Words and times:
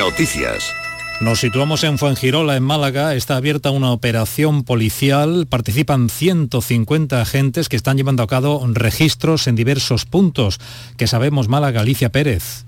Noticias. 0.00 0.72
Nos 1.20 1.40
situamos 1.40 1.84
en 1.84 1.98
Fuengirola, 1.98 2.56
en 2.56 2.62
Málaga. 2.62 3.14
Está 3.14 3.36
abierta 3.36 3.70
una 3.70 3.92
operación 3.92 4.64
policial. 4.64 5.46
Participan 5.46 6.08
150 6.08 7.20
agentes 7.20 7.68
que 7.68 7.76
están 7.76 7.98
llevando 7.98 8.22
a 8.22 8.26
cabo 8.26 8.66
registros 8.72 9.46
en 9.46 9.56
diversos 9.56 10.06
puntos. 10.06 10.58
Que 10.96 11.06
sabemos, 11.06 11.48
Málaga, 11.48 11.82
Alicia 11.82 12.08
Pérez 12.08 12.64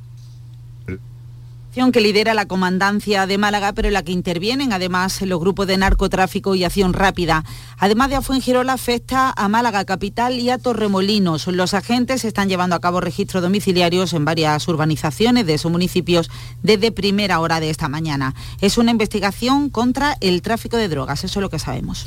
que 1.72 2.00
lidera 2.00 2.34
la 2.34 2.46
comandancia 2.46 3.26
de 3.26 3.38
Málaga, 3.38 3.72
pero 3.72 3.88
en 3.88 3.94
la 3.94 4.02
que 4.02 4.12
intervienen 4.12 4.72
además 4.72 5.22
los 5.22 5.40
grupos 5.40 5.66
de 5.66 5.78
narcotráfico 5.78 6.54
y 6.54 6.64
acción 6.64 6.92
rápida. 6.92 7.44
Además 7.78 8.10
de 8.10 8.16
a 8.16 8.22
Fuengirola, 8.22 8.74
afecta 8.74 9.32
a 9.34 9.48
Málaga 9.48 9.84
capital 9.84 10.38
y 10.38 10.50
a 10.50 10.58
Torremolinos. 10.58 11.46
Los 11.46 11.74
agentes 11.74 12.24
están 12.24 12.48
llevando 12.48 12.76
a 12.76 12.80
cabo 12.80 13.00
registros 13.00 13.42
domiciliarios 13.42 14.12
en 14.12 14.24
varias 14.24 14.68
urbanizaciones 14.68 15.46
de 15.46 15.54
esos 15.54 15.72
municipios 15.72 16.30
desde 16.62 16.92
primera 16.92 17.40
hora 17.40 17.58
de 17.58 17.70
esta 17.70 17.88
mañana. 17.88 18.34
Es 18.60 18.76
una 18.76 18.90
investigación 18.90 19.70
contra 19.70 20.16
el 20.20 20.42
tráfico 20.42 20.76
de 20.76 20.88
drogas, 20.88 21.24
eso 21.24 21.40
es 21.40 21.42
lo 21.42 21.50
que 21.50 21.58
sabemos. 21.58 22.06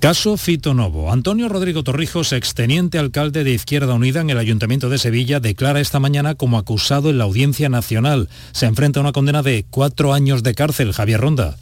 Caso 0.00 0.36
Fito 0.36 0.74
Novo. 0.74 1.10
Antonio 1.10 1.48
Rodrigo 1.48 1.82
Torrijos, 1.82 2.32
exteniente 2.32 2.98
alcalde 2.98 3.44
de 3.44 3.52
Izquierda 3.52 3.94
Unida 3.94 4.20
en 4.20 4.28
el 4.30 4.38
Ayuntamiento 4.38 4.90
de 4.90 4.98
Sevilla, 4.98 5.40
declara 5.40 5.80
esta 5.80 5.98
mañana 5.98 6.34
como 6.34 6.58
acusado 6.58 7.08
en 7.08 7.18
la 7.18 7.24
Audiencia 7.24 7.68
Nacional. 7.70 8.28
Se 8.52 8.66
enfrenta 8.66 9.00
a 9.00 9.02
una 9.02 9.12
condena 9.12 9.42
de 9.42 9.64
cuatro 9.68 10.12
años 10.12 10.42
de 10.42 10.54
cárcel. 10.54 10.92
Javier 10.92 11.20
Ronda. 11.20 11.56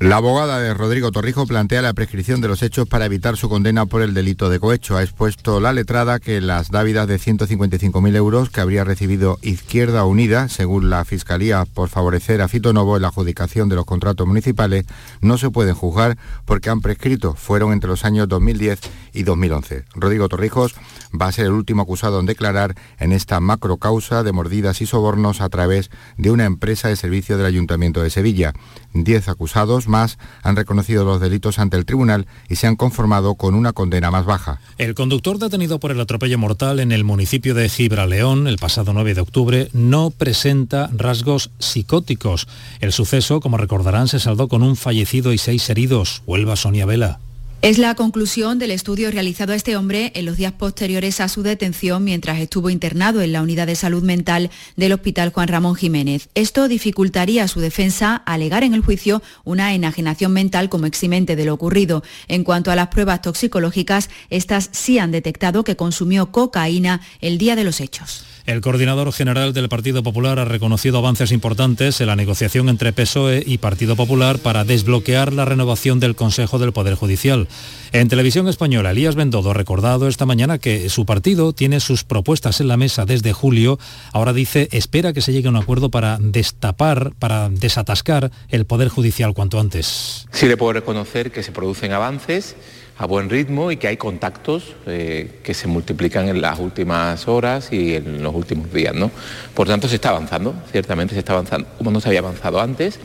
La 0.00 0.16
abogada 0.16 0.58
de 0.60 0.72
Rodrigo 0.72 1.12
Torrijo 1.12 1.46
plantea 1.46 1.82
la 1.82 1.92
prescripción 1.92 2.40
de 2.40 2.48
los 2.48 2.62
hechos 2.62 2.88
para 2.88 3.04
evitar 3.04 3.36
su 3.36 3.50
condena 3.50 3.84
por 3.84 4.00
el 4.00 4.14
delito 4.14 4.48
de 4.48 4.58
cohecho. 4.58 4.96
Ha 4.96 5.02
expuesto 5.02 5.60
la 5.60 5.74
letrada 5.74 6.20
que 6.20 6.40
las 6.40 6.70
dávidas 6.70 7.06
de 7.06 7.18
155.000 7.18 8.16
euros 8.16 8.48
que 8.48 8.62
habría 8.62 8.82
recibido 8.82 9.38
Izquierda 9.42 10.06
Unida, 10.06 10.48
según 10.48 10.88
la 10.88 11.04
Fiscalía, 11.04 11.66
por 11.66 11.90
favorecer 11.90 12.40
a 12.40 12.48
Fito 12.48 12.72
Novo 12.72 12.96
en 12.96 13.02
la 13.02 13.08
adjudicación 13.08 13.68
de 13.68 13.76
los 13.76 13.84
contratos 13.84 14.26
municipales, 14.26 14.86
no 15.20 15.36
se 15.36 15.50
pueden 15.50 15.74
juzgar 15.74 16.16
porque 16.46 16.70
han 16.70 16.80
prescrito. 16.80 17.34
Fueron 17.34 17.74
entre 17.74 17.90
los 17.90 18.06
años 18.06 18.26
2010 18.26 18.80
y 19.12 19.24
2011. 19.24 19.84
Rodrigo 19.96 20.30
Torrijos 20.30 20.76
va 21.14 21.26
a 21.26 21.32
ser 21.32 21.44
el 21.44 21.52
último 21.52 21.82
acusado 21.82 22.20
en 22.20 22.26
declarar 22.26 22.74
en 22.98 23.12
esta 23.12 23.38
macro 23.40 23.76
causa 23.76 24.22
de 24.22 24.32
mordidas 24.32 24.80
y 24.80 24.86
sobornos 24.86 25.42
a 25.42 25.50
través 25.50 25.90
de 26.16 26.30
una 26.30 26.46
empresa 26.46 26.88
de 26.88 26.96
servicio 26.96 27.36
del 27.36 27.44
Ayuntamiento 27.44 28.02
de 28.02 28.08
Sevilla. 28.08 28.54
Diez 28.94 29.28
acusados 29.28 29.89
más 29.90 30.18
han 30.42 30.56
reconocido 30.56 31.04
los 31.04 31.20
delitos 31.20 31.58
ante 31.58 31.76
el 31.76 31.84
tribunal 31.84 32.26
y 32.48 32.56
se 32.56 32.66
han 32.66 32.76
conformado 32.76 33.34
con 33.34 33.54
una 33.54 33.74
condena 33.74 34.10
más 34.10 34.24
baja. 34.24 34.60
El 34.78 34.94
conductor 34.94 35.38
detenido 35.38 35.78
por 35.78 35.90
el 35.90 36.00
atropello 36.00 36.38
mortal 36.38 36.80
en 36.80 36.92
el 36.92 37.04
municipio 37.04 37.54
de 37.54 37.68
Gibraleón 37.68 38.46
el 38.46 38.56
pasado 38.56 38.92
9 38.94 39.14
de 39.14 39.20
octubre 39.20 39.68
no 39.74 40.10
presenta 40.10 40.88
rasgos 40.96 41.50
psicóticos. 41.58 42.48
El 42.80 42.92
suceso, 42.92 43.40
como 43.40 43.58
recordarán, 43.58 44.08
se 44.08 44.20
saldó 44.20 44.48
con 44.48 44.62
un 44.62 44.76
fallecido 44.76 45.32
y 45.32 45.38
seis 45.38 45.68
heridos. 45.68 46.22
Huelva 46.26 46.56
Sonia 46.56 46.86
Vela. 46.86 47.18
Es 47.62 47.76
la 47.76 47.94
conclusión 47.94 48.58
del 48.58 48.70
estudio 48.70 49.10
realizado 49.10 49.52
a 49.52 49.54
este 49.54 49.76
hombre 49.76 50.12
en 50.14 50.24
los 50.24 50.38
días 50.38 50.52
posteriores 50.54 51.20
a 51.20 51.28
su 51.28 51.42
detención 51.42 52.02
mientras 52.02 52.38
estuvo 52.38 52.70
internado 52.70 53.20
en 53.20 53.32
la 53.32 53.42
unidad 53.42 53.66
de 53.66 53.76
salud 53.76 54.02
mental 54.02 54.50
del 54.76 54.94
Hospital 54.94 55.30
Juan 55.30 55.46
Ramón 55.46 55.74
Jiménez. 55.74 56.30
Esto 56.34 56.68
dificultaría 56.68 57.48
su 57.48 57.60
defensa 57.60 58.16
alegar 58.16 58.64
en 58.64 58.72
el 58.72 58.80
juicio 58.80 59.22
una 59.44 59.74
enajenación 59.74 60.32
mental 60.32 60.70
como 60.70 60.86
eximente 60.86 61.36
de 61.36 61.44
lo 61.44 61.52
ocurrido. 61.52 62.02
En 62.28 62.44
cuanto 62.44 62.70
a 62.70 62.76
las 62.76 62.88
pruebas 62.88 63.20
toxicológicas, 63.20 64.08
estas 64.30 64.70
sí 64.72 64.98
han 64.98 65.10
detectado 65.10 65.62
que 65.62 65.76
consumió 65.76 66.32
cocaína 66.32 67.02
el 67.20 67.36
día 67.36 67.56
de 67.56 67.64
los 67.64 67.82
hechos. 67.82 68.24
El 68.46 68.60
coordinador 68.60 69.12
general 69.12 69.52
del 69.52 69.68
Partido 69.68 70.02
Popular 70.02 70.38
ha 70.38 70.44
reconocido 70.44 70.98
avances 70.98 71.32
importantes 71.32 72.00
en 72.00 72.06
la 72.06 72.16
negociación 72.16 72.68
entre 72.68 72.92
PSOE 72.92 73.42
y 73.46 73.58
Partido 73.58 73.96
Popular 73.96 74.38
para 74.38 74.64
desbloquear 74.64 75.32
la 75.32 75.44
renovación 75.44 76.00
del 76.00 76.16
Consejo 76.16 76.58
del 76.58 76.72
Poder 76.72 76.94
Judicial. 76.94 77.48
En 77.92 78.08
televisión 78.08 78.48
española, 78.48 78.92
Elías 78.92 79.14
Bendodo 79.14 79.50
ha 79.50 79.54
recordado 79.54 80.08
esta 80.08 80.26
mañana 80.26 80.58
que 80.58 80.88
su 80.88 81.06
partido 81.06 81.52
tiene 81.52 81.80
sus 81.80 82.04
propuestas 82.04 82.60
en 82.60 82.68
la 82.68 82.76
mesa 82.76 83.04
desde 83.04 83.32
julio. 83.32 83.78
Ahora 84.12 84.32
dice, 84.32 84.68
espera 84.72 85.12
que 85.12 85.20
se 85.20 85.32
llegue 85.32 85.48
a 85.48 85.50
un 85.50 85.56
acuerdo 85.56 85.90
para 85.90 86.18
destapar, 86.20 87.12
para 87.18 87.48
desatascar 87.48 88.30
el 88.48 88.64
Poder 88.64 88.88
Judicial 88.88 89.34
cuanto 89.34 89.60
antes. 89.60 90.26
Sí 90.32 90.46
le 90.46 90.56
puedo 90.56 90.72
reconocer 90.72 91.30
que 91.30 91.42
se 91.42 91.52
producen 91.52 91.92
avances 91.92 92.56
a 93.00 93.06
buen 93.06 93.30
ritmo 93.30 93.72
y 93.72 93.78
que 93.78 93.88
hay 93.88 93.96
contactos 93.96 94.76
eh, 94.84 95.40
que 95.42 95.54
se 95.54 95.66
multiplican 95.66 96.28
en 96.28 96.42
las 96.42 96.58
últimas 96.58 97.26
horas 97.28 97.72
y 97.72 97.94
en 97.94 98.22
los 98.22 98.34
últimos 98.34 98.70
días. 98.74 98.94
¿no? 98.94 99.10
Por 99.54 99.66
tanto, 99.66 99.88
se 99.88 99.94
está 99.94 100.10
avanzando, 100.10 100.54
ciertamente 100.70 101.14
se 101.14 101.20
está 101.20 101.32
avanzando, 101.32 101.66
como 101.78 101.90
no 101.90 102.00
se 102.02 102.08
había 102.08 102.20
avanzado 102.20 102.60
antes, 102.60 103.00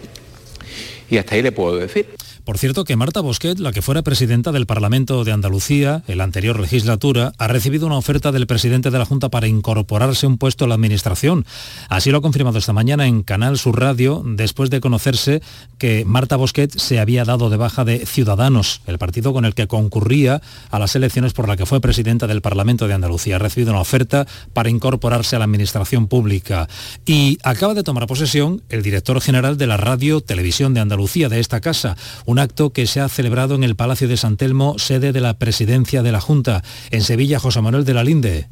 y 1.09 1.17
hasta 1.17 1.35
ahí 1.35 1.41
le 1.41 1.53
puedo 1.53 1.77
decir. 1.77 2.07
Por 2.45 2.59
cierto 2.59 2.83
que 2.83 2.95
Marta 2.95 3.21
Bosquet, 3.21 3.57
la 3.57 3.71
que 3.71 3.81
fuera 3.81 4.03
presidenta 4.03 4.51
del 4.51 4.67
Parlamento 4.67 5.23
de 5.23 5.31
Andalucía 5.31 6.03
en 6.07 6.19
la 6.19 6.25
anterior 6.25 6.59
legislatura, 6.59 7.33
ha 7.39 7.47
recibido 7.47 7.87
una 7.87 7.97
oferta 7.97 8.31
del 8.31 8.45
presidente 8.45 8.91
de 8.91 8.99
la 8.99 9.05
Junta 9.05 9.29
para 9.29 9.47
incorporarse 9.47 10.27
un 10.27 10.37
puesto 10.37 10.65
en 10.65 10.69
la 10.69 10.75
Administración. 10.75 11.43
Así 11.89 12.11
lo 12.11 12.19
ha 12.19 12.21
confirmado 12.21 12.59
esta 12.59 12.71
mañana 12.71 13.07
en 13.07 13.23
Canal 13.23 13.57
Sur 13.57 13.79
Radio, 13.79 14.21
después 14.23 14.69
de 14.69 14.79
conocerse 14.79 15.41
que 15.79 16.05
Marta 16.05 16.35
Bosquet 16.35 16.71
se 16.77 16.99
había 16.99 17.25
dado 17.25 17.49
de 17.49 17.57
baja 17.57 17.83
de 17.83 18.05
Ciudadanos, 18.05 18.81
el 18.85 18.99
partido 18.99 19.33
con 19.33 19.45
el 19.45 19.55
que 19.55 19.65
concurría 19.65 20.39
a 20.69 20.77
las 20.77 20.95
elecciones 20.95 21.33
por 21.33 21.47
la 21.47 21.57
que 21.57 21.65
fue 21.65 21.81
presidenta 21.81 22.27
del 22.27 22.41
Parlamento 22.41 22.87
de 22.87 22.93
Andalucía. 22.93 23.37
Ha 23.37 23.39
recibido 23.39 23.71
una 23.71 23.81
oferta 23.81 24.27
para 24.53 24.69
incorporarse 24.69 25.35
a 25.35 25.39
la 25.39 25.45
Administración 25.45 26.05
Pública. 26.07 26.69
Y 27.07 27.39
acaba 27.41 27.73
de 27.73 27.81
tomar 27.81 28.05
posesión 28.05 28.61
el 28.69 28.83
director 28.83 29.19
general 29.19 29.57
de 29.57 29.65
la 29.65 29.77
Radio 29.77 30.21
Televisión 30.21 30.75
de 30.75 30.81
Andalucía, 30.81 31.27
de 31.27 31.39
esta 31.39 31.59
casa, 31.59 31.97
un 32.35 32.39
acto 32.39 32.73
que 32.73 32.85
se 32.85 32.99
ha 32.99 33.07
celebrado 33.07 33.55
en 33.55 33.63
el 33.63 33.77
Palacio 33.77 34.09
de 34.09 34.17
San 34.17 34.35
Telmo, 34.35 34.77
sede 34.77 35.13
de 35.13 35.21
la 35.21 35.39
Presidencia 35.39 36.03
de 36.03 36.11
la 36.11 36.19
Junta. 36.19 36.65
En 36.91 37.01
Sevilla, 37.01 37.39
José 37.39 37.61
Manuel 37.61 37.85
de 37.85 37.93
la 37.93 38.03
Linde. 38.03 38.49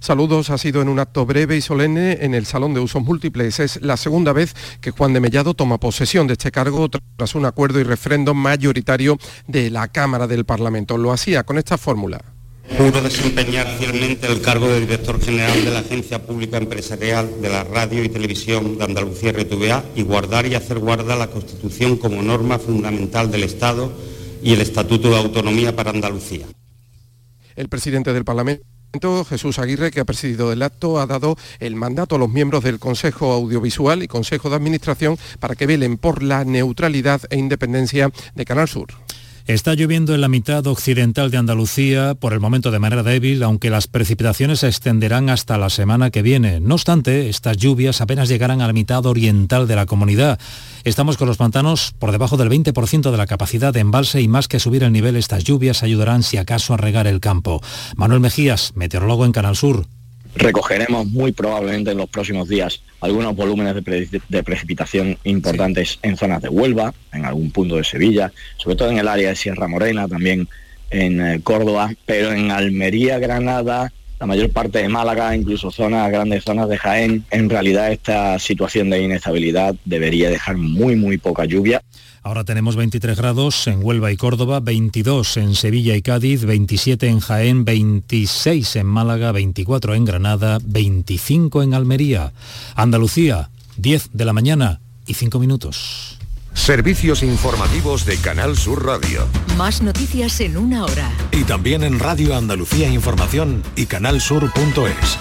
Saludos 0.00 0.50
ha 0.50 0.58
sido 0.58 0.82
en 0.82 0.88
un 0.88 0.98
acto 0.98 1.24
breve 1.24 1.56
y 1.56 1.60
solemne 1.60 2.18
en 2.22 2.34
el 2.34 2.46
Salón 2.46 2.74
de 2.74 2.80
Usos 2.80 3.00
Múltiples. 3.00 3.60
Es 3.60 3.80
la 3.80 3.96
segunda 3.96 4.32
vez 4.32 4.56
que 4.80 4.90
Juan 4.90 5.12
de 5.12 5.20
Mellado 5.20 5.54
toma 5.54 5.78
posesión 5.78 6.26
de 6.26 6.32
este 6.32 6.50
cargo 6.50 6.88
tras 7.16 7.36
un 7.36 7.46
acuerdo 7.46 7.78
y 7.78 7.84
refrendo 7.84 8.34
mayoritario 8.34 9.18
de 9.46 9.70
la 9.70 9.86
Cámara 9.86 10.26
del 10.26 10.44
Parlamento. 10.44 10.98
Lo 10.98 11.12
hacía 11.12 11.44
con 11.44 11.58
esta 11.58 11.78
fórmula. 11.78 12.20
Juro 12.76 13.02
desempeñar 13.02 13.66
fielmente 13.78 14.26
el 14.26 14.40
cargo 14.40 14.68
de 14.68 14.80
director 14.80 15.20
general 15.20 15.64
de 15.64 15.70
la 15.70 15.80
Agencia 15.80 16.24
Pública 16.24 16.56
Empresarial 16.56 17.42
de 17.42 17.48
la 17.48 17.64
Radio 17.64 18.02
y 18.02 18.08
Televisión 18.08 18.78
de 18.78 18.84
Andalucía 18.84 19.32
RTVA 19.32 19.84
y 19.94 20.02
guardar 20.02 20.46
y 20.46 20.54
hacer 20.54 20.78
guarda 20.78 21.16
la 21.16 21.28
Constitución 21.28 21.96
como 21.96 22.22
norma 22.22 22.58
fundamental 22.58 23.30
del 23.30 23.44
Estado 23.44 23.92
y 24.42 24.52
el 24.52 24.60
Estatuto 24.60 25.10
de 25.10 25.18
Autonomía 25.18 25.74
para 25.76 25.90
Andalucía. 25.90 26.46
El 27.56 27.68
presidente 27.68 28.12
del 28.12 28.24
Parlamento 28.24 28.64
Jesús 29.28 29.58
Aguirre, 29.58 29.90
que 29.90 30.00
ha 30.00 30.04
presidido 30.04 30.52
el 30.52 30.62
acto, 30.62 30.98
ha 30.98 31.06
dado 31.06 31.36
el 31.60 31.76
mandato 31.76 32.16
a 32.16 32.18
los 32.18 32.28
miembros 32.28 32.64
del 32.64 32.78
Consejo 32.78 33.32
Audiovisual 33.32 34.02
y 34.02 34.08
Consejo 34.08 34.50
de 34.50 34.56
Administración 34.56 35.16
para 35.38 35.54
que 35.54 35.66
velen 35.66 35.96
por 35.96 36.22
la 36.22 36.44
neutralidad 36.44 37.20
e 37.30 37.36
independencia 37.36 38.10
de 38.34 38.44
Canal 38.44 38.68
Sur. 38.68 38.88
Está 39.46 39.74
lloviendo 39.74 40.14
en 40.14 40.20
la 40.20 40.28
mitad 40.28 40.66
occidental 40.66 41.30
de 41.30 41.38
Andalucía, 41.38 42.14
por 42.14 42.32
el 42.32 42.40
momento 42.40 42.70
de 42.70 42.78
manera 42.78 43.02
débil, 43.02 43.42
aunque 43.42 43.70
las 43.70 43.86
precipitaciones 43.86 44.60
se 44.60 44.68
extenderán 44.68 45.30
hasta 45.30 45.58
la 45.58 45.70
semana 45.70 46.10
que 46.10 46.22
viene. 46.22 46.60
No 46.60 46.74
obstante, 46.74 47.28
estas 47.28 47.56
lluvias 47.56 48.00
apenas 48.00 48.28
llegarán 48.28 48.60
a 48.60 48.66
la 48.66 48.72
mitad 48.72 49.04
oriental 49.06 49.66
de 49.66 49.76
la 49.76 49.86
comunidad. 49.86 50.38
Estamos 50.84 51.16
con 51.16 51.28
los 51.28 51.36
pantanos 51.36 51.92
por 51.98 52.12
debajo 52.12 52.36
del 52.36 52.50
20% 52.50 53.10
de 53.10 53.16
la 53.16 53.26
capacidad 53.26 53.72
de 53.72 53.80
embalse 53.80 54.20
y 54.20 54.28
más 54.28 54.48
que 54.48 54.60
subir 54.60 54.84
el 54.84 54.92
nivel, 54.92 55.16
estas 55.16 55.44
lluvias 55.44 55.82
ayudarán 55.82 56.22
si 56.22 56.36
acaso 56.36 56.74
a 56.74 56.76
regar 56.76 57.06
el 57.06 57.20
campo. 57.20 57.60
Manuel 57.96 58.20
Mejías, 58.20 58.72
meteorólogo 58.74 59.24
en 59.24 59.32
Canal 59.32 59.56
Sur 59.56 59.86
recogeremos 60.34 61.06
muy 61.06 61.32
probablemente 61.32 61.90
en 61.90 61.98
los 61.98 62.08
próximos 62.08 62.48
días 62.48 62.82
algunos 63.00 63.34
volúmenes 63.34 63.74
de, 63.74 64.42
precipitación 64.42 65.18
importantes 65.24 65.98
en 66.02 66.16
zonas 66.16 66.42
de 66.42 66.48
Huelva, 66.48 66.94
en 67.12 67.24
algún 67.24 67.50
punto 67.50 67.76
de 67.76 67.84
Sevilla, 67.84 68.32
sobre 68.56 68.76
todo 68.76 68.90
en 68.90 68.98
el 68.98 69.08
área 69.08 69.30
de 69.30 69.36
Sierra 69.36 69.68
Morena, 69.68 70.06
también 70.06 70.48
en 70.90 71.20
eh, 71.20 71.40
Córdoba, 71.42 71.92
pero 72.04 72.32
en 72.32 72.50
Almería, 72.50 73.18
Granada, 73.18 73.92
la 74.18 74.26
mayor 74.26 74.50
parte 74.50 74.82
de 74.82 74.88
Málaga, 74.88 75.34
incluso 75.34 75.70
zonas, 75.70 76.10
grandes 76.10 76.44
zonas 76.44 76.68
de 76.68 76.76
Jaén, 76.76 77.24
en 77.30 77.48
realidad 77.48 77.90
esta 77.90 78.38
situación 78.38 78.90
de 78.90 79.00
inestabilidad 79.00 79.74
debería 79.86 80.28
dejar 80.28 80.58
muy, 80.58 80.94
muy 80.94 81.16
poca 81.16 81.46
lluvia. 81.46 81.82
Ahora 82.22 82.44
tenemos 82.44 82.76
23 82.76 83.16
grados 83.16 83.66
en 83.66 83.80
Huelva 83.82 84.12
y 84.12 84.16
Córdoba, 84.16 84.60
22 84.60 85.38
en 85.38 85.54
Sevilla 85.54 85.96
y 85.96 86.02
Cádiz, 86.02 86.44
27 86.44 87.08
en 87.08 87.20
Jaén, 87.20 87.64
26 87.64 88.76
en 88.76 88.86
Málaga, 88.86 89.32
24 89.32 89.94
en 89.94 90.04
Granada, 90.04 90.58
25 90.62 91.62
en 91.62 91.74
Almería. 91.74 92.32
Andalucía, 92.74 93.50
10 93.78 94.10
de 94.12 94.24
la 94.24 94.32
mañana 94.34 94.80
y 95.06 95.14
5 95.14 95.38
minutos. 95.38 96.18
Servicios 96.52 97.22
informativos 97.22 98.04
de 98.04 98.16
Canal 98.18 98.56
Sur 98.56 98.84
Radio. 98.84 99.26
Más 99.56 99.82
noticias 99.82 100.40
en 100.40 100.56
una 100.56 100.84
hora. 100.84 101.10
Y 101.32 101.44
también 101.44 101.82
en 101.84 101.98
Radio 101.98 102.36
Andalucía 102.36 102.88
Información 102.88 103.62
y 103.76 103.86
canalsur.es. 103.86 105.18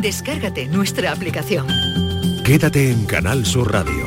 Descárgate 0.00 0.66
nuestra 0.66 1.12
aplicación. 1.12 1.66
Quédate 2.44 2.90
en 2.90 3.06
Canal 3.06 3.46
Sur 3.46 3.72
Radio, 3.72 4.06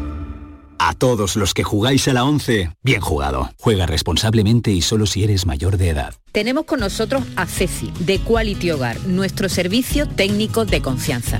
A 0.83 0.95
todos 0.95 1.35
los 1.35 1.53
que 1.53 1.63
jugáis 1.63 2.07
a 2.07 2.13
la 2.13 2.23
11, 2.23 2.71
bien 2.81 3.01
jugado. 3.01 3.51
Juega 3.59 3.85
responsablemente 3.85 4.71
y 4.71 4.81
solo 4.81 5.05
si 5.05 5.23
eres 5.23 5.45
mayor 5.45 5.77
de 5.77 5.89
edad. 5.89 6.15
Tenemos 6.31 6.65
con 6.65 6.79
nosotros 6.79 7.23
a 7.35 7.45
Ceci, 7.45 7.93
de 7.99 8.17
Quality 8.17 8.71
Hogar, 8.71 8.99
nuestro 9.01 9.47
servicio 9.47 10.07
técnico 10.07 10.65
de 10.65 10.81
confianza. 10.81 11.39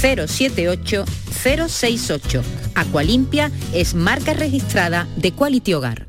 078 0.00 1.04
068. 1.30 2.42
Aqualimpia 2.74 3.50
es 3.72 3.94
marca 3.94 4.34
registrada 4.34 5.06
de 5.16 5.32
Quality 5.32 5.74
Hogar. 5.74 6.06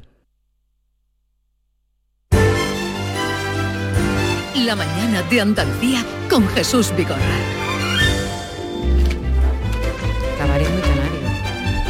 La 4.55 4.75
mañana 4.75 5.21
de 5.29 5.41
Andalucía 5.41 6.03
con 6.29 6.47
Jesús 6.49 6.91
Vigorra. 6.95 7.55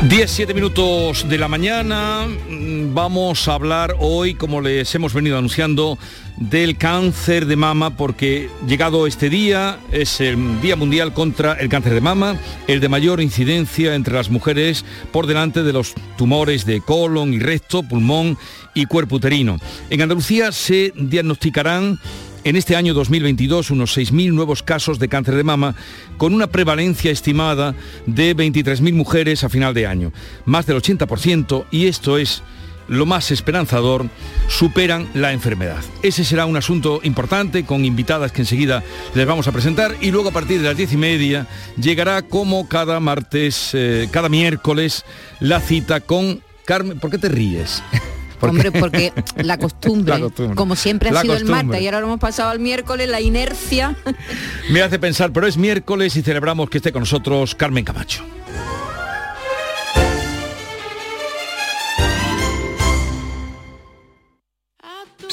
Cabaret 0.07 0.13
muy 0.13 0.13
canario. 0.13 0.25
17 0.25 0.53
minutos 0.53 1.27
de 1.27 1.37
la 1.37 1.47
mañana, 1.47 2.27
mm, 2.27 2.93
vamos 2.93 3.47
a 3.47 3.53
hablar 3.53 3.95
hoy, 3.99 4.35
como 4.35 4.61
les 4.61 4.93
hemos 4.93 5.13
venido 5.13 5.37
anunciando, 5.37 5.97
del 6.37 6.77
cáncer 6.77 7.45
de 7.45 7.55
mama, 7.55 7.95
porque 7.95 8.49
llegado 8.67 9.07
este 9.07 9.29
día 9.29 9.79
es 9.91 10.19
el 10.21 10.61
Día 10.61 10.75
Mundial 10.75 11.13
contra 11.13 11.53
el 11.53 11.69
Cáncer 11.69 11.93
de 11.93 12.01
Mama, 12.01 12.37
el 12.67 12.81
de 12.81 12.89
mayor 12.89 13.21
incidencia 13.21 13.95
entre 13.95 14.13
las 14.13 14.29
mujeres 14.29 14.83
por 15.11 15.27
delante 15.27 15.63
de 15.63 15.73
los 15.73 15.93
tumores 16.17 16.65
de 16.65 16.81
colon 16.81 17.33
y 17.33 17.39
recto, 17.39 17.83
pulmón 17.83 18.37
y 18.73 18.85
cuerpo 18.85 19.15
uterino. 19.15 19.57
En 19.89 20.01
Andalucía 20.01 20.51
se 20.51 20.91
diagnosticarán 20.95 21.99
en 22.45 22.55
este 22.55 22.75
año 22.75 22.93
2022 22.93 23.71
unos 23.71 23.97
6.000 23.97 24.31
nuevos 24.31 24.63
casos 24.63 24.99
de 24.99 25.09
cáncer 25.09 25.35
de 25.35 25.43
mama, 25.43 25.75
con 26.17 26.33
una 26.33 26.47
prevalencia 26.47 27.11
estimada 27.11 27.75
de 28.05 28.35
23.000 28.35 28.93
mujeres 28.93 29.43
a 29.43 29.49
final 29.49 29.73
de 29.73 29.87
año. 29.87 30.13
Más 30.45 30.65
del 30.67 30.77
80%, 30.77 31.65
y 31.71 31.87
esto 31.87 32.17
es 32.17 32.43
lo 32.87 33.07
más 33.07 33.31
esperanzador, 33.31 34.07
superan 34.47 35.09
la 35.15 35.33
enfermedad. 35.33 35.83
Ese 36.03 36.23
será 36.23 36.45
un 36.45 36.55
asunto 36.55 36.99
importante 37.03 37.65
con 37.65 37.83
invitadas 37.83 38.31
que 38.31 38.41
enseguida 38.41 38.83
les 39.15 39.25
vamos 39.25 39.47
a 39.47 39.51
presentar 39.51 39.95
y 39.99 40.11
luego 40.11 40.29
a 40.29 40.33
partir 40.33 40.61
de 40.61 40.67
las 40.67 40.77
diez 40.77 40.93
y 40.93 40.97
media 40.97 41.47
llegará 41.81 42.21
como 42.21 42.69
cada 42.69 42.99
martes, 42.99 43.71
eh, 43.73 44.07
cada 44.11 44.29
miércoles, 44.29 45.03
la 45.39 45.59
cita 45.59 45.99
con 45.99 46.43
Carmen. 46.63 46.99
¿Por 46.99 47.09
qué 47.09 47.17
te 47.17 47.29
ríes? 47.29 47.81
Hombre, 48.49 48.71
porque 48.71 49.13
la 49.37 49.57
costumbre, 49.57 50.15
La 50.15 50.21
costumbre. 50.21 50.55
como 50.55 50.75
siempre 50.75 51.09
ha 51.09 51.13
La 51.13 51.21
sido 51.21 51.35
el 51.35 51.45
martes 51.45 51.81
y 51.81 51.85
ahora 51.85 51.99
lo 51.99 52.07
hemos 52.07 52.19
pasado 52.19 52.49
al 52.49 52.59
miércoles, 52.59 53.07
la 53.09 53.21
inercia. 53.21 53.95
Me 54.69 54.81
hace 54.81 54.99
pensar, 54.99 55.31
pero 55.31 55.47
es 55.47 55.57
miércoles 55.57 56.15
y 56.15 56.21
celebramos 56.21 56.69
que 56.69 56.77
esté 56.77 56.91
con 56.91 57.01
nosotros 57.01 57.55
Carmen 57.55 57.83
Camacho. 57.85 58.23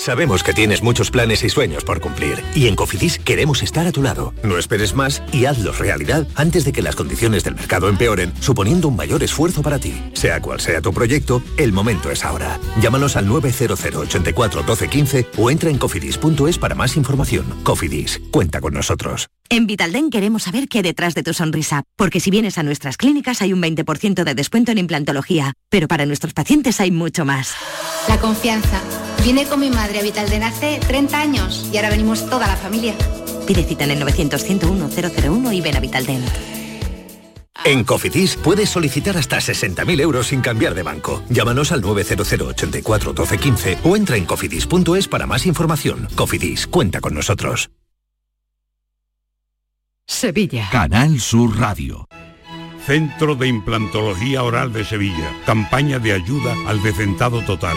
Sabemos 0.03 0.43
que 0.43 0.53
tienes 0.53 0.83
muchos 0.83 1.13
planes 1.13 1.45
y 1.45 1.49
sueños 1.49 1.85
por 1.85 2.01
cumplir 2.01 2.43
y 2.57 2.67
en 2.67 2.75
Cofidis 2.75 3.21
queremos 3.21 3.63
estar 3.63 3.87
a 3.87 3.93
tu 3.93 4.03
lado. 4.03 4.35
No 4.43 4.59
esperes 4.59 4.95
más 4.95 5.23
y 5.31 5.45
hazlos 5.45 5.79
realidad 5.79 6.27
antes 6.35 6.65
de 6.65 6.73
que 6.73 6.83
las 6.83 6.97
condiciones 6.97 7.45
del 7.45 7.55
mercado 7.55 7.89
empeoren, 7.89 8.33
suponiendo 8.41 8.89
un 8.89 8.97
mayor 8.97 9.23
esfuerzo 9.23 9.63
para 9.63 9.79
ti. 9.79 9.95
Sea 10.15 10.43
cual 10.43 10.59
sea 10.59 10.81
tu 10.81 10.93
proyecto, 10.93 11.41
el 11.57 11.73
momento 11.73 12.11
es 12.11 12.25
ahora. 12.25 12.59
Llámanos 12.81 13.15
al 13.15 13.29
900 13.29 13.79
84 13.81 14.65
12 14.65 14.89
15 14.89 15.27
o 15.39 15.51
entra 15.53 15.71
en 15.71 15.79
cofidis.es 15.79 16.59
para 16.59 16.75
más 16.75 16.97
información. 16.97 17.47
Cofidis, 17.63 18.21
cuenta 18.33 18.61
con 18.61 18.75
nosotros. 18.75 19.29
En 19.51 19.69
Vitalden 19.69 20.11
queremos 20.11 20.43
saber 20.43 20.67
qué 20.67 20.79
hay 20.79 20.83
detrás 20.83 21.15
de 21.15 21.23
tu 21.23 21.33
sonrisa, 21.33 21.85
porque 21.95 22.19
si 22.19 22.33
vienes 22.33 22.59
a 22.59 22.65
nuestras 22.65 22.97
clínicas 22.97 23.41
hay 23.41 23.53
un 23.53 23.63
20% 23.63 24.25
de 24.25 24.35
descuento 24.35 24.73
en 24.73 24.79
implantología, 24.79 25.53
pero 25.69 25.87
para 25.87 26.07
nuestros 26.07 26.35
pacientes 26.35 26.81
hay 26.81 26.91
mucho 26.91 27.25
más. 27.25 27.55
La 28.09 28.19
confianza. 28.19 28.81
Vine 29.25 29.47
con 29.47 29.61
mi 29.61 29.71
madre 29.71 30.01
a 30.01 30.03
Vitalden 30.03 30.43
hace 30.43 30.81
30 30.85 31.21
años 31.21 31.69
y 31.73 31.77
ahora 31.77 31.91
venimos 31.91 32.29
toda 32.29 32.49
la 32.49 32.57
familia. 32.57 32.95
Pide 33.47 33.63
cita 33.63 33.85
en 33.85 33.93
el 33.93 34.03
900-101-001 34.03 35.55
y 35.55 35.61
ven 35.61 35.77
a 35.77 35.81
Vitalden. 35.81 36.25
En 37.65 37.85
Cofidis 37.85 38.35
puedes 38.37 38.69
solicitar 38.69 39.17
hasta 39.17 39.37
60.000 39.37 40.01
euros 40.01 40.27
sin 40.27 40.41
cambiar 40.41 40.75
de 40.75 40.83
banco. 40.83 41.23
Llámanos 41.29 41.71
al 41.71 41.83
900 41.83 42.33
84 42.33 43.13
12 43.13 43.39
15 43.39 43.79
o 43.85 43.97
entra 43.97 44.17
en 44.17 44.25
cofidis.es 44.25 45.07
para 45.07 45.29
más 45.29 45.47
información. 45.47 46.09
Cofidis, 46.17 46.67
cuenta 46.67 47.01
con 47.01 47.15
nosotros. 47.15 47.71
Sevilla. 50.05 50.69
Canal 50.73 51.21
Sur 51.21 51.57
Radio. 51.61 52.09
Centro 52.85 53.37
de 53.37 53.47
Implantología 53.47 54.43
Oral 54.43 54.73
de 54.73 54.85
Sevilla. 54.85 55.31
Campaña 55.47 56.01
de 56.01 56.13
ayuda 56.13 56.57
al 56.67 56.83
decentado 56.83 57.41
total. 57.43 57.77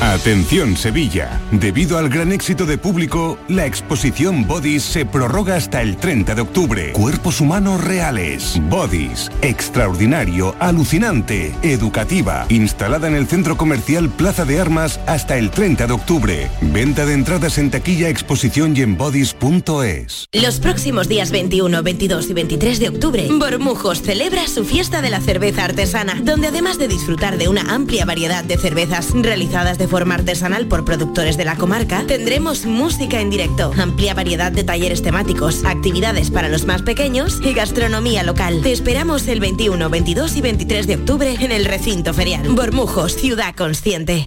Atención 0.00 0.76
Sevilla. 0.76 1.40
Debido 1.52 1.96
al 1.96 2.10
gran 2.10 2.30
éxito 2.30 2.66
de 2.66 2.76
público, 2.76 3.38
la 3.48 3.64
exposición 3.64 4.46
Bodies 4.46 4.82
se 4.82 5.06
prorroga 5.06 5.56
hasta 5.56 5.80
el 5.80 5.96
30 5.96 6.34
de 6.34 6.42
octubre. 6.42 6.92
Cuerpos 6.92 7.40
humanos 7.40 7.82
reales. 7.82 8.60
Bodies. 8.68 9.30
Extraordinario, 9.40 10.54
alucinante, 10.58 11.54
educativa. 11.62 12.44
Instalada 12.50 13.08
en 13.08 13.14
el 13.14 13.26
centro 13.26 13.56
comercial 13.56 14.10
Plaza 14.10 14.44
de 14.44 14.60
Armas 14.60 15.00
hasta 15.06 15.38
el 15.38 15.50
30 15.50 15.86
de 15.86 15.92
octubre. 15.94 16.50
Venta 16.60 17.06
de 17.06 17.14
entradas 17.14 17.56
en 17.56 17.70
taquilla, 17.70 18.10
exposición 18.10 18.76
y 18.76 18.82
en 18.82 18.98
bodies.es. 18.98 20.26
Los 20.30 20.60
próximos 20.60 21.08
días 21.08 21.30
21, 21.30 21.82
22 21.82 22.28
y 22.28 22.34
23 22.34 22.80
de 22.80 22.88
octubre, 22.90 23.28
Bormujos 23.30 24.02
celebra 24.02 24.46
su 24.46 24.66
fiesta 24.66 25.00
de 25.00 25.08
la 25.08 25.22
cerveza 25.22 25.64
artesana, 25.64 26.20
donde 26.22 26.48
además 26.48 26.78
de 26.78 26.86
disfrutar 26.86 27.38
de 27.38 27.48
una 27.48 27.62
amplia 27.74 28.04
variedad 28.04 28.44
de 28.44 28.58
cervezas 28.58 29.12
realizadas 29.14 29.78
de 29.78 29.85
forma 29.86 30.14
artesanal 30.14 30.66
por 30.66 30.84
productores 30.84 31.36
de 31.36 31.44
la 31.44 31.56
comarca, 31.56 32.04
tendremos 32.06 32.66
música 32.66 33.20
en 33.20 33.30
directo, 33.30 33.72
amplia 33.78 34.14
variedad 34.14 34.52
de 34.52 34.64
talleres 34.64 35.02
temáticos, 35.02 35.64
actividades 35.64 36.30
para 36.30 36.48
los 36.48 36.66
más 36.66 36.82
pequeños 36.82 37.40
y 37.42 37.52
gastronomía 37.52 38.22
local. 38.22 38.60
Te 38.62 38.72
esperamos 38.72 39.26
el 39.28 39.40
21, 39.40 39.88
22 39.88 40.36
y 40.36 40.40
23 40.40 40.86
de 40.86 40.94
octubre 40.96 41.36
en 41.40 41.52
el 41.52 41.64
recinto 41.64 42.14
ferial. 42.14 42.46
Bormujos, 42.48 43.16
ciudad 43.16 43.54
consciente. 43.54 44.26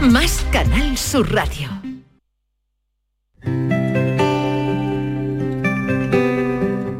más 0.00 0.44
Canal 0.50 0.96
Sur 0.96 1.32
Radio. 1.32 1.68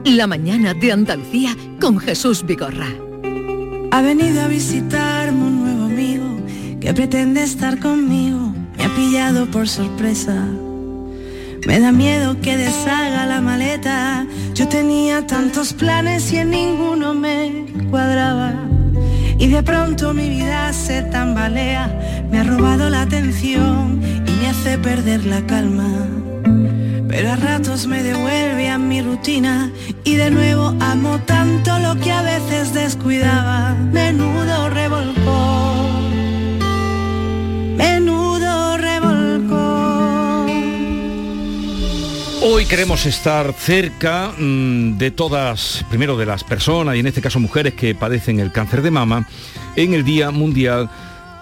La 0.04 0.26
mañana 0.26 0.75
de 0.75 0.92
Andalucía 0.92 1.56
con 1.80 1.99
Jesús 1.99 2.44
Vigorra. 2.44 2.88
Ha 3.92 4.02
venido 4.02 4.42
a 4.42 4.49
visitarme 4.49 5.42
un 5.42 5.64
nuevo 5.64 5.84
amigo 5.84 6.37
que 6.80 6.92
pretende 6.92 7.42
estar 7.42 7.78
conmigo. 7.78 8.52
Me 8.76 8.84
ha 8.84 8.94
pillado 8.94 9.46
por 9.50 9.68
sorpresa. 9.68 10.46
Me 11.66 11.80
da 11.80 11.92
miedo 11.92 12.40
que 12.40 12.56
deshaga 12.56 13.26
la 13.26 13.40
maleta. 13.40 14.26
Yo 14.54 14.68
tenía 14.68 15.26
tantos 15.26 15.72
planes 15.72 16.32
y 16.32 16.38
en 16.38 16.50
ninguno 16.50 17.14
me 17.14 17.66
cuadraba. 17.90 18.79
Y 19.40 19.49
de 19.49 19.62
pronto 19.62 20.12
mi 20.12 20.28
vida 20.28 20.70
se 20.75 21.00
tambalea. 21.00 21.88
Me 22.30 22.40
ha 22.40 22.44
robado 22.44 22.90
la 22.90 23.00
atención 23.00 23.99
y 24.26 24.30
me 24.32 24.49
hace 24.49 24.76
perder 24.76 25.25
la 25.25 25.40
calma. 25.47 25.88
Pero 27.09 27.32
a 27.32 27.37
ratos 27.37 27.87
me 27.87 28.02
devuelve 28.02 28.68
a 28.68 28.76
mi 28.76 29.00
rutina 29.00 29.73
y 30.04 30.16
de 30.16 30.30
nuevo 30.30 30.75
amo 30.78 31.18
tanto 31.20 31.78
lo 31.78 31.97
que 31.97 32.12
a 32.12 32.20
veces 32.20 32.75
descuidaba. 32.75 33.75
Menudo 33.90 34.68
revolcón, 34.68 35.59
Hoy 42.42 42.64
queremos 42.64 43.04
estar 43.04 43.52
cerca 43.52 44.32
mm, 44.38 44.97
de 44.97 45.11
todas, 45.11 45.85
primero 45.90 46.16
de 46.16 46.25
las 46.25 46.42
personas 46.42 46.97
y 46.97 47.00
en 47.00 47.06
este 47.06 47.20
caso 47.20 47.38
mujeres 47.38 47.75
que 47.75 47.94
padecen 47.94 48.40
el 48.40 48.50
cáncer 48.50 48.80
de 48.80 48.90
mama 48.90 49.28
en 49.76 49.92
el 49.92 50.04
Día 50.04 50.30
Mundial 50.30 50.88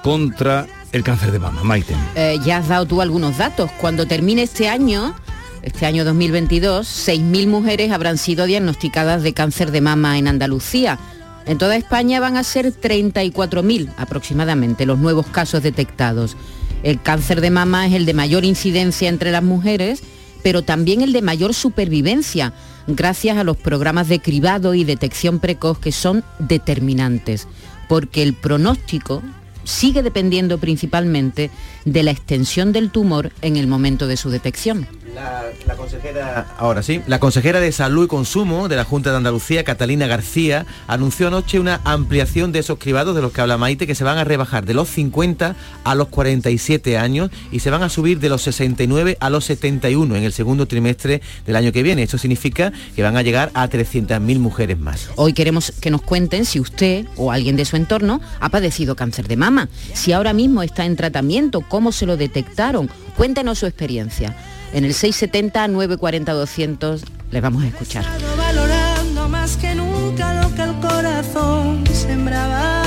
contra 0.02 0.66
el 0.90 1.04
Cáncer 1.04 1.30
de 1.30 1.38
Mama. 1.38 1.62
Maite. 1.62 1.94
Eh, 2.16 2.38
ya 2.44 2.58
has 2.58 2.66
dado 2.66 2.86
tú 2.86 3.00
algunos 3.00 3.38
datos. 3.38 3.70
Cuando 3.80 4.06
termine 4.06 4.42
este 4.42 4.68
año, 4.68 5.14
este 5.62 5.86
año 5.86 6.04
2022, 6.04 6.88
6.000 7.08 7.46
mujeres 7.46 7.92
habrán 7.92 8.18
sido 8.18 8.46
diagnosticadas 8.46 9.22
de 9.22 9.32
cáncer 9.34 9.70
de 9.70 9.80
mama 9.80 10.18
en 10.18 10.26
Andalucía. 10.26 10.98
En 11.46 11.58
toda 11.58 11.76
España 11.76 12.18
van 12.18 12.36
a 12.36 12.42
ser 12.42 12.74
34.000 12.74 13.92
aproximadamente 13.96 14.84
los 14.84 14.98
nuevos 14.98 15.26
casos 15.26 15.62
detectados. 15.62 16.36
El 16.82 17.00
cáncer 17.00 17.40
de 17.40 17.50
mama 17.50 17.86
es 17.86 17.94
el 17.94 18.04
de 18.04 18.14
mayor 18.14 18.44
incidencia 18.44 19.08
entre 19.08 19.30
las 19.30 19.44
mujeres, 19.44 20.02
pero 20.42 20.62
también 20.62 21.02
el 21.02 21.12
de 21.12 21.22
mayor 21.22 21.54
supervivencia, 21.54 22.52
gracias 22.86 23.36
a 23.36 23.44
los 23.44 23.56
programas 23.56 24.08
de 24.08 24.20
cribado 24.20 24.74
y 24.74 24.84
detección 24.84 25.38
precoz 25.38 25.78
que 25.78 25.92
son 25.92 26.24
determinantes, 26.38 27.48
porque 27.88 28.22
el 28.22 28.34
pronóstico 28.34 29.22
sigue 29.64 30.02
dependiendo 30.02 30.58
principalmente 30.58 31.50
de 31.84 32.02
la 32.02 32.10
extensión 32.10 32.72
del 32.72 32.90
tumor 32.90 33.32
en 33.42 33.56
el 33.56 33.66
momento 33.66 34.06
de 34.06 34.16
su 34.16 34.30
detección. 34.30 34.86
La, 35.14 35.44
la 35.66 35.76
consejera, 35.76 36.54
ahora 36.58 36.82
sí, 36.82 37.00
la 37.06 37.18
consejera 37.18 37.60
de 37.60 37.72
Salud 37.72 38.04
y 38.04 38.08
Consumo 38.08 38.68
de 38.68 38.76
la 38.76 38.84
Junta 38.84 39.10
de 39.10 39.16
Andalucía, 39.16 39.64
Catalina 39.64 40.06
García, 40.06 40.66
anunció 40.86 41.28
anoche 41.28 41.58
una 41.58 41.80
ampliación 41.84 42.52
de 42.52 42.58
esos 42.58 42.78
cribados 42.78 43.14
de 43.16 43.22
los 43.22 43.32
que 43.32 43.40
habla 43.40 43.56
Maite, 43.56 43.86
que 43.86 43.94
se 43.94 44.04
van 44.04 44.18
a 44.18 44.24
rebajar 44.24 44.66
de 44.66 44.74
los 44.74 44.88
50 44.88 45.56
a 45.84 45.94
los 45.94 46.08
47 46.08 46.98
años 46.98 47.30
y 47.50 47.60
se 47.60 47.70
van 47.70 47.82
a 47.82 47.88
subir 47.88 48.20
de 48.20 48.28
los 48.28 48.42
69 48.42 49.16
a 49.20 49.30
los 49.30 49.44
71 49.46 50.16
en 50.16 50.24
el 50.24 50.32
segundo 50.32 50.66
trimestre 50.66 51.22
del 51.46 51.56
año 51.56 51.72
que 51.72 51.82
viene. 51.82 52.02
Esto 52.02 52.18
significa 52.18 52.72
que 52.94 53.02
van 53.02 53.16
a 53.16 53.22
llegar 53.22 53.50
a 53.54 53.68
300.000 53.68 54.38
mujeres 54.38 54.78
más. 54.78 55.10
Hoy 55.16 55.32
queremos 55.32 55.72
que 55.80 55.90
nos 55.90 56.02
cuenten 56.02 56.44
si 56.44 56.60
usted 56.60 57.06
o 57.16 57.32
alguien 57.32 57.56
de 57.56 57.64
su 57.64 57.76
entorno 57.76 58.20
ha 58.40 58.48
padecido 58.50 58.96
cáncer 58.96 59.28
de 59.28 59.36
mama, 59.36 59.68
si 59.94 60.12
ahora 60.12 60.32
mismo 60.32 60.62
está 60.62 60.84
en 60.84 60.96
tratamiento, 60.96 61.62
cómo 61.62 61.92
se 61.92 62.06
lo 62.06 62.16
detectaron. 62.16 62.90
Cuéntenos 63.16 63.58
su 63.58 63.66
experiencia. 63.66 64.36
En 64.72 64.84
el 64.84 64.92
670-940-200 64.92 67.02
les 67.30 67.42
vamos 67.42 67.64
a 67.64 67.68
escuchar. 67.68 68.04
Valorando 68.36 69.28
más 69.28 69.56
que 69.56 69.74
nunca 69.74 70.42
lo 70.42 70.54
que 70.54 70.62
el 70.62 70.74
corazón 70.80 71.84
sembraba. 71.92 72.84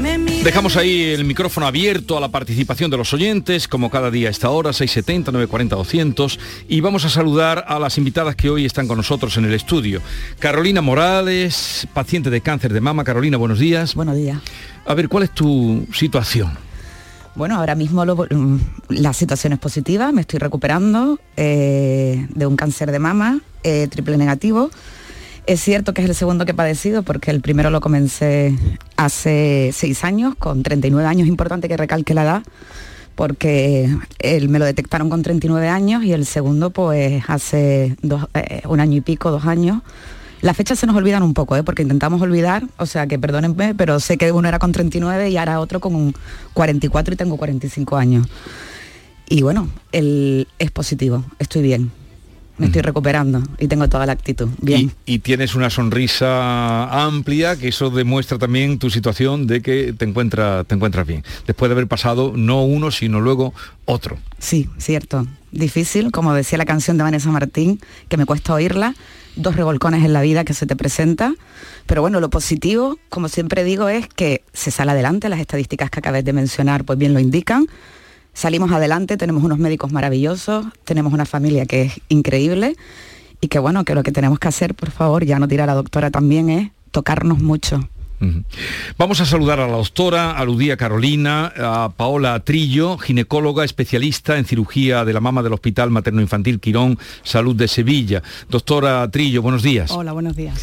Me 0.00 0.18
mira 0.18 0.44
Dejamos 0.44 0.76
ahí 0.76 1.02
el 1.02 1.24
micrófono 1.24 1.66
abierto 1.66 2.16
a 2.16 2.20
la 2.20 2.28
participación 2.28 2.90
de 2.90 2.96
los 2.96 3.12
oyentes, 3.12 3.68
como 3.68 3.90
cada 3.90 4.10
día 4.10 4.28
a 4.28 4.30
esta 4.30 4.50
hora, 4.50 4.72
670, 4.72 5.32
940, 5.32 5.76
200, 5.76 6.38
y 6.68 6.80
vamos 6.80 7.04
a 7.04 7.10
saludar 7.10 7.64
a 7.66 7.78
las 7.78 7.98
invitadas 7.98 8.36
que 8.36 8.48
hoy 8.48 8.64
están 8.64 8.86
con 8.86 8.96
nosotros 8.96 9.36
en 9.36 9.44
el 9.44 9.54
estudio. 9.54 10.00
Carolina 10.38 10.80
Morales, 10.80 11.86
paciente 11.92 12.30
de 12.30 12.40
cáncer 12.40 12.72
de 12.72 12.80
mama. 12.80 13.04
Carolina, 13.04 13.36
buenos 13.36 13.58
días. 13.58 13.94
Buenos 13.94 14.16
días. 14.16 14.38
A 14.86 14.94
ver, 14.94 15.08
¿cuál 15.08 15.24
es 15.24 15.32
tu 15.32 15.86
situación? 15.92 16.67
Bueno, 17.38 17.54
ahora 17.54 17.76
mismo 17.76 18.04
mm, 18.04 18.56
la 18.88 19.12
situación 19.12 19.52
es 19.52 19.60
positiva, 19.60 20.10
me 20.10 20.22
estoy 20.22 20.40
recuperando 20.40 21.20
eh, 21.36 22.26
de 22.34 22.46
un 22.46 22.56
cáncer 22.56 22.90
de 22.90 22.98
mama 22.98 23.40
eh, 23.62 23.86
triple 23.86 24.16
negativo. 24.16 24.70
Es 25.46 25.60
cierto 25.60 25.94
que 25.94 26.02
es 26.02 26.08
el 26.08 26.16
segundo 26.16 26.44
que 26.44 26.50
he 26.50 26.54
padecido 26.54 27.04
porque 27.04 27.30
el 27.30 27.40
primero 27.40 27.70
lo 27.70 27.80
comencé 27.80 28.58
hace 28.96 29.70
seis 29.72 30.02
años, 30.02 30.34
con 30.34 30.64
39 30.64 31.08
años, 31.08 31.28
importante 31.28 31.68
que 31.68 31.76
recalque 31.76 32.12
la 32.12 32.24
edad, 32.24 32.42
porque 33.14 33.88
él 34.18 34.48
me 34.48 34.58
lo 34.58 34.64
detectaron 34.64 35.08
con 35.08 35.22
39 35.22 35.68
años 35.68 36.02
y 36.02 36.12
el 36.12 36.26
segundo 36.26 36.70
pues 36.70 37.22
hace 37.28 37.96
eh, 38.34 38.62
un 38.68 38.80
año 38.80 38.96
y 38.96 39.00
pico, 39.00 39.30
dos 39.30 39.46
años. 39.46 39.82
Las 40.40 40.56
fechas 40.56 40.78
se 40.78 40.86
nos 40.86 40.96
olvidan 40.96 41.22
un 41.22 41.34
poco, 41.34 41.56
¿eh? 41.56 41.62
porque 41.62 41.82
intentamos 41.82 42.20
olvidar, 42.22 42.64
o 42.76 42.86
sea 42.86 43.06
que 43.06 43.18
perdónenme, 43.18 43.74
pero 43.74 43.98
sé 44.00 44.16
que 44.16 44.30
uno 44.30 44.48
era 44.48 44.58
con 44.58 44.72
39 44.72 45.30
y 45.30 45.36
ahora 45.36 45.60
otro 45.60 45.80
con 45.80 45.94
un 45.94 46.14
44 46.54 47.14
y 47.14 47.16
tengo 47.16 47.36
45 47.36 47.96
años. 47.96 48.26
Y 49.28 49.42
bueno, 49.42 49.68
el, 49.92 50.46
es 50.58 50.70
positivo, 50.70 51.24
estoy 51.38 51.62
bien, 51.62 51.90
me 52.56 52.66
estoy 52.66 52.82
recuperando 52.82 53.42
y 53.58 53.68
tengo 53.68 53.88
toda 53.88 54.06
la 54.06 54.12
actitud, 54.12 54.48
bien. 54.60 54.92
Y, 55.06 55.14
y 55.14 55.18
tienes 55.18 55.54
una 55.54 55.70
sonrisa 55.70 57.04
amplia, 57.04 57.56
que 57.56 57.68
eso 57.68 57.90
demuestra 57.90 58.38
también 58.38 58.78
tu 58.78 58.90
situación 58.90 59.46
de 59.46 59.60
que 59.60 59.92
te, 59.92 60.04
encuentra, 60.04 60.64
te 60.64 60.74
encuentras 60.74 61.06
bien. 61.06 61.24
Después 61.46 61.68
de 61.68 61.74
haber 61.74 61.88
pasado 61.88 62.32
no 62.36 62.64
uno, 62.64 62.90
sino 62.90 63.20
luego 63.20 63.54
otro. 63.84 64.18
Sí, 64.38 64.68
cierto. 64.78 65.26
Difícil, 65.52 66.10
como 66.10 66.32
decía 66.34 66.58
la 66.58 66.66
canción 66.66 66.96
de 66.96 67.04
Vanessa 67.04 67.30
Martín, 67.30 67.80
que 68.08 68.16
me 68.16 68.26
cuesta 68.26 68.54
oírla. 68.54 68.94
Dos 69.38 69.56
revolcones 69.56 70.04
en 70.04 70.12
la 70.12 70.20
vida 70.20 70.44
que 70.44 70.54
se 70.54 70.66
te 70.66 70.76
presenta. 70.76 71.34
Pero 71.86 72.02
bueno, 72.02 72.20
lo 72.20 72.28
positivo, 72.28 72.98
como 73.08 73.28
siempre 73.28 73.64
digo, 73.64 73.88
es 73.88 74.08
que 74.08 74.42
se 74.52 74.70
sale 74.70 74.90
adelante, 74.90 75.28
las 75.28 75.40
estadísticas 75.40 75.90
que 75.90 76.00
acabé 76.00 76.22
de 76.22 76.32
mencionar 76.32 76.84
pues 76.84 76.98
bien 76.98 77.14
lo 77.14 77.20
indican. 77.20 77.66
Salimos 78.34 78.70
adelante, 78.72 79.16
tenemos 79.16 79.42
unos 79.42 79.58
médicos 79.58 79.90
maravillosos, 79.92 80.66
tenemos 80.84 81.12
una 81.12 81.24
familia 81.24 81.66
que 81.66 81.82
es 81.82 82.00
increíble 82.08 82.76
y 83.40 83.48
que 83.48 83.58
bueno, 83.58 83.84
que 83.84 83.94
lo 83.94 84.02
que 84.02 84.12
tenemos 84.12 84.38
que 84.38 84.48
hacer, 84.48 84.74
por 84.74 84.90
favor, 84.90 85.24
ya 85.24 85.38
nos 85.38 85.48
dirá 85.48 85.66
la 85.66 85.74
doctora 85.74 86.10
también, 86.10 86.50
es 86.50 86.70
tocarnos 86.90 87.40
mucho. 87.40 87.88
Vamos 88.98 89.20
a 89.20 89.24
saludar 89.26 89.60
a 89.60 89.66
la 89.66 89.76
doctora, 89.76 90.32
a 90.32 90.44
Ludía 90.44 90.76
Carolina, 90.76 91.52
a 91.56 91.90
Paola 91.96 92.40
Trillo, 92.40 92.98
ginecóloga 92.98 93.64
especialista 93.64 94.38
en 94.38 94.44
cirugía 94.44 95.04
de 95.04 95.12
la 95.12 95.20
mama 95.20 95.42
del 95.42 95.52
Hospital 95.52 95.90
Materno 95.90 96.20
Infantil 96.20 96.60
Quirón 96.60 96.98
Salud 97.22 97.54
de 97.54 97.68
Sevilla. 97.68 98.22
Doctora 98.48 99.08
Trillo, 99.10 99.42
buenos 99.42 99.62
días. 99.62 99.90
Hola, 99.90 100.12
buenos 100.12 100.34
días. 100.36 100.60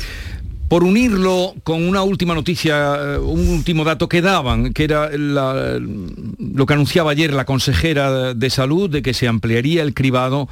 Por 0.67 0.83
unirlo 0.83 1.53
con 1.63 1.87
una 1.87 2.01
última 2.01 2.33
noticia, 2.33 2.95
eh, 3.15 3.17
un 3.19 3.47
último 3.49 3.83
dato 3.83 4.09
que 4.09 4.21
daban, 4.21 4.73
que 4.73 4.83
era 4.83 5.11
la- 5.15 5.79
lo 5.79 6.65
que 6.65 6.73
anunciaba 6.73 7.11
ayer 7.11 7.31
la 7.33 7.45
consejera 7.45 8.33
de 8.33 8.49
salud 8.49 8.89
de 8.89 9.01
que 9.03 9.13
se 9.13 9.27
ampliaría 9.27 9.83
el 9.83 9.93
cribado 9.93 10.49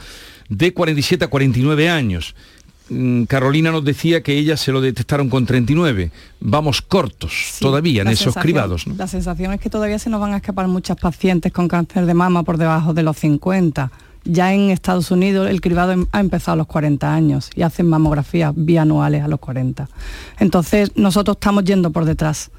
de 0.49 0.71
47 0.71 1.25
a 1.25 1.29
49 1.29 1.89
años. 1.89 2.35
Mm, 2.89 3.23
Carolina 3.23 3.71
nos 3.71 3.83
decía 3.85 4.21
que 4.21 4.37
ella 4.37 4.57
se 4.57 4.71
lo 4.71 4.81
detectaron 4.81 5.29
con 5.29 5.45
39. 5.45 6.11
Vamos 6.41 6.81
cortos 6.81 7.55
todavía 7.59 8.01
en 8.01 8.09
esos 8.09 8.35
cribados. 8.35 8.87
¿no? 8.87 8.95
La 8.95 9.07
sensación 9.07 9.53
es 9.53 9.61
que 9.61 9.69
todavía 9.69 9.97
se 9.99 10.09
nos 10.09 10.19
van 10.19 10.33
a 10.33 10.37
escapar 10.37 10.67
muchas 10.67 10.97
pacientes 10.97 11.51
con 11.51 11.67
cáncer 11.67 12.05
de 12.05 12.13
mama 12.13 12.43
por 12.43 12.57
debajo 12.57 12.93
de 12.93 13.03
los 13.03 13.17
50. 13.17 13.91
Ya 14.25 14.53
en 14.53 14.69
Estados 14.69 15.11
Unidos 15.11 15.49
el 15.49 15.59
cribado 15.61 15.91
em- 15.91 16.05
ha 16.11 16.19
empezado 16.19 16.53
a 16.53 16.55
los 16.57 16.67
40 16.67 17.13
años 17.13 17.49
y 17.55 17.61
hacen 17.61 17.87
mamografías 17.87 18.53
bianuales 18.55 19.21
a 19.23 19.27
los 19.27 19.39
40. 19.39 19.89
Entonces 20.39 20.91
nosotros 20.95 21.35
estamos 21.37 21.63
yendo 21.65 21.91
por 21.91 22.05
detrás. 22.05 22.49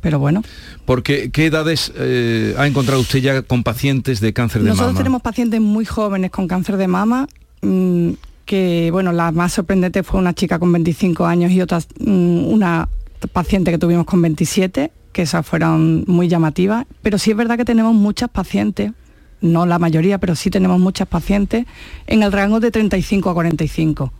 Pero 0.00 0.18
bueno, 0.18 0.42
Porque, 0.84 1.30
¿qué 1.30 1.46
edades 1.46 1.92
eh, 1.96 2.54
ha 2.58 2.66
encontrado 2.66 3.00
usted 3.00 3.20
ya 3.20 3.42
con 3.42 3.62
pacientes 3.62 4.20
de 4.20 4.32
cáncer 4.32 4.62
de 4.62 4.68
nosotros 4.68 4.88
mama? 4.92 4.98
tenemos 4.98 5.22
pacientes 5.22 5.60
muy 5.60 5.84
jóvenes 5.84 6.30
con 6.32 6.48
cáncer 6.48 6.76
de 6.76 6.88
mama. 6.88 7.28
mm, 7.62 8.10
que 8.44 8.90
bueno, 8.92 9.12
la 9.12 9.32
más 9.32 9.52
sorprendente 9.52 10.02
fue 10.02 10.20
una 10.20 10.34
chica 10.34 10.58
con 10.58 10.72
25 10.72 11.26
años 11.26 11.52
y 11.52 11.60
otra 11.60 11.80
mm, 12.00 12.46
una 12.46 12.88
paciente 13.32 13.70
que 13.70 13.78
tuvimos 13.78 14.06
con 14.06 14.20
27, 14.22 14.90
que 15.12 15.22
esas 15.22 15.46
fueron 15.46 16.04
muy 16.06 16.28
llamativas, 16.28 16.86
pero 17.02 17.18
sí 17.18 17.30
es 17.30 17.36
verdad 17.36 17.56
que 17.56 17.64
tenemos 17.64 17.94
muchas 17.94 18.30
pacientes, 18.30 18.92
no 19.40 19.66
la 19.66 19.78
mayoría, 19.78 20.18
pero 20.18 20.34
sí 20.34 20.50
tenemos 20.50 20.80
muchas 20.80 21.08
pacientes 21.08 21.66
en 22.06 22.22
el 22.22 22.32
rango 22.32 22.60
de 22.60 22.70
35 22.70 23.30
a 23.30 23.34
45, 23.34 24.12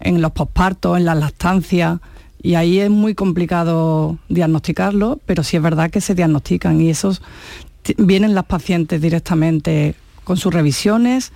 en 0.00 0.20
los 0.20 0.32
pospartos, 0.32 0.98
en 0.98 1.04
las 1.04 1.18
lactancias, 1.18 2.00
y 2.42 2.56
ahí 2.56 2.80
es 2.80 2.90
muy 2.90 3.14
complicado 3.14 4.18
diagnosticarlo, 4.28 5.20
pero 5.26 5.44
sí 5.44 5.56
es 5.56 5.62
verdad 5.62 5.90
que 5.90 6.00
se 6.00 6.14
diagnostican 6.14 6.80
y 6.80 6.90
esos 6.90 7.22
vienen 7.98 8.34
las 8.34 8.44
pacientes 8.44 9.00
directamente 9.00 9.94
con 10.24 10.36
sus 10.36 10.52
revisiones 10.52 11.32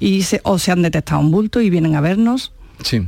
y 0.00 0.22
se, 0.22 0.40
o 0.42 0.58
se 0.58 0.72
han 0.72 0.82
detectado 0.82 1.20
un 1.20 1.30
bulto 1.30 1.60
y 1.60 1.70
vienen 1.70 1.94
a 1.94 2.00
vernos. 2.00 2.52
Sí. 2.82 3.06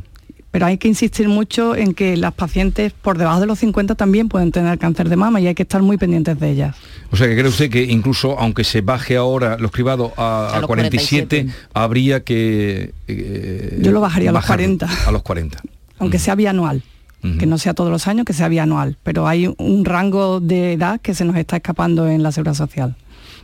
Pero 0.51 0.67
hay 0.67 0.77
que 0.77 0.87
insistir 0.87 1.29
mucho 1.29 1.75
en 1.75 1.95
que 1.95 2.15
las 2.19 2.35
pacientes 2.35 2.93
por 2.93 3.17
debajo 3.17 3.41
de 3.41 3.47
los 3.47 3.59
50 3.61 3.95
también 3.95 4.29
pueden 4.29 4.53
tener 4.53 4.79
cáncer 4.79 5.09
de 5.09 5.17
mama 5.17 5.41
y 5.41 5.47
hay 5.47 5.55
que 5.55 5.63
estar 5.63 5.81
muy 5.81 5.97
pendientes 5.97 6.39
de 6.39 6.51
ellas. 6.51 6.77
O 7.11 7.17
sea 7.17 7.27
que 7.27 7.35
cree 7.35 7.49
usted 7.49 7.71
que 7.71 7.83
incluso 7.85 8.39
aunque 8.39 8.63
se 8.63 8.83
baje 8.83 9.17
ahora 9.17 9.57
los 9.57 9.71
cribados 9.71 10.13
a, 10.19 10.49
A 10.53 10.57
a 10.57 10.61
los 10.61 10.67
47, 10.67 11.47
habría 11.73 12.23
que... 12.23 12.93
eh, 13.09 13.79
Yo 13.81 13.93
lo 13.93 14.03
bajaría 14.03 14.29
a 14.29 14.33
los 14.35 14.43
bajarlo 14.43 14.77
40. 14.79 14.89
A 15.07 15.11
los 15.11 15.23
40. 15.23 15.59
Aunque 16.01 16.19
sea 16.19 16.35
bianual, 16.35 16.83
que 17.39 17.47
no 17.47 17.57
sea 17.57 17.73
todos 17.73 17.91
los 17.91 18.07
años, 18.07 18.27
que 18.27 18.33
sea 18.35 18.49
bianual. 18.49 18.99
Pero 19.05 19.27
hay 19.29 19.47
un 19.57 19.85
rango 19.87 20.41
de 20.41 20.73
edad 20.75 21.01
que 21.01 21.15
se 21.15 21.25
nos 21.25 21.37
está 21.37 21.57
escapando 21.57 22.09
en 22.09 22.23
la 22.23 22.31
seguridad 22.33 22.55
social. 22.55 22.97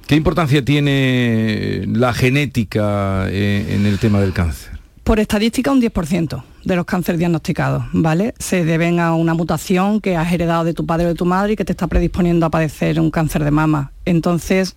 ¿Qué 0.09 0.17
importancia 0.17 0.65
tiene 0.65 1.85
la 1.87 2.15
genética 2.15 3.27
eh, 3.29 3.75
en 3.77 3.85
el 3.85 3.99
tema 3.99 4.21
del 4.21 4.33
cáncer? 4.33 4.79
Por 5.05 5.21
estadística, 5.21 5.71
un 5.71 5.83
10% 5.83 6.43
de 6.65 6.77
los 6.77 6.87
cánceres 6.87 7.19
diagnosticados, 7.19 7.85
¿vale? 7.93 8.33
Se 8.38 8.65
deben 8.65 9.00
a 9.00 9.12
una 9.15 9.35
mutación 9.35 10.00
que 10.00 10.17
has 10.17 10.33
heredado 10.33 10.65
de 10.65 10.73
tu 10.73 10.87
padre 10.87 11.05
o 11.05 11.09
de 11.09 11.15
tu 11.15 11.27
madre 11.27 11.53
y 11.53 11.57
que 11.57 11.65
te 11.67 11.73
está 11.73 11.88
predisponiendo 11.88 12.47
a 12.47 12.50
padecer 12.50 12.99
un 13.00 13.11
cáncer 13.11 13.45
de 13.45 13.50
mama. 13.50 13.93
Entonces, 14.07 14.77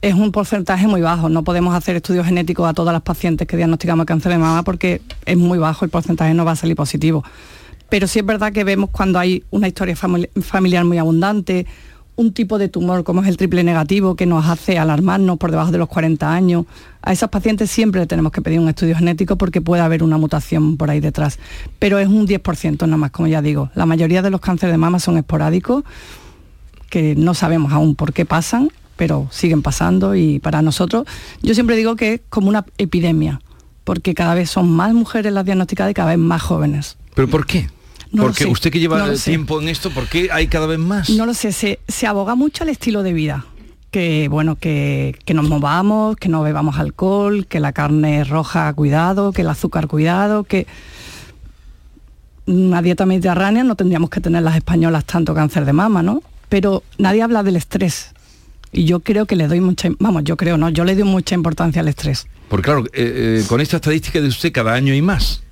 es 0.00 0.14
un 0.14 0.32
porcentaje 0.32 0.86
muy 0.86 1.02
bajo. 1.02 1.28
No 1.28 1.44
podemos 1.44 1.74
hacer 1.74 1.96
estudios 1.96 2.24
genéticos 2.24 2.66
a 2.66 2.72
todas 2.72 2.94
las 2.94 3.02
pacientes 3.02 3.46
que 3.46 3.58
diagnosticamos 3.58 4.06
cáncer 4.06 4.32
de 4.32 4.38
mama 4.38 4.62
porque 4.62 5.02
es 5.26 5.36
muy 5.36 5.58
bajo, 5.58 5.84
el 5.84 5.90
porcentaje 5.90 6.32
no 6.32 6.46
va 6.46 6.52
a 6.52 6.56
salir 6.56 6.74
positivo. 6.74 7.22
Pero 7.90 8.06
sí 8.06 8.20
es 8.20 8.24
verdad 8.24 8.50
que 8.50 8.64
vemos 8.64 8.88
cuando 8.88 9.18
hay 9.18 9.44
una 9.50 9.68
historia 9.68 9.94
famili- 9.94 10.30
familiar 10.40 10.86
muy 10.86 10.96
abundante, 10.96 11.66
un 12.16 12.32
tipo 12.32 12.58
de 12.58 12.68
tumor 12.68 13.04
como 13.04 13.22
es 13.22 13.28
el 13.28 13.36
triple 13.36 13.64
negativo 13.64 14.14
que 14.14 14.26
nos 14.26 14.46
hace 14.46 14.78
alarmarnos 14.78 15.38
por 15.38 15.50
debajo 15.50 15.70
de 15.70 15.78
los 15.78 15.88
40 15.88 16.32
años. 16.32 16.66
A 17.02 17.12
esas 17.12 17.30
pacientes 17.30 17.70
siempre 17.70 18.06
tenemos 18.06 18.32
que 18.32 18.42
pedir 18.42 18.60
un 18.60 18.68
estudio 18.68 18.96
genético 18.96 19.36
porque 19.36 19.60
puede 19.60 19.82
haber 19.82 20.02
una 20.02 20.18
mutación 20.18 20.76
por 20.76 20.90
ahí 20.90 21.00
detrás. 21.00 21.38
Pero 21.78 21.98
es 21.98 22.08
un 22.08 22.26
10% 22.26 22.80
nada 22.82 22.96
más, 22.96 23.10
como 23.10 23.28
ya 23.28 23.40
digo. 23.40 23.70
La 23.74 23.86
mayoría 23.86 24.22
de 24.22 24.30
los 24.30 24.40
cánceres 24.40 24.74
de 24.74 24.78
mama 24.78 24.98
son 24.98 25.16
esporádicos, 25.16 25.84
que 26.90 27.14
no 27.14 27.34
sabemos 27.34 27.72
aún 27.72 27.94
por 27.94 28.12
qué 28.12 28.26
pasan, 28.26 28.70
pero 28.96 29.28
siguen 29.30 29.62
pasando 29.62 30.14
y 30.14 30.40
para 30.40 30.60
nosotros, 30.60 31.06
yo 31.40 31.54
siempre 31.54 31.74
digo 31.76 31.96
que 31.96 32.14
es 32.14 32.20
como 32.28 32.48
una 32.48 32.66
epidemia, 32.76 33.40
porque 33.84 34.12
cada 34.12 34.34
vez 34.34 34.50
son 34.50 34.70
más 34.70 34.92
mujeres 34.92 35.32
las 35.32 35.46
diagnosticadas 35.46 35.92
y 35.92 35.94
cada 35.94 36.10
vez 36.10 36.18
más 36.18 36.42
jóvenes. 36.42 36.98
¿Pero 37.14 37.28
por 37.28 37.46
qué? 37.46 37.68
No 38.12 38.24
Porque 38.24 38.46
usted 38.46 38.72
que 38.72 38.80
lleva 38.80 39.06
no 39.06 39.14
tiempo 39.14 39.60
en 39.60 39.68
esto, 39.68 39.90
¿por 39.90 40.08
qué 40.08 40.30
hay 40.32 40.48
cada 40.48 40.66
vez 40.66 40.78
más? 40.78 41.10
No 41.10 41.26
lo 41.26 41.34
sé, 41.34 41.52
se, 41.52 41.78
se 41.86 42.06
aboga 42.06 42.34
mucho 42.34 42.64
al 42.64 42.70
estilo 42.70 43.02
de 43.02 43.12
vida. 43.12 43.46
Que 43.90 44.28
bueno, 44.28 44.56
que, 44.56 45.16
que 45.24 45.34
nos 45.34 45.48
movamos, 45.48 46.16
que 46.16 46.28
no 46.28 46.42
bebamos 46.42 46.78
alcohol, 46.78 47.46
que 47.46 47.60
la 47.60 47.72
carne 47.72 48.24
roja 48.24 48.72
cuidado, 48.72 49.32
que 49.32 49.42
el 49.42 49.48
azúcar 49.48 49.86
cuidado, 49.88 50.44
que 50.44 50.66
una 52.46 52.82
dieta 52.82 53.06
mediterránea 53.06 53.64
no 53.64 53.76
tendríamos 53.76 54.10
que 54.10 54.20
tener 54.20 54.42
las 54.42 54.56
españolas 54.56 55.04
tanto 55.04 55.34
cáncer 55.34 55.64
de 55.64 55.72
mama, 55.72 56.02
¿no? 56.02 56.22
Pero 56.48 56.82
nadie 56.98 57.22
habla 57.22 57.42
del 57.42 57.56
estrés. 57.56 58.12
Y 58.72 58.84
yo 58.84 59.00
creo 59.00 59.26
que 59.26 59.36
le 59.36 59.48
doy 59.48 59.60
mucha, 59.60 59.88
vamos, 59.98 60.24
yo 60.24 60.36
creo, 60.36 60.56
no, 60.56 60.68
yo 60.68 60.84
le 60.84 60.94
doy 60.94 61.04
mucha 61.04 61.34
importancia 61.34 61.80
al 61.80 61.88
estrés. 61.88 62.26
Porque 62.48 62.64
claro, 62.64 62.84
eh, 62.86 63.40
eh, 63.42 63.44
con 63.48 63.60
esta 63.60 63.76
estadística 63.76 64.20
de 64.20 64.28
usted 64.28 64.52
cada 64.52 64.74
año 64.74 64.92
hay 64.92 65.02
más. 65.02 65.42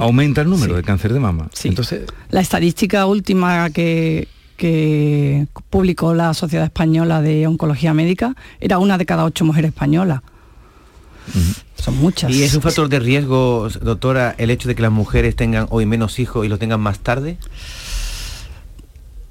Aumenta 0.00 0.42
el 0.42 0.50
número 0.50 0.76
de 0.76 0.82
cáncer 0.82 1.12
de 1.12 1.20
mama. 1.20 1.50
Entonces, 1.64 2.02
La 2.30 2.40
estadística 2.40 3.06
última 3.06 3.70
que, 3.70 4.28
que 4.56 5.46
publicó 5.70 6.14
la 6.14 6.34
Sociedad 6.34 6.66
Española 6.66 7.22
de 7.22 7.46
Oncología 7.46 7.94
Médica 7.94 8.34
era 8.60 8.78
una 8.78 8.98
de 8.98 9.06
cada 9.06 9.24
ocho 9.24 9.44
mujeres 9.44 9.70
españolas. 9.70 10.20
Son 11.76 11.96
muchas. 11.98 12.30
¿Y 12.30 12.42
es 12.42 12.54
un 12.54 12.62
factor 12.62 12.88
de 12.88 12.98
riesgo, 12.98 13.68
doctora, 13.82 14.34
el 14.38 14.50
hecho 14.50 14.68
de 14.68 14.74
que 14.74 14.82
las 14.82 14.92
mujeres 14.92 15.36
tengan 15.36 15.66
hoy 15.70 15.86
menos 15.86 16.18
hijos 16.18 16.44
y 16.44 16.48
los 16.48 16.58
tengan 16.58 16.80
más 16.80 16.98
tarde? 17.00 17.38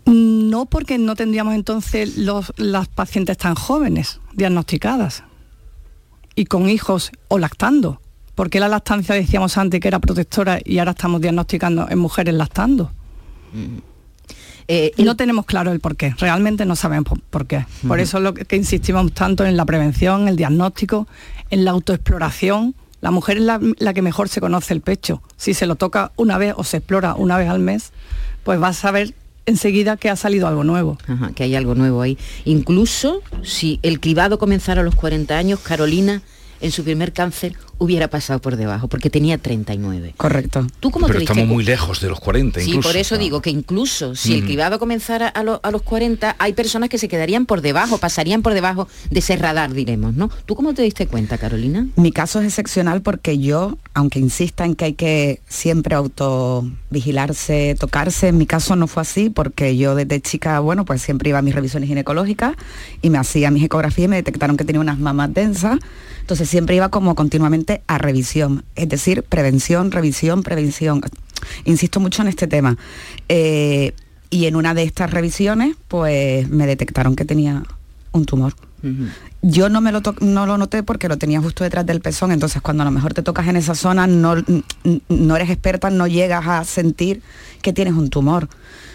No 0.05 0.65
porque 0.65 0.97
no 0.97 1.15
tendríamos 1.15 1.55
entonces 1.55 2.17
los, 2.17 2.53
las 2.55 2.87
pacientes 2.87 3.37
tan 3.37 3.55
jóvenes 3.55 4.21
diagnosticadas 4.33 5.23
y 6.35 6.45
con 6.45 6.69
hijos 6.69 7.11
o 7.27 7.39
lactando. 7.39 7.99
Porque 8.37 8.59
la 8.59 8.67
lactancia 8.67 9.15
decíamos 9.15 9.57
antes 9.57 9.79
que 9.79 9.87
era 9.87 9.97
protectora 9.97 10.59
y 10.63 10.77
ahora 10.77 10.91
estamos 10.91 11.19
diagnosticando 11.21 11.87
en 11.89 11.97
mujeres 11.97 12.35
lactando. 12.35 12.91
no 15.03 15.15
tenemos 15.15 15.47
claro 15.47 15.71
el 15.71 15.79
por 15.79 15.95
qué, 15.95 16.13
realmente 16.19 16.63
no 16.63 16.75
sabemos 16.75 17.05
por, 17.09 17.19
por 17.19 17.47
qué. 17.47 17.65
Por 17.87 17.99
eso 17.99 18.17
es 18.17 18.23
lo 18.23 18.35
que, 18.35 18.45
que 18.45 18.55
insistimos 18.55 19.11
tanto 19.13 19.43
en 19.43 19.57
la 19.57 19.65
prevención, 19.65 20.27
el 20.27 20.35
diagnóstico, 20.35 21.07
en 21.49 21.65
la 21.65 21.71
autoexploración. 21.71 22.75
La 23.01 23.09
mujer 23.09 23.37
es 23.37 23.43
la, 23.43 23.59
la 23.79 23.95
que 23.95 24.03
mejor 24.03 24.29
se 24.29 24.39
conoce 24.39 24.71
el 24.75 24.81
pecho. 24.81 25.23
Si 25.35 25.55
se 25.55 25.65
lo 25.65 25.73
toca 25.73 26.11
una 26.15 26.37
vez 26.37 26.53
o 26.57 26.63
se 26.63 26.77
explora 26.77 27.15
una 27.15 27.37
vez 27.37 27.49
al 27.49 27.57
mes, 27.57 27.91
pues 28.43 28.61
va 28.61 28.67
a 28.67 28.73
saber 28.73 29.15
enseguida 29.47 29.97
que 29.97 30.11
ha 30.11 30.15
salido 30.15 30.47
algo 30.47 30.63
nuevo. 30.63 30.99
Ajá, 31.07 31.31
que 31.33 31.41
hay 31.41 31.55
algo 31.55 31.73
nuevo 31.73 32.03
ahí. 32.03 32.19
Incluso 32.45 33.23
si 33.41 33.79
el 33.81 33.99
cribado 33.99 34.37
comenzara 34.37 34.81
a 34.81 34.83
los 34.83 34.93
40 34.93 35.35
años, 35.35 35.59
Carolina 35.61 36.21
en 36.61 36.71
su 36.71 36.83
primer 36.83 37.13
cáncer 37.13 37.53
hubiera 37.79 38.07
pasado 38.09 38.39
por 38.39 38.55
debajo, 38.55 38.87
porque 38.87 39.09
tenía 39.11 39.37
39. 39.37 40.15
Correcto. 40.17 40.65
¿Tú 40.79 40.89
cómo 40.89 41.05
pero 41.07 41.19
estamos 41.19 41.45
muy 41.45 41.63
lejos 41.63 42.01
de 42.01 42.09
los 42.09 42.19
40 42.19 42.59
Sí, 42.59 42.69
incluso. 42.71 42.89
por 42.89 42.97
eso 42.97 43.17
digo 43.19 43.41
que 43.41 43.51
incluso 43.51 44.15
si 44.15 44.33
el 44.33 44.41
Mm. 44.41 44.45
cribado 44.45 44.79
comenzara 44.79 45.27
a, 45.27 45.43
lo- 45.43 45.59
a 45.63 45.69
los 45.69 45.83
40, 45.83 46.35
hay 46.39 46.53
personas 46.53 46.89
que 46.89 46.97
se 46.97 47.07
quedarían 47.07 47.45
por 47.45 47.61
debajo, 47.61 47.99
pasarían 47.99 48.41
por 48.41 48.53
debajo 48.55 48.87
de 49.11 49.19
ese 49.19 49.35
radar, 49.35 49.73
diremos, 49.73 50.15
¿no? 50.15 50.31
¿Tú 50.47 50.55
cómo 50.55 50.73
te 50.73 50.81
diste 50.81 51.05
cuenta, 51.05 51.37
Carolina? 51.37 51.87
Mi 51.95 52.11
caso 52.11 52.39
es 52.39 52.45
excepcional 52.47 53.01
porque 53.03 53.37
yo, 53.37 53.77
aunque 53.93 54.17
insista 54.19 54.65
en 54.65 54.73
que 54.73 54.85
hay 54.85 54.93
que 54.93 55.41
siempre 55.47 55.93
autovigilarse, 55.95 57.75
tocarse, 57.79 58.29
en 58.29 58.37
mi 58.37 58.45
caso 58.45 58.75
no 58.75 58.87
fue 58.87 59.01
así 59.01 59.29
porque 59.29 59.77
yo 59.77 59.95
desde 59.95 60.19
chica, 60.21 60.59
bueno, 60.61 60.85
pues 60.85 61.01
siempre 61.01 61.29
iba 61.29 61.39
a 61.39 61.41
mis 61.43 61.53
revisiones 61.53 61.87
ginecológicas 61.89 62.55
y 63.01 63.09
me 63.09 63.17
hacía 63.17 63.51
mis 63.51 63.63
ecografías 63.63 64.05
y 64.05 64.09
me 64.09 64.15
detectaron 64.15 64.57
que 64.57 64.65
tenía 64.65 64.81
unas 64.81 64.99
mamas 64.99 65.33
densas. 65.33 65.77
Entonces 66.21 66.46
siempre 66.47 66.75
iba 66.75 66.89
como 66.89 67.15
continuamente 67.15 67.81
a 67.87 67.97
revisión, 67.97 68.63
es 68.75 68.89
decir, 68.89 69.23
prevención, 69.23 69.91
revisión, 69.91 70.43
prevención. 70.43 71.01
Insisto 71.65 71.99
mucho 71.99 72.21
en 72.21 72.29
este 72.29 72.47
tema. 72.47 72.77
Eh, 73.29 73.93
y 74.29 74.45
en 74.45 74.55
una 74.55 74.73
de 74.73 74.83
estas 74.83 75.11
revisiones, 75.11 75.75
pues 75.87 76.49
me 76.49 76.67
detectaron 76.67 77.15
que 77.15 77.25
tenía 77.25 77.63
un 78.11 78.25
tumor. 78.25 78.53
Yo 79.41 79.69
no 79.69 79.81
me 79.81 79.91
lo 79.91 80.01
no 80.21 80.45
lo 80.45 80.57
noté 80.57 80.83
porque 80.83 81.07
lo 81.07 81.17
tenía 81.17 81.41
justo 81.41 81.63
detrás 81.63 81.85
del 81.85 81.99
pezón, 81.99 82.31
entonces 82.31 82.61
cuando 82.61 82.83
a 82.83 82.85
lo 82.85 82.91
mejor 82.91 83.13
te 83.13 83.23
tocas 83.23 83.47
en 83.47 83.55
esa 83.55 83.75
zona 83.75 84.07
no, 84.07 84.35
no 85.09 85.35
eres 85.35 85.49
experta, 85.49 85.89
no 85.89 86.07
llegas 86.07 86.47
a 86.47 86.63
sentir 86.63 87.21
que 87.61 87.73
tienes 87.73 87.93
un 87.93 88.09
tumor. 88.09 88.49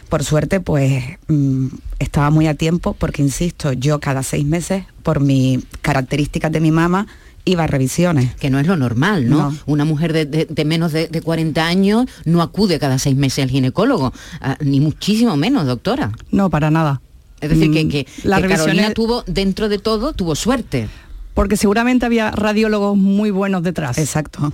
Por 0.08 0.24
suerte, 0.24 0.60
pues 0.60 1.02
mm, 1.28 1.68
estaba 1.98 2.28
muy 2.30 2.46
a 2.46 2.54
tiempo 2.54 2.94
porque, 2.98 3.22
insisto, 3.22 3.72
yo 3.72 3.98
cada 3.98 4.22
seis 4.22 4.44
meses, 4.44 4.84
por 5.02 5.20
mis 5.20 5.64
características 5.80 6.52
de 6.52 6.60
mi 6.60 6.70
mamá, 6.70 7.06
iba 7.44 7.64
a 7.64 7.66
revisiones. 7.66 8.34
Que 8.36 8.50
no 8.50 8.58
es 8.58 8.66
lo 8.66 8.76
normal, 8.76 9.28
¿no? 9.28 9.54
Una 9.66 9.84
mujer 9.84 10.12
de, 10.12 10.64
menos 10.64 10.92
de, 10.92 11.08
40 11.22 11.66
años 11.66 12.06
no 12.24 12.42
acude 12.42 12.78
cada 12.78 12.98
seis 12.98 13.16
meses 13.16 13.44
al 13.44 13.50
ginecólogo, 13.50 14.12
ah, 14.40 14.56
ni 14.60 14.80
muchísimo 14.80 15.36
menos, 15.36 15.66
doctora. 15.66 16.12
No, 16.30 16.50
para 16.50 16.70
nada. 16.70 17.00
Es 17.40 17.50
decir, 17.50 17.72
que, 17.72 17.84
mm, 17.84 17.88
que, 17.88 18.06
la 18.22 18.40
Carolina 18.40 18.94
tuvo, 18.94 19.24
dentro 19.26 19.68
de 19.68 19.78
todo, 19.78 20.12
tuvo 20.12 20.34
suerte. 20.34 20.88
Porque 21.34 21.56
seguramente 21.56 22.04
había 22.04 22.30
radiólogos 22.30 22.96
muy 22.96 23.30
buenos 23.30 23.62
detrás. 23.62 23.96
Exacto. 23.98 24.52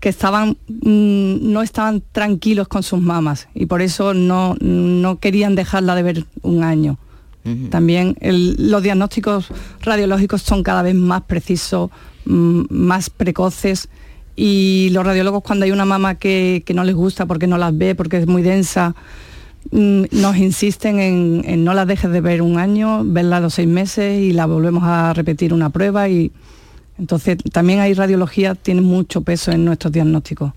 Que 0.00 0.08
estaban, 0.08 0.56
mm, 0.68 1.50
no 1.50 1.62
estaban 1.62 2.02
tranquilos 2.12 2.68
con 2.68 2.82
sus 2.82 3.00
mamas 3.00 3.48
y 3.54 3.66
por 3.66 3.80
eso 3.80 4.12
no, 4.12 4.54
no 4.60 5.18
querían 5.18 5.54
dejarla 5.54 5.94
de 5.94 6.02
ver 6.02 6.24
un 6.42 6.62
año. 6.62 6.98
También 7.70 8.16
los 8.20 8.82
diagnósticos 8.82 9.46
radiológicos 9.80 10.42
son 10.42 10.62
cada 10.62 10.82
vez 10.82 10.94
más 10.94 11.22
precisos, 11.22 11.90
más 12.24 13.10
precoces 13.10 13.88
y 14.36 14.90
los 14.92 15.04
radiólogos 15.04 15.42
cuando 15.42 15.64
hay 15.64 15.72
una 15.72 15.84
mama 15.84 16.14
que, 16.14 16.62
que 16.64 16.74
no 16.74 16.84
les 16.84 16.94
gusta 16.94 17.26
porque 17.26 17.46
no 17.46 17.58
las 17.58 17.76
ve, 17.76 17.94
porque 17.94 18.18
es 18.18 18.26
muy 18.26 18.42
densa, 18.42 18.94
Mm, 19.70 20.04
nos 20.10 20.36
insisten 20.38 20.98
en, 20.98 21.64
no 21.64 21.74
la 21.74 21.84
dejes 21.84 22.10
de 22.10 22.20
ver 22.20 22.42
un 22.42 22.58
año, 22.58 23.04
verla 23.04 23.36
a 23.36 23.40
los 23.40 23.54
seis 23.54 23.68
meses 23.68 24.20
y 24.20 24.32
la 24.32 24.46
volvemos 24.46 24.82
a 24.84 25.12
repetir 25.12 25.52
una 25.52 25.70
prueba 25.70 26.08
y 26.08 26.32
entonces 26.98 27.38
también 27.52 27.80
hay 27.80 27.94
radiología, 27.94 28.54
tiene 28.54 28.80
mucho 28.80 29.20
peso 29.20 29.52
en 29.52 29.64
nuestros 29.64 29.92
diagnósticos. 29.92 30.52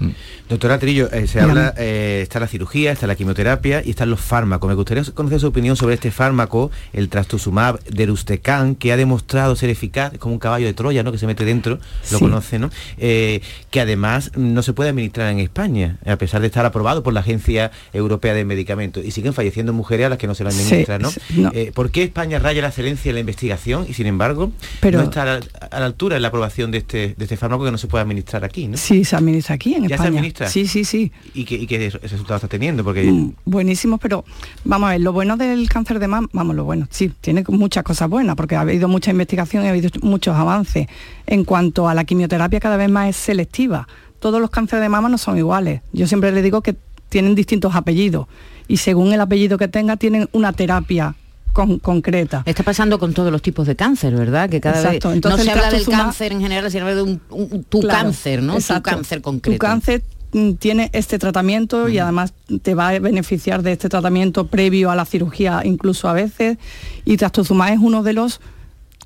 Mm. 0.00 0.08
Doctora 0.48 0.78
Trillo, 0.78 1.08
eh, 1.12 1.28
se 1.28 1.40
habla, 1.40 1.74
eh, 1.76 2.20
está 2.22 2.40
la 2.40 2.48
cirugía, 2.48 2.90
está 2.90 3.06
la 3.06 3.14
quimioterapia 3.14 3.82
y 3.84 3.90
están 3.90 4.10
los 4.10 4.20
fármacos. 4.20 4.68
Me 4.68 4.74
gustaría 4.74 5.04
conocer 5.14 5.38
su 5.38 5.46
opinión 5.46 5.76
sobre 5.76 5.94
este 5.94 6.10
fármaco, 6.10 6.72
el 6.92 7.08
trastuzumab 7.08 7.78
deruxtecan, 7.84 8.74
que 8.74 8.92
ha 8.92 8.96
demostrado 8.96 9.54
ser 9.54 9.70
eficaz, 9.70 10.12
como 10.18 10.34
un 10.34 10.40
caballo 10.40 10.66
de 10.66 10.74
Troya, 10.74 11.04
¿no? 11.04 11.12
Que 11.12 11.18
se 11.18 11.26
mete 11.28 11.44
dentro, 11.44 11.78
lo 12.10 12.18
conoce, 12.18 12.58
¿no? 12.58 12.70
Eh, 12.98 13.42
que 13.70 13.80
además 13.80 14.32
no 14.36 14.62
se 14.62 14.72
puede 14.72 14.90
administrar 14.90 15.30
en 15.30 15.38
España, 15.38 15.98
a 16.04 16.16
pesar 16.16 16.40
de 16.40 16.48
estar 16.48 16.66
aprobado 16.66 17.04
por 17.04 17.12
la 17.12 17.20
Agencia 17.20 17.70
Europea 17.92 18.34
de 18.34 18.44
Medicamentos. 18.44 19.04
Y 19.04 19.12
siguen 19.12 19.34
falleciendo 19.34 19.72
mujeres 19.72 20.06
a 20.06 20.08
las 20.08 20.18
que 20.18 20.26
no 20.26 20.34
se 20.34 20.42
lo 20.42 20.50
administran, 20.50 21.02
¿no? 21.02 21.10
¿Por 21.74 21.90
qué 21.92 22.02
España 22.02 22.40
raya 22.40 22.62
la 22.62 22.68
excelencia 22.68 23.10
en 23.10 23.14
la 23.14 23.20
investigación 23.20 23.86
y 23.88 23.94
sin 23.94 24.06
embargo 24.06 24.52
no 24.82 25.02
está 25.02 25.22
a 25.22 25.78
la, 25.78 25.86
altura 25.86 26.16
en 26.16 26.22
la 26.22 26.28
aprobación 26.28 26.70
de 26.70 26.78
este, 26.78 27.14
de 27.16 27.24
este 27.24 27.36
fármaco 27.36 27.64
que 27.64 27.70
no 27.70 27.78
se 27.78 27.86
puede 27.86 28.02
administrar 28.02 28.44
aquí, 28.44 28.66
¿no? 28.66 28.76
Sí, 28.76 29.04
se 29.04 29.16
administra 29.16 29.54
aquí 29.54 29.74
en 29.74 29.89
España. 29.94 30.22
Sí, 30.48 30.66
sí, 30.66 30.84
sí. 30.84 31.12
¿Y 31.34 31.44
qué, 31.44 31.56
y 31.56 31.66
qué 31.66 31.86
está 31.86 32.38
teniendo? 32.48 32.84
Porque... 32.84 33.10
Mm, 33.10 33.32
buenísimo, 33.44 33.98
pero 33.98 34.24
vamos 34.64 34.88
a 34.88 34.92
ver, 34.92 35.00
lo 35.00 35.12
bueno 35.12 35.36
del 35.36 35.68
cáncer 35.68 35.98
de 35.98 36.08
mama, 36.08 36.28
vamos, 36.32 36.56
lo 36.56 36.64
bueno, 36.64 36.86
sí, 36.90 37.12
tiene 37.20 37.44
muchas 37.48 37.84
cosas 37.84 38.08
buenas, 38.08 38.36
porque 38.36 38.56
ha 38.56 38.60
habido 38.60 38.88
mucha 38.88 39.10
investigación 39.10 39.64
y 39.64 39.66
ha 39.66 39.70
habido 39.70 39.90
muchos 40.02 40.36
avances. 40.36 40.86
En 41.26 41.44
cuanto 41.44 41.88
a 41.88 41.94
la 41.94 42.04
quimioterapia, 42.04 42.60
cada 42.60 42.76
vez 42.76 42.90
más 42.90 43.10
es 43.10 43.16
selectiva. 43.16 43.86
Todos 44.18 44.40
los 44.40 44.50
cánceres 44.50 44.82
de 44.82 44.88
mama 44.88 45.08
no 45.08 45.18
son 45.18 45.38
iguales. 45.38 45.80
Yo 45.92 46.06
siempre 46.06 46.32
le 46.32 46.42
digo 46.42 46.60
que 46.60 46.76
tienen 47.08 47.34
distintos 47.34 47.74
apellidos 47.74 48.28
y 48.68 48.76
según 48.76 49.12
el 49.12 49.20
apellido 49.20 49.58
que 49.58 49.68
tenga 49.68 49.96
tienen 49.96 50.28
una 50.32 50.52
terapia 50.52 51.16
concreta. 51.52 52.42
Está 52.46 52.62
pasando 52.62 52.98
con 52.98 53.12
todos 53.14 53.32
los 53.32 53.42
tipos 53.42 53.66
de 53.66 53.76
cáncer, 53.76 54.14
¿verdad? 54.14 54.48
Que 54.48 54.60
cada 54.60 54.90
vez 54.90 55.04
no 55.04 55.38
se 55.38 55.50
habla 55.50 55.70
del 55.70 55.86
cáncer 55.86 56.32
en 56.32 56.40
general, 56.40 56.70
sino 56.70 56.86
de 56.86 57.02
un, 57.02 57.64
tu 57.68 57.82
cáncer, 57.82 58.42
¿no? 58.42 58.58
Tu 58.58 58.82
cáncer 58.82 59.20
concreto. 59.20 59.54
Tu 59.54 59.58
cáncer 59.58 60.02
tiene 60.58 60.90
este 60.92 61.18
tratamiento 61.18 61.88
y 61.88 61.98
además 61.98 62.32
te 62.62 62.74
va 62.74 62.88
a 62.88 62.98
beneficiar 62.98 63.62
de 63.62 63.72
este 63.72 63.88
tratamiento 63.88 64.46
previo 64.46 64.90
a 64.90 64.94
la 64.94 65.04
cirugía 65.04 65.62
incluso 65.64 66.08
a 66.08 66.12
veces 66.12 66.56
y 67.04 67.16
trastuzumab 67.16 67.72
es 67.72 67.80
uno 67.80 68.04
de 68.04 68.12
los 68.12 68.40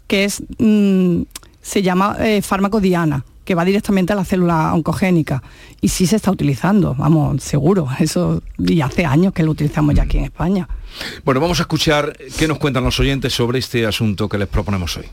que 0.07 0.25
es 0.25 0.43
mm, 0.59 1.23
se 1.65 1.81
llama 1.81 2.17
eh, 2.21 2.43
fármaco 2.43 2.79
diana 2.79 3.25
que 3.45 3.55
va 3.55 3.65
directamente 3.65 4.13
a 4.13 4.17
la 4.17 4.25
célula 4.25 4.75
oncogénica 4.75 5.43
y 5.81 5.89
sí 5.89 6.07
se 6.07 6.17
está 6.17 6.31
utilizando, 6.31 6.95
vamos, 6.95 7.43
seguro, 7.43 7.89
eso 7.99 8.43
y 8.59 8.81
hace 8.83 9.05
años 9.07 9.33
que 9.33 9.43
lo 9.43 9.51
utilizamos 9.51 9.95
ya 9.95 10.03
aquí 10.03 10.19
en 10.19 10.25
España. 10.25 10.69
Bueno, 11.25 11.41
vamos 11.41 11.59
a 11.61 11.63
escuchar 11.63 12.17
qué 12.39 12.47
nos 12.47 12.59
cuentan 12.59 12.85
los 12.85 13.01
oyentes 13.01 13.33
sobre 13.33 13.59
este 13.59 13.87
asunto 13.87 14.29
que 14.29 14.39
les 14.39 14.49
proponemos 14.49 14.97
hoy. 14.99 15.07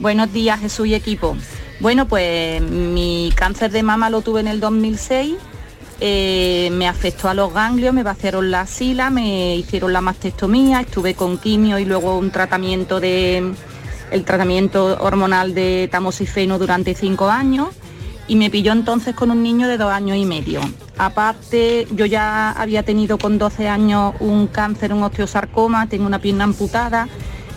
Buenos 0.00 0.32
días, 0.32 0.60
Jesús 0.60 0.88
y 0.88 0.94
equipo. 0.94 1.36
Bueno, 1.78 2.06
pues 2.06 2.60
mi 2.60 3.32
cáncer 3.34 3.70
de 3.70 3.82
mama 3.84 4.10
lo 4.10 4.22
tuve 4.22 4.40
en 4.40 4.48
el 4.48 4.58
2006, 4.58 5.34
eh, 6.06 6.68
me 6.70 6.86
afectó 6.86 7.30
a 7.30 7.34
los 7.34 7.54
ganglios, 7.54 7.94
me 7.94 8.02
vaciaron 8.02 8.50
la 8.50 8.66
sila, 8.66 9.08
me 9.08 9.56
hicieron 9.56 9.90
la 9.94 10.02
mastectomía, 10.02 10.82
estuve 10.82 11.14
con 11.14 11.38
quimio 11.38 11.78
y 11.78 11.86
luego 11.86 12.18
un 12.18 12.30
tratamiento 12.30 13.00
de 13.00 13.54
el 14.10 14.24
tratamiento 14.26 14.98
hormonal 15.00 15.54
de 15.54 15.88
tamoxifeno 15.90 16.58
durante 16.58 16.94
cinco 16.94 17.30
años 17.30 17.68
y 18.28 18.36
me 18.36 18.50
pilló 18.50 18.72
entonces 18.72 19.14
con 19.14 19.30
un 19.30 19.42
niño 19.42 19.66
de 19.66 19.78
dos 19.78 19.90
años 19.90 20.18
y 20.18 20.26
medio. 20.26 20.60
Aparte, 20.98 21.88
yo 21.92 22.04
ya 22.04 22.50
había 22.50 22.82
tenido 22.82 23.16
con 23.16 23.38
12 23.38 23.66
años 23.68 24.12
un 24.20 24.46
cáncer, 24.46 24.92
un 24.92 25.04
osteosarcoma, 25.04 25.88
tengo 25.88 26.04
una 26.04 26.18
pierna 26.18 26.44
amputada 26.44 27.08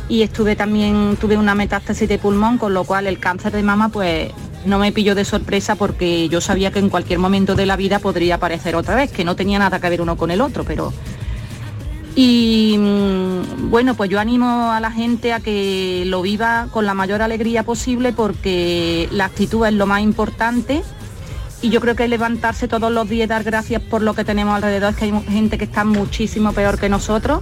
y 0.08 0.22
estuve 0.22 0.56
también, 0.56 1.18
tuve 1.20 1.36
una 1.36 1.54
metástasis 1.54 2.08
de 2.08 2.18
pulmón, 2.18 2.58
con 2.58 2.74
lo 2.74 2.86
cual 2.86 3.08
el 3.08 3.20
cáncer 3.20 3.52
de 3.52 3.62
mama 3.62 3.90
pues 3.90 4.32
no 4.68 4.80
me 4.80 4.92
pilló 4.92 5.16
de 5.16 5.26
sorpresa 5.26 5.76
porque 5.76 6.30
yo 6.30 6.42
sabía 6.42 6.72
que 6.72 6.80
en 6.80 6.90
cualquier 6.90 7.20
momento 7.20 7.56
de 7.56 7.66
la 7.66 7.76
vida 7.76 8.00
podría 8.00 8.36
aparecer 8.36 8.76
otra 8.76 8.96
vez, 8.96 9.12
que 9.12 9.24
no 9.24 9.36
tenía 9.36 9.60
nada 9.60 9.80
que 9.80 9.90
ver 9.90 10.02
uno 10.02 10.18
con 10.18 10.30
el 10.32 10.42
otro, 10.42 10.64
pero 10.64 10.94
y 12.16 12.76
mm, 12.80 13.70
bueno, 13.70 13.94
pues 13.94 14.10
yo 14.10 14.20
animo 14.20 14.72
a 14.72 14.80
la 14.80 14.92
gente 14.92 15.34
a 15.34 15.40
que 15.40 16.04
lo 16.08 16.24
viva 16.24 16.68
con 16.72 16.88
la 16.88 16.96
mayor 16.96 17.22
alegría 17.22 17.62
posible 17.62 18.12
porque 18.12 19.08
la 19.12 19.26
actitud 19.26 19.68
es 19.68 19.74
lo 19.74 19.86
más 19.86 20.02
importante 20.02 20.82
y 21.62 21.70
yo 21.70 21.80
creo 21.80 21.96
que 21.96 22.08
levantarse 22.08 22.68
todos 22.68 22.92
los 22.92 23.08
días 23.08 23.26
y 23.26 23.28
dar 23.28 23.44
gracias 23.44 23.84
por 23.84 24.02
lo 24.02 24.16
que 24.16 24.24
tenemos 24.24 24.56
alrededor, 24.56 24.92
es 24.92 24.96
que 24.96 25.06
hay 25.06 25.22
gente 25.30 25.60
que 25.60 25.66
está 25.66 25.84
muchísimo 25.84 26.54
peor 26.54 26.80
que 26.80 26.90
nosotros. 26.90 27.42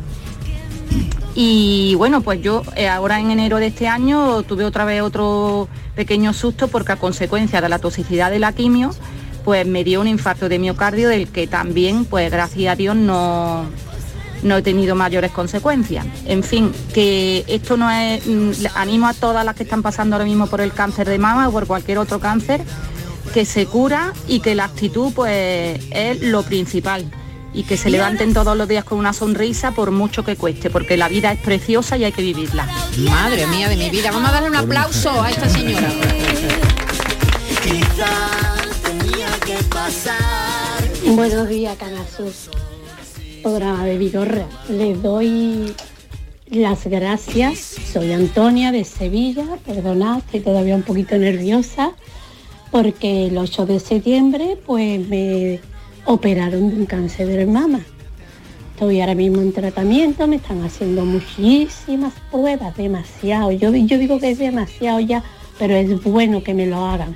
Y 1.38 1.95
bueno, 1.95 2.21
pues 2.21 2.41
yo 2.41 2.63
eh, 2.78 2.88
ahora 2.88 3.19
en 3.19 3.30
enero 3.30 3.58
de 3.58 3.67
este 3.67 3.89
año 3.89 4.41
tuve 4.43 4.63
otra 4.63 4.86
vez 4.86 5.02
otro 5.02 5.67
pequeño 5.93 6.32
susto 6.32 6.69
porque 6.69 6.93
a 6.93 6.95
consecuencia 6.95 7.60
de 7.60 7.67
la 7.67 7.80
toxicidad 7.80 8.32
de 8.32 8.39
la 8.39 8.54
quimio, 8.54 8.91
pues 9.43 9.67
me 9.67 9.84
dio 9.84 10.00
un 10.00 10.08
infarto 10.08 10.48
de 10.48 10.60
miocardio 10.60 11.10
del 11.10 11.28
que 11.28 11.45
también, 11.45 12.06
pues 12.06 12.32
gracias 12.32 12.71
a 12.71 12.78
Dios, 12.78 12.95
no, 12.95 13.65
no 14.43 14.56
he 14.56 14.62
tenido 14.62 14.95
mayores 14.95 15.32
consecuencias. 15.32 16.06
En 16.26 16.41
fin, 16.41 16.71
que 16.93 17.43
esto 17.48 17.76
no 17.76 17.91
es, 17.91 18.26
mm, 18.26 18.52
animo 18.76 19.08
a 19.08 19.13
todas 19.13 19.43
las 19.43 19.56
que 19.56 19.63
están 19.63 19.84
pasando 19.84 20.15
ahora 20.15 20.26
mismo 20.26 20.48
por 20.48 20.62
el 20.62 20.71
cáncer 20.71 21.10
de 21.10 21.17
mama 21.17 21.50
o 21.50 21.52
por 21.52 21.67
cualquier 21.67 21.98
otro 21.98 22.21
cáncer, 22.21 22.62
que 23.34 23.43
se 23.43 23.65
cura 23.65 24.13
y 24.30 24.39
que 24.39 24.56
la 24.56 24.63
actitud 24.63 25.12
pues 25.13 25.82
es 25.91 26.21
lo 26.21 26.43
principal 26.43 27.06
y 27.56 27.63
que 27.63 27.78
se 27.78 27.89
levanten 27.89 28.34
todos 28.34 28.58
los 28.58 28.68
días 28.68 28.84
con 28.84 29.00
una 29.00 29.13
sonrisa 29.13 29.72
por 29.72 29.91
mucho 29.91 30.24
que 30.24 30.36
cueste, 30.36 30.70
porque 30.70 30.98
la 30.98 31.08
vida 31.08 31.32
es 31.32 31.39
preciosa 31.39 31.98
y 31.98 32.04
hay 32.04 32.12
que 32.12 32.22
vivirla. 32.22 32.68
Madre 33.00 33.48
mía 33.48 33.70
de 33.70 33.78
mi 33.78 33.89
vida, 33.89 34.12
vamos 34.12 34.30
a 34.30 34.34
darle 34.34 34.50
un 34.50 34.56
aplauso 34.58 35.22
a 35.22 35.32
esta 35.32 35.50
señora. 35.50 35.89
Buenos 41.06 41.48
días, 41.48 41.78
Canasur 41.78 42.34
programa 43.46 43.86
de 43.86 44.00
Vigorra. 44.00 44.48
Les 44.70 45.00
doy 45.04 45.72
las 46.50 46.88
gracias. 46.88 47.60
Soy 47.94 48.12
Antonia 48.12 48.72
de 48.72 48.84
Sevilla. 48.84 49.46
Perdonad, 49.63 50.18
estoy 50.18 50.39
todavía 50.39 50.76
un 50.76 50.82
poquito 50.82 51.15
nerviosa 51.15 51.91
porque 52.72 53.28
el 53.28 53.38
8 53.38 53.68
de 53.68 53.80
septiembre 53.80 54.58
pues 54.65 55.08
me 55.08 55.60
operaron 56.06 56.70
de 56.70 56.76
un 56.76 56.86
cáncer 56.86 57.28
de 57.28 57.46
mama. 57.46 57.82
Estoy 58.74 59.02
ahora 59.02 59.15
mismo 59.15 59.41
en 59.41 59.54
tratamiento, 59.54 60.28
me 60.28 60.36
están 60.38 60.62
haciendo 60.63 61.06
muchísimas 61.06 62.13
pruebas, 62.32 62.76
demasiado. 62.76 63.52
Yo, 63.52 63.74
yo 63.74 63.98
digo 63.98 64.20
que 64.20 64.32
es 64.32 64.38
demasiado 64.38 65.00
ya, 65.00 65.24
pero 65.58 65.76
es 65.76 66.04
bueno 66.04 66.44
que 66.44 66.54
me 66.54 66.65
lo 66.65 66.86
hagan. 66.86 67.15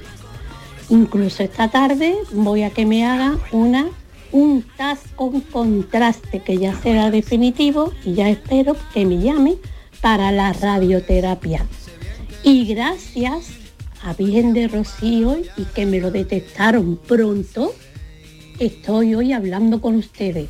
Incluso 0.90 1.44
esta 1.44 1.70
tarde 1.70 2.16
voy 2.32 2.64
a 2.64 2.70
que 2.70 2.86
me 2.86 3.06
hagan 3.06 3.40
una 3.52 3.90
un 4.32 4.64
TAS 4.78 5.00
con 5.16 5.42
contraste 5.42 6.40
que 6.40 6.58
ya 6.58 6.80
será 6.82 7.10
definitivo 7.10 7.92
y 8.06 8.14
ya 8.14 8.30
espero 8.30 8.76
que 8.94 9.06
me 9.06 9.20
llame 9.20 9.58
para 10.02 10.32
la 10.32 10.54
radioterapia. 10.54 11.66
Y 12.44 12.66
gracias 12.66 13.50
a 14.04 14.14
Virgen 14.14 14.54
de 14.54 14.68
Rocío 14.68 15.38
y 15.58 15.64
que 15.66 15.86
me 15.86 16.00
lo 16.00 16.12
detectaron 16.12 16.98
pronto, 17.08 17.74
estoy 18.60 19.16
hoy 19.16 19.34
hablando 19.34 19.82
con 19.82 19.96
ustedes. 19.96 20.50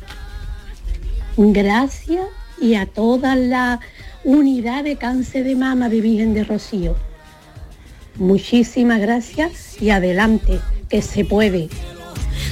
Gracias 1.36 2.26
y 2.60 2.74
a 2.74 2.86
toda 2.86 3.36
la 3.36 3.80
unidad 4.24 4.84
de 4.84 4.96
cáncer 4.96 5.44
de 5.44 5.56
mama 5.56 5.88
de 5.88 6.00
Virgen 6.00 6.34
de 6.34 6.44
Rocío. 6.44 6.96
Muchísimas 8.16 9.00
gracias 9.00 9.80
y 9.80 9.90
adelante, 9.90 10.60
que 10.88 11.00
se 11.00 11.24
puede. 11.24 11.68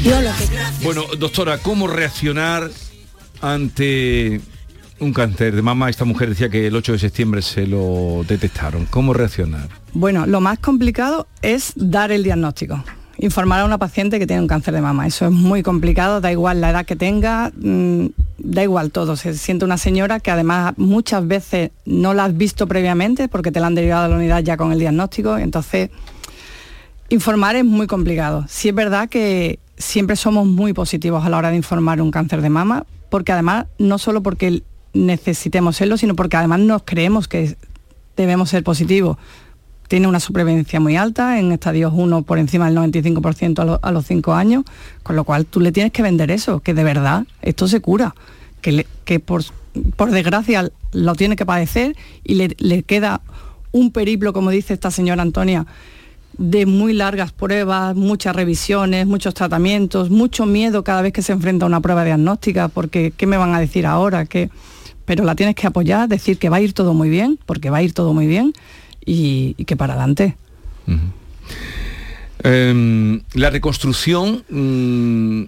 Yo 0.03 0.21
lo 0.23 0.31
que... 0.31 0.85
Bueno, 0.85 1.05
doctora, 1.19 1.59
¿cómo 1.59 1.89
reaccionar 1.89 2.71
ante 3.43 4.41
un 5.01 5.13
cáncer 5.13 5.55
de 5.55 5.61
mama? 5.61 5.91
Esta 5.91 6.05
mujer 6.05 6.31
decía 6.31 6.49
que 6.49 6.69
el 6.69 6.77
8 6.77 6.93
de 6.93 6.99
septiembre 6.99 7.43
se 7.43 7.67
lo 7.67 8.25
detectaron. 8.27 8.87
¿Cómo 8.87 9.13
reaccionar? 9.13 9.69
Bueno, 9.93 10.27
lo 10.27 10.41
más 10.41 10.59
complicado 10.59 11.27
es 11.43 11.73
dar 11.77 12.13
el 12.13 12.23
diagnóstico. 12.23 12.83
Informar 13.21 13.61
a 13.61 13.65
una 13.65 13.79
paciente 13.79 14.21
que 14.21 14.29
tiene 14.29 14.43
un 14.43 14.49
cáncer 14.49 14.73
de 14.75 14.81
mama. 14.81 15.07
Eso 15.07 15.27
es 15.27 15.33
muy 15.33 15.65
complicado, 15.65 16.21
da 16.21 16.31
igual 16.31 16.61
la 16.61 16.71
edad 16.71 16.87
que 16.87 16.95
tenga, 16.95 17.51
mm, 17.61 18.07
da 18.39 18.63
igual 18.63 18.93
todo. 18.93 19.17
Se 19.17 19.35
siente 19.35 19.65
una 19.65 19.77
señora 19.77 20.21
que 20.21 20.31
además 20.31 20.75
muchas 20.77 21.27
veces 21.27 21.73
no 21.85 22.15
la 22.15 22.27
has 22.27 22.37
visto 22.37 22.69
previamente 22.69 23.27
porque 23.27 23.51
te 23.51 23.59
la 23.59 23.67
han 23.67 23.75
derivado 23.75 24.05
a 24.05 24.09
la 24.09 24.17
unidad 24.17 24.45
ya 24.45 24.57
con 24.57 24.71
el 24.71 24.79
diagnóstico. 24.79 25.37
Entonces, 25.37 25.91
informar 27.09 27.57
es 27.57 27.65
muy 27.65 27.89
complicado. 27.89 28.45
Sí 28.49 28.69
es 28.69 28.75
verdad 28.75 29.09
que 29.09 29.59
siempre 29.77 30.15
somos 30.15 30.47
muy 30.47 30.73
positivos 30.73 31.27
a 31.27 31.29
la 31.29 31.39
hora 31.39 31.51
de 31.51 31.57
informar 31.57 32.01
un 32.01 32.13
cáncer 32.13 32.41
de 32.41 32.51
mama, 32.51 32.87
porque 33.11 33.33
además, 33.33 33.67
no 33.79 33.99
solo 33.99 34.23
porque 34.23 34.63
necesitemos 34.93 35.77
serlo, 35.77 35.97
sino 35.97 36.15
porque 36.15 36.37
además 36.37 36.61
nos 36.61 36.83
creemos 36.85 37.27
que 37.27 37.57
debemos 38.17 38.51
ser 38.51 38.63
positivos 38.63 39.17
tiene 39.89 40.07
una 40.07 40.21
supervivencia 40.21 40.79
muy 40.81 40.97
alta, 40.97 41.41
en 41.41 41.51
estadios 41.51 41.93
1 41.95 42.23
por 42.23 42.39
encima 42.39 42.71
del 42.71 42.77
95% 42.77 43.81
a, 43.83 43.91
los 43.91 44.07
5 44.07 44.35
años, 44.35 44.65
con 45.03 45.17
lo 45.17 45.25
cual 45.25 45.47
tú 45.47 45.61
le 45.61 45.73
tienes 45.73 45.93
que 45.93 46.03
vender 46.03 46.31
eso, 46.31 46.61
que 46.61 46.75
de 46.75 46.85
verdad 46.85 47.27
esto 47.43 47.67
se 47.67 47.81
cura, 47.81 48.15
que, 48.61 48.87
que 49.05 49.19
por, 49.19 49.43
por, 49.97 50.11
desgracia 50.11 50.71
lo 50.93 51.15
tiene 51.15 51.37
que 51.37 51.47
padecer 51.47 51.97
y 52.23 52.35
le, 52.35 52.55
le 52.59 52.83
queda 52.83 53.23
un 53.73 53.91
periplo, 53.91 54.33
como 54.33 54.51
dice 54.51 54.75
esta 54.75 54.91
señora 54.91 55.23
Antonia, 55.23 55.67
de 56.37 56.67
muy 56.67 56.93
largas 56.93 57.33
pruebas, 57.33 57.97
muchas 57.97 58.37
revisiones, 58.37 59.07
muchos 59.07 59.35
tratamientos, 59.35 60.11
mucho 60.11 60.47
miedo 60.47 60.85
cada 60.85 61.03
vez 61.03 61.13
que 61.13 61.23
se 61.23 61.33
enfrenta 61.33 61.65
a 61.67 61.69
una 61.69 61.81
prueba 61.81 62.05
diagnóstica, 62.05 62.69
porque 62.69 63.13
¿qué 63.17 63.27
me 63.27 63.37
van 63.37 63.55
a 63.55 63.61
decir 63.61 63.87
ahora? 63.87 64.27
que 64.27 64.51
Pero 65.05 65.25
la 65.25 65.35
tienes 65.35 65.57
que 65.57 65.67
apoyar, 65.67 66.09
decir 66.09 66.39
que 66.39 66.49
va 66.49 66.59
a 66.59 66.61
ir 66.61 66.75
todo 66.75 66.95
muy 66.95 67.09
bien, 67.09 67.39
porque 67.47 67.71
va 67.71 67.79
a 67.79 67.83
ir 67.83 67.93
todo 67.93 68.13
muy 68.13 68.27
bien, 68.27 68.53
y, 69.09 69.65
que 69.65 69.77
para 69.77 69.95
adelante. 69.95 70.37
Em, 72.43 73.21
la 73.35 73.51
reconstrucción 73.51 74.45
mm, 74.49 75.43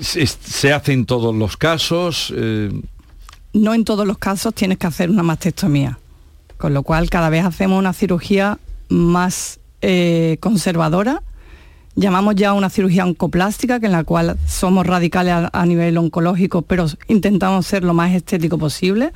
se, 0.00 0.72
hace 0.72 0.92
en 0.92 1.06
todos 1.06 1.34
los 1.34 1.56
casos. 1.56 2.32
Eh, 2.36 2.70
no 3.52 3.74
en 3.74 3.84
todos 3.84 4.06
los 4.06 4.18
casos 4.18 4.54
tienes 4.54 4.78
que 4.78 4.86
hacer 4.86 5.10
una 5.10 5.22
mastectomía, 5.22 5.98
con 6.58 6.74
lo 6.74 6.82
cual 6.82 7.08
cada 7.08 7.30
vez 7.30 7.44
hacemos 7.44 7.78
una 7.78 7.92
cirugía 7.92 8.58
más 8.88 9.60
eh, 9.80 10.36
conservadora. 10.40 11.22
Llamamos 11.96 12.34
ya 12.34 12.54
una 12.54 12.70
cirugía 12.70 13.04
oncoplástica, 13.04 13.78
que 13.78 13.86
en 13.86 13.92
la 13.92 14.02
cual 14.02 14.36
somos 14.48 14.84
radicales 14.84 15.48
a 15.52 15.66
nivel 15.66 15.96
oncológico, 15.96 16.62
pero 16.62 16.86
intentamos 17.06 17.66
ser 17.66 17.84
lo 17.84 17.94
más 17.94 18.12
estético 18.12 18.58
posible 18.58 19.12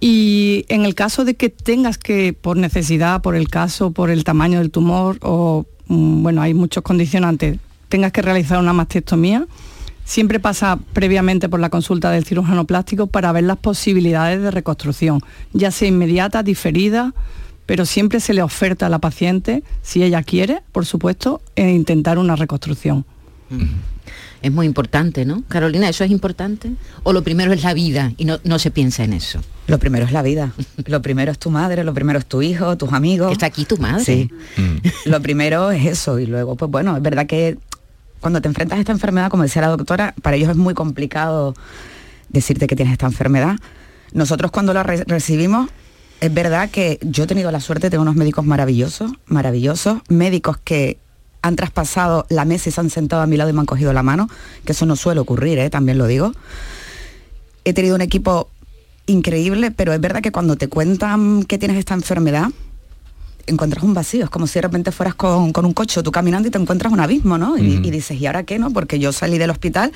y 0.00 0.64
en 0.68 0.84
el 0.84 0.94
caso 0.94 1.24
de 1.24 1.34
que 1.34 1.48
tengas 1.48 1.98
que, 1.98 2.32
por 2.32 2.56
necesidad, 2.56 3.20
por 3.22 3.34
el 3.34 3.48
caso, 3.48 3.90
por 3.90 4.10
el 4.10 4.24
tamaño 4.24 4.58
del 4.58 4.70
tumor, 4.70 5.18
o 5.22 5.66
mm, 5.88 6.22
bueno, 6.22 6.42
hay 6.42 6.54
muchos 6.54 6.82
condicionantes, 6.82 7.58
tengas 7.88 8.12
que 8.12 8.22
realizar 8.22 8.58
una 8.58 8.72
mastectomía, 8.72 9.46
siempre 10.04 10.40
pasa 10.40 10.78
previamente 10.92 11.48
por 11.48 11.60
la 11.60 11.70
consulta 11.70 12.10
del 12.10 12.24
cirujano 12.24 12.64
plástico 12.64 13.08
para 13.08 13.32
ver 13.32 13.44
las 13.44 13.58
posibilidades 13.58 14.40
de 14.40 14.50
reconstrucción, 14.50 15.20
ya 15.52 15.70
sea 15.70 15.88
inmediata, 15.88 16.42
diferida, 16.42 17.12
pero 17.66 17.84
siempre 17.84 18.20
se 18.20 18.32
le 18.32 18.42
oferta 18.42 18.86
a 18.86 18.88
la 18.88 19.00
paciente, 19.00 19.62
si 19.82 20.02
ella 20.02 20.22
quiere, 20.22 20.62
por 20.72 20.86
supuesto, 20.86 21.42
e 21.56 21.70
intentar 21.70 22.18
una 22.18 22.36
reconstrucción 22.36 23.04
es 24.42 24.52
muy 24.52 24.66
importante, 24.66 25.24
¿no? 25.24 25.42
Carolina, 25.48 25.88
¿eso 25.88 26.04
es 26.04 26.10
importante? 26.10 26.72
¿O 27.02 27.12
lo 27.12 27.22
primero 27.22 27.52
es 27.52 27.62
la 27.62 27.74
vida 27.74 28.12
y 28.16 28.24
no, 28.24 28.38
no 28.44 28.58
se 28.58 28.70
piensa 28.70 29.04
en 29.04 29.12
eso? 29.12 29.40
Lo 29.66 29.78
primero 29.78 30.06
es 30.06 30.12
la 30.12 30.22
vida. 30.22 30.52
Lo 30.86 31.02
primero 31.02 31.30
es 31.30 31.38
tu 31.38 31.50
madre, 31.50 31.84
lo 31.84 31.92
primero 31.92 32.18
es 32.18 32.24
tu 32.24 32.40
hijo, 32.40 32.76
tus 32.78 32.92
amigos. 32.92 33.32
¿Está 33.32 33.46
aquí 33.46 33.66
tu 33.66 33.76
madre? 33.76 34.02
Sí. 34.02 34.30
Mm. 34.56 35.10
Lo 35.10 35.20
primero 35.20 35.70
es 35.70 35.84
eso. 35.84 36.18
Y 36.18 36.24
luego, 36.24 36.56
pues 36.56 36.70
bueno, 36.70 36.96
es 36.96 37.02
verdad 37.02 37.26
que 37.26 37.58
cuando 38.20 38.40
te 38.40 38.48
enfrentas 38.48 38.78
a 38.78 38.80
esta 38.80 38.92
enfermedad, 38.92 39.30
como 39.30 39.42
decía 39.42 39.60
la 39.62 39.68
doctora, 39.68 40.14
para 40.22 40.36
ellos 40.36 40.50
es 40.50 40.56
muy 40.56 40.72
complicado 40.72 41.54
decirte 42.30 42.66
que 42.66 42.76
tienes 42.76 42.92
esta 42.92 43.06
enfermedad. 43.06 43.56
Nosotros 44.12 44.50
cuando 44.50 44.72
la 44.72 44.82
recibimos, 44.82 45.68
es 46.20 46.32
verdad 46.32 46.70
que 46.70 46.98
yo 47.02 47.24
he 47.24 47.26
tenido 47.26 47.50
la 47.50 47.60
suerte 47.60 47.86
de 47.86 47.90
tener 47.90 48.00
unos 48.00 48.16
médicos 48.16 48.44
maravillosos, 48.44 49.12
maravillosos, 49.26 49.98
médicos 50.08 50.56
que 50.58 50.98
han 51.42 51.56
traspasado 51.56 52.26
la 52.28 52.44
mesa 52.44 52.68
y 52.68 52.72
se 52.72 52.80
han 52.80 52.90
sentado 52.90 53.22
a 53.22 53.26
mi 53.26 53.36
lado 53.36 53.50
y 53.50 53.52
me 53.52 53.60
han 53.60 53.66
cogido 53.66 53.92
la 53.92 54.02
mano, 54.02 54.28
que 54.64 54.72
eso 54.72 54.86
no 54.86 54.96
suele 54.96 55.20
ocurrir, 55.20 55.58
¿eh? 55.58 55.70
también 55.70 55.98
lo 55.98 56.06
digo. 56.06 56.32
He 57.64 57.72
tenido 57.72 57.94
un 57.94 58.00
equipo 58.00 58.48
increíble, 59.06 59.70
pero 59.70 59.92
es 59.92 60.00
verdad 60.00 60.20
que 60.20 60.32
cuando 60.32 60.56
te 60.56 60.68
cuentan 60.68 61.44
que 61.44 61.58
tienes 61.58 61.78
esta 61.78 61.94
enfermedad, 61.94 62.48
encuentras 63.46 63.82
un 63.82 63.94
vacío, 63.94 64.24
es 64.24 64.30
como 64.30 64.46
si 64.46 64.54
de 64.54 64.62
repente 64.62 64.92
fueras 64.92 65.14
con, 65.14 65.52
un 65.54 65.72
coche, 65.72 66.02
tú 66.02 66.12
caminando 66.12 66.48
y 66.48 66.50
te 66.50 66.58
encuentras 66.58 66.92
un 66.92 67.00
abismo, 67.00 67.38
¿no? 67.38 67.56
y, 67.56 67.80
y, 67.82 67.90
dices, 67.90 68.20
¿y 68.20 68.26
ahora 68.26 68.42
qué, 68.42 68.58
no? 68.58 68.70
Porque 68.70 68.98
yo 68.98 69.12
salí 69.12 69.38
del 69.38 69.50
hospital 69.50 69.92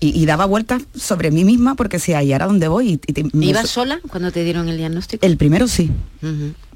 y, 0.00 0.26
daba 0.26 0.44
vueltas 0.44 0.82
sobre 0.94 1.30
mí 1.30 1.44
misma 1.44 1.74
porque 1.74 1.98
si 1.98 2.12
ahí 2.12 2.32
era 2.32 2.46
donde 2.46 2.68
voy. 2.68 3.00
Y, 3.06 3.46
¿Ibas 3.48 3.70
sola 3.70 4.00
cuando 4.08 4.30
te 4.30 4.44
dieron 4.44 4.68
el 4.68 4.76
diagnóstico? 4.76 5.24
El 5.24 5.36
primero 5.36 5.68
sí. 5.68 5.90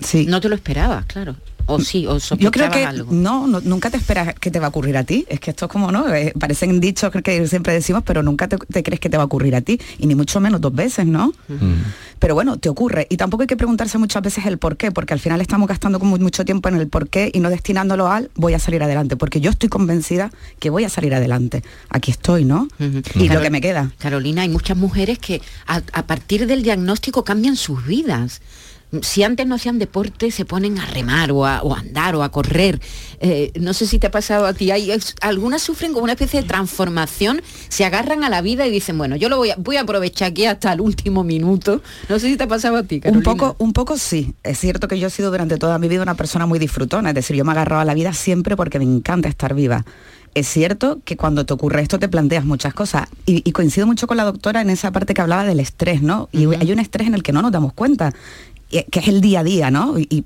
sí. 0.01 0.27
No 0.27 0.41
te 0.41 0.49
lo 0.49 0.55
esperabas, 0.55 1.05
claro. 1.07 1.37
O 1.71 1.81
sí, 1.81 2.07
o 2.07 2.19
Yo 2.19 2.51
creo 2.51 2.71
que 2.71 2.87
No, 3.11 3.47
nunca 3.47 3.91
te 3.91 3.97
esperas 3.97 4.35
que 4.35 4.51
te 4.51 4.59
va 4.59 4.67
a 4.67 4.69
ocurrir 4.71 4.97
a 4.97 5.05
ti. 5.05 5.25
Es 5.29 5.41
que 5.41 5.51
esto 5.51 5.67
es 5.67 5.71
como, 5.71 5.93
¿no? 5.93 6.13
Eh, 6.13 6.33
parecen 6.39 6.81
dichos 6.81 7.13
que 7.23 7.47
siempre 7.47 7.73
decimos, 7.73 8.03
pero 8.05 8.23
nunca 8.23 8.49
te, 8.49 8.83
crees 8.83 9.01
que 9.01 9.09
te 9.09 9.17
va 9.17 9.23
a 9.25 9.27
ocurrir 9.27 9.55
a 9.55 9.61
ti. 9.61 9.81
Y 9.99 10.07
ni 10.07 10.15
mucho 10.15 10.41
menos 10.41 10.61
dos 10.61 10.75
veces, 10.75 11.07
¿no? 11.07 11.33
Pero 12.19 12.35
bueno, 12.35 12.59
te 12.59 12.69
ocurre. 12.69 13.07
Y 13.09 13.17
tampoco 13.17 13.43
hay 13.43 13.47
que 13.47 13.57
preguntarse 13.57 13.97
muchas 13.99 14.23
veces 14.23 14.45
el 14.47 14.59
por 14.59 14.77
qué, 14.77 14.91
porque 14.91 15.15
al 15.15 15.21
final 15.21 15.41
estamos 15.41 15.69
gastando 15.69 15.99
como 15.99 16.17
mucho 16.19 16.45
tiempo 16.45 16.69
en 16.69 16.77
el 16.77 16.89
por 16.89 17.09
qué 17.09 17.31
y 17.33 17.41
no 17.41 17.49
destinándolo 17.51 18.09
al 18.09 18.31
voy 18.35 18.55
a 18.55 18.59
salir 18.59 18.83
adelante. 18.83 19.17
Porque 19.17 19.41
yo 19.41 19.51
estoy 19.51 19.69
convencida 19.69 20.31
que 20.59 20.71
voy 20.71 20.85
a 20.85 20.89
salir 20.89 21.15
adelante. 21.15 21.63
Aquí 21.89 22.11
estoy, 22.11 22.45
¿no? 22.45 22.69
Y 23.15 23.29
lo 23.29 23.41
que 23.41 23.51
me 23.51 23.61
queda. 23.61 23.93
Carolina, 23.99 24.43
hay 24.43 24.49
muchas 24.49 24.77
mujeres 24.77 25.19
que 25.19 25.41
a 25.67 26.07
partir 26.07 26.47
del 26.47 26.63
diagnóstico 26.63 27.25
cambian 27.25 27.57
sus 27.57 27.87
vidas 27.87 28.41
si 29.03 29.23
antes 29.23 29.47
no 29.47 29.55
hacían 29.55 29.79
deporte, 29.79 30.31
se 30.31 30.45
ponen 30.45 30.79
a 30.79 30.87
remar 30.87 31.31
o 31.33 31.47
a, 31.47 31.61
andar 31.79 32.17
o 32.17 32.23
a 32.23 32.31
correr. 32.31 32.81
Eh, 33.21 33.53
no 33.61 33.73
sé 33.73 33.87
si 33.87 33.99
te 33.99 34.09
ha 34.09 34.11
pasado 34.11 34.47
a 34.47 34.55
ti. 34.55 34.71
Hay, 34.71 34.93
algunas 35.21 35.63
sufren 35.63 35.93
como 35.93 36.05
una 36.05 36.15
especie 36.15 36.43
de 36.43 36.49
transformación, 36.49 37.43
se 37.69 37.85
agarran 37.85 38.25
a 38.25 38.29
la 38.29 38.43
vida 38.43 38.67
y 38.67 38.71
dicen, 38.71 38.99
bueno, 38.99 39.17
yo 39.17 39.29
lo 39.29 39.37
voy 39.37 39.51
a, 39.51 39.57
voy 39.57 39.77
a 39.77 39.83
aprovechar 39.83 40.31
aquí 40.31 40.47
hasta 40.47 40.73
el 40.73 40.81
último 40.81 41.25
minuto. 41.25 41.83
No 42.09 42.19
sé 42.19 42.29
si 42.29 42.37
te 42.37 42.45
ha 42.45 42.49
pasado 42.49 42.77
a 42.77 42.83
ti, 42.83 43.01
Carolina. 43.01 43.19
Un 43.19 43.37
poco, 43.37 43.57
un 43.59 43.73
poco 43.73 43.97
sí. 43.97 44.35
Es 44.43 44.59
cierto 44.59 44.89
que 44.89 44.99
yo 44.99 45.07
he 45.07 45.11
sido 45.11 45.31
durante 45.31 45.57
toda 45.57 45.79
mi 45.79 45.89
vida 45.89 46.03
una 46.03 46.15
persona 46.15 46.47
muy 46.47 46.59
disfrutona, 46.59 47.11
es 47.11 47.15
decir, 47.15 47.37
yo 47.37 47.45
me 47.45 47.53
agarrado 47.53 47.83
a 47.83 47.85
la 47.85 47.95
vida 47.95 48.13
siempre 48.13 48.57
porque 48.57 48.79
me 48.79 48.85
encanta 48.85 49.29
estar 49.29 49.55
viva. 49.55 49.85
Es 50.33 50.47
cierto 50.47 51.01
que 51.05 51.17
cuando 51.17 51.45
te 51.45 51.53
ocurre 51.53 51.83
esto 51.83 51.99
te 51.99 52.09
planteas 52.09 52.45
muchas 52.45 52.73
cosas 52.73 53.09
y, 53.27 53.51
coincido 53.51 53.87
mucho 53.87 54.07
con 54.07 54.17
la 54.17 54.23
doctora 54.23 54.61
en 54.61 54.71
esa 54.71 54.93
parte 54.93 55.13
que 55.13 55.21
hablaba 55.21 55.45
del 55.45 55.59
estrés, 55.59 56.03
¿no? 56.03 56.29
Y 56.31 56.55
hay 56.55 56.71
un 56.71 56.79
estrés 56.79 57.09
en 57.09 57.15
el 57.15 57.25
que 57.25 57.33
no 57.33 57.43
nos 57.43 57.51
damos 57.51 57.73
cuenta 57.73 58.13
que 58.71 59.01
es 59.01 59.09
el 59.09 59.21
día 59.21 59.41
a 59.41 59.45
día, 59.45 59.71
¿no? 59.71 59.99
Y, 59.99 60.25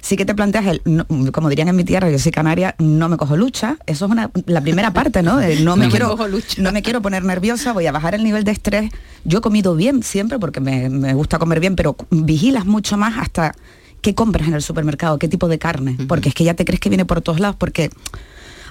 sí 0.00 0.16
que 0.16 0.24
te 0.24 0.34
planteas 0.34 0.66
el, 0.66 1.06
como 1.32 1.48
dirían 1.48 1.68
en 1.68 1.76
mi 1.76 1.84
tierra, 1.84 2.10
yo 2.10 2.18
soy 2.18 2.32
canaria, 2.32 2.74
no 2.78 3.08
me 3.08 3.16
cojo 3.16 3.36
lucha. 3.36 3.76
Eso 3.86 4.06
es 4.06 4.10
una, 4.10 4.30
la 4.46 4.60
primera 4.60 4.92
parte, 4.92 5.22
¿no? 5.22 5.40
no, 5.62 5.76
me, 5.76 5.88
quiero, 5.88 6.16
no 6.58 6.72
me 6.72 6.82
quiero 6.82 7.02
poner 7.02 7.24
nerviosa, 7.24 7.72
voy 7.72 7.86
a 7.86 7.92
bajar 7.92 8.14
el 8.14 8.24
nivel 8.24 8.44
de 8.44 8.52
estrés. 8.52 8.90
Yo 9.24 9.38
he 9.38 9.40
comido 9.40 9.74
bien 9.74 10.02
siempre 10.02 10.38
porque 10.38 10.60
me, 10.60 10.88
me 10.88 11.14
gusta 11.14 11.38
comer 11.38 11.60
bien, 11.60 11.76
pero 11.76 11.96
vigilas 12.10 12.64
mucho 12.66 12.96
más 12.96 13.18
hasta 13.18 13.54
qué 14.00 14.14
compras 14.14 14.48
en 14.48 14.54
el 14.54 14.62
supermercado, 14.62 15.18
qué 15.18 15.28
tipo 15.28 15.48
de 15.48 15.58
carne, 15.58 15.96
porque 16.06 16.28
es 16.28 16.34
que 16.34 16.44
ya 16.44 16.54
te 16.54 16.64
crees 16.64 16.80
que 16.80 16.88
viene 16.88 17.04
por 17.04 17.20
todos 17.20 17.40
lados, 17.40 17.56
porque 17.58 17.90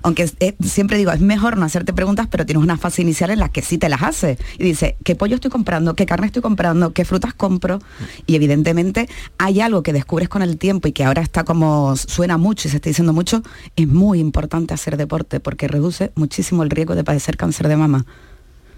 aunque 0.03 0.27
siempre 0.63 0.97
digo, 0.97 1.12
es 1.12 1.21
mejor 1.21 1.57
no 1.57 1.65
hacerte 1.65 1.93
preguntas, 1.93 2.27
pero 2.29 2.45
tienes 2.45 2.63
una 2.63 2.77
fase 2.77 3.01
inicial 3.01 3.29
en 3.29 3.39
la 3.39 3.49
que 3.49 3.62
sí 3.62 3.77
te 3.77 3.89
las 3.89 4.03
haces. 4.03 4.38
Y 4.57 4.63
dice, 4.63 4.97
¿qué 5.03 5.15
pollo 5.15 5.36
estoy 5.36 5.51
comprando? 5.51 5.95
¿Qué 5.95 6.05
carne 6.05 6.27
estoy 6.27 6.41
comprando? 6.41 6.93
¿Qué 6.93 7.05
frutas 7.05 7.33
compro? 7.33 7.79
Y 8.25 8.36
evidentemente 8.36 9.07
hay 9.38 9.62
algo 9.62 9.83
que 9.83 9.93
descubres 9.93 10.29
con 10.29 10.41
el 10.41 10.57
tiempo 10.57 10.88
y 10.88 10.91
que 10.91 11.03
ahora 11.03 11.21
está 11.21 11.43
como 11.43 11.95
suena 11.95 12.38
mucho 12.38 12.67
y 12.67 12.71
se 12.71 12.77
está 12.77 12.89
diciendo 12.89 13.13
mucho, 13.13 13.43
es 13.75 13.88
muy 13.88 14.19
importante 14.19 14.73
hacer 14.73 14.97
deporte 14.97 15.39
porque 15.39 15.67
reduce 15.67 16.12
muchísimo 16.15 16.63
el 16.63 16.69
riesgo 16.69 16.95
de 16.95 17.03
padecer 17.03 17.38
cáncer 17.38 17.67
de 17.67 17.77
mama. 17.77 18.05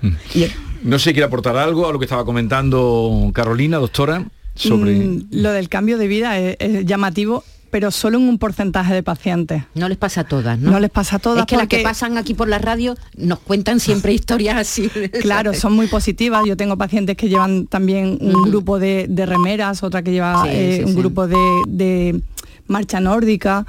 Mm. 0.01 0.11
Y, 0.33 0.45
no 0.83 0.99
sé, 0.99 1.11
quiere 1.11 1.25
aportar 1.25 1.57
algo 1.57 1.87
a 1.87 1.93
lo 1.93 1.99
que 1.99 2.05
estaba 2.05 2.25
comentando 2.25 3.31
Carolina, 3.33 3.77
doctora. 3.77 4.25
sobre... 4.55 4.95
Mm, 4.95 5.27
lo 5.31 5.51
del 5.51 5.69
cambio 5.69 5.97
de 5.97 6.07
vida 6.07 6.37
es, 6.37 6.55
es 6.59 6.85
llamativo 6.85 7.43
pero 7.69 7.91
solo 7.91 8.17
en 8.17 8.27
un 8.27 8.37
porcentaje 8.37 8.93
de 8.93 9.03
pacientes. 9.03 9.63
No 9.75 9.87
les 9.89 9.97
pasa 9.97 10.21
a 10.21 10.23
todas, 10.23 10.57
¿no? 10.59 10.71
No 10.71 10.79
les 10.79 10.89
pasa 10.89 11.17
a 11.17 11.19
todas. 11.19 11.41
Es 11.41 11.45
que 11.45 11.57
las 11.57 11.67
que 11.67 11.79
pasan 11.79 12.17
aquí 12.17 12.33
por 12.33 12.47
la 12.47 12.57
radio 12.57 12.95
nos 13.17 13.39
cuentan 13.39 13.79
siempre 13.79 14.13
historias 14.19 14.57
así. 14.57 14.89
Claro, 15.21 15.53
son 15.53 15.73
muy 15.73 15.87
positivas. 15.87 16.43
Yo 16.45 16.57
tengo 16.57 16.77
pacientes 16.77 17.15
que 17.17 17.29
llevan 17.29 17.67
también 17.67 18.17
un 18.21 18.43
grupo 18.49 18.79
de, 18.79 19.05
de, 19.09 19.25
remeras, 19.25 19.83
otra 19.83 20.01
que 20.01 20.11
lleva 20.11 20.43
Sí, 20.43 20.49
eh, 20.51 20.75
sí, 20.77 20.83
un 20.83 20.93
sí. 20.93 20.99
grupo 20.99 21.27
de, 21.27 21.37
de 21.67 22.21
marcha 22.67 22.99
nórdica, 22.99 23.65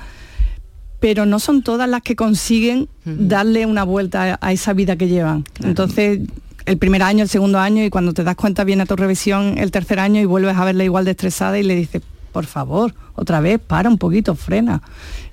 pero 1.01 1.27
no 1.27 1.39
son 1.39 1.63
todas 1.63 1.89
las 1.89 2.03
que 2.03 2.17
consiguen 2.17 2.89
darle 3.05 3.67
una 3.67 3.85
vuelta 3.85 4.35
a, 4.35 4.39
a 4.49 4.53
esa 4.53 4.73
vida 4.73 4.97
que 4.97 5.09
llevan. 5.09 5.45
Entonces, 5.63 6.21
el 6.67 6.79
primer 6.79 7.03
año, 7.03 7.23
el 7.23 7.29
segundo 7.29 7.59
año, 7.59 7.85
y 7.85 7.91
cuando 7.91 8.13
te 8.13 8.23
das 8.23 8.37
cuenta 8.37 8.65
viene 8.65 8.83
a 8.83 8.87
tu 8.87 8.97
revisión 8.97 9.59
el 9.59 9.71
tercer 9.71 9.99
año 9.99 10.21
y 10.21 10.25
vuelves 10.25 10.57
a 10.57 10.65
verla 10.65 10.85
igual 10.85 11.05
de 11.05 11.13
estresada 11.13 11.59
y 11.59 11.63
le 11.63 11.75
dices, 11.75 12.03
por 12.31 12.47
favor, 12.47 12.95
otra 13.15 13.41
vez, 13.41 13.61
para 13.61 13.89
un 13.89 13.99
poquito, 13.99 14.35
frena. 14.35 14.83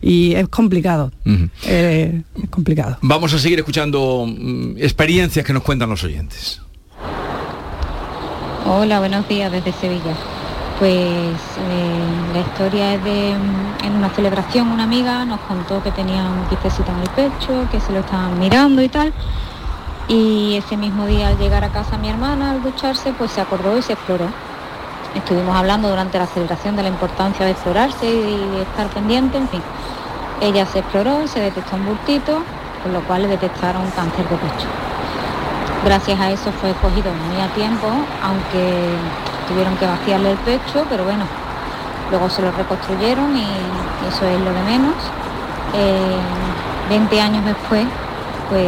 Y 0.01 0.33
es 0.35 0.47
complicado. 0.49 1.11
Eh, 1.65 2.21
es 2.41 2.49
complicado. 2.49 2.97
Vamos 3.01 3.33
a 3.33 3.39
seguir 3.39 3.59
escuchando 3.59 4.25
mm, 4.27 4.77
experiencias 4.77 5.45
que 5.45 5.53
nos 5.53 5.63
cuentan 5.63 5.89
los 5.89 6.03
oyentes. 6.03 6.61
Hola, 8.65 8.99
buenos 8.99 9.27
días 9.27 9.51
desde 9.51 9.71
Sevilla. 9.71 10.13
Pues 10.79 10.89
eh, 10.89 12.33
la 12.33 12.39
historia 12.41 12.95
es 12.95 13.03
de 13.03 13.33
mm, 13.33 13.85
en 13.85 13.93
una 13.93 14.09
celebración 14.09 14.67
una 14.67 14.83
amiga 14.83 15.25
nos 15.25 15.39
contó 15.41 15.81
que 15.81 15.91
tenía 15.91 16.25
un 16.25 16.47
quistecito 16.49 16.91
en 16.91 16.99
el 16.99 17.09
pecho, 17.09 17.67
que 17.71 17.79
se 17.79 17.91
lo 17.93 17.99
estaban 17.99 18.37
mirando 18.37 18.81
y 18.81 18.89
tal. 18.89 19.13
Y 20.07 20.55
ese 20.55 20.77
mismo 20.77 21.05
día 21.05 21.29
al 21.29 21.37
llegar 21.37 21.63
a 21.63 21.69
casa 21.69 21.97
mi 21.97 22.09
hermana 22.09 22.51
al 22.51 22.61
ducharse 22.61 23.13
pues 23.17 23.31
se 23.31 23.41
acordó 23.41 23.77
y 23.77 23.81
se 23.81 23.93
exploró. 23.93 24.27
Estuvimos 25.17 25.55
hablando 25.55 25.89
durante 25.89 26.19
la 26.19 26.27
celebración 26.27 26.75
de 26.75 26.83
la 26.83 26.89
importancia 26.89 27.43
de 27.43 27.51
explorarse 27.51 28.05
y 28.05 28.61
estar 28.61 28.85
pendiente, 28.89 29.39
en 29.39 29.49
fin. 29.49 29.61
Ella 30.41 30.63
se 30.67 30.79
exploró 30.79 31.23
y 31.23 31.27
se 31.27 31.39
detectó 31.39 31.75
un 31.75 31.87
bultito, 31.87 32.43
con 32.83 32.93
lo 32.93 33.01
cual 33.01 33.23
le 33.23 33.29
detectaron 33.29 33.81
cáncer 33.95 34.29
de 34.29 34.35
pecho. 34.37 34.67
Gracias 35.83 36.19
a 36.19 36.29
eso 36.29 36.51
fue 36.61 36.71
cogido 36.73 37.11
muy 37.11 37.41
a 37.41 37.47
tiempo, 37.55 37.87
aunque 38.21 38.93
tuvieron 39.47 39.75
que 39.77 39.87
vaciarle 39.87 40.33
el 40.33 40.37
pecho, 40.37 40.85
pero 40.87 41.03
bueno, 41.03 41.25
luego 42.11 42.29
se 42.29 42.43
lo 42.43 42.51
reconstruyeron 42.51 43.35
y 43.35 43.47
eso 44.07 44.23
es 44.23 44.39
lo 44.39 44.53
de 44.53 44.61
menos. 44.69 44.95
Eh, 45.73 46.17
20 46.89 47.19
años 47.19 47.43
después, 47.43 47.85
pues 48.49 48.67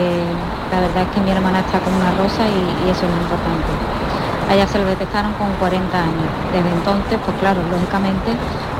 la 0.71 0.81
verdad 0.81 1.03
es 1.03 1.09
que 1.09 1.21
mi 1.21 1.29
hermana 1.29 1.59
está 1.59 1.79
como 1.79 1.95
una 1.95 2.11
rosa 2.17 2.41
y 2.47 2.89
eso 2.89 3.05
es 3.05 3.11
lo 3.11 3.21
importante. 3.21 3.98
A 4.49 4.55
ella 4.55 4.67
se 4.67 4.79
lo 4.79 4.85
detectaron 4.85 5.31
con 5.33 5.51
40 5.59 5.97
años. 6.03 6.25
Desde 6.51 6.69
entonces, 6.69 7.19
pues 7.23 7.37
claro, 7.39 7.61
lógicamente, 7.69 8.31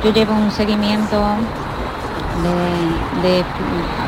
yo 0.04 0.12
llevo 0.12 0.34
un 0.34 0.50
seguimiento 0.50 1.22
de, 2.42 3.28
de- 3.28 3.44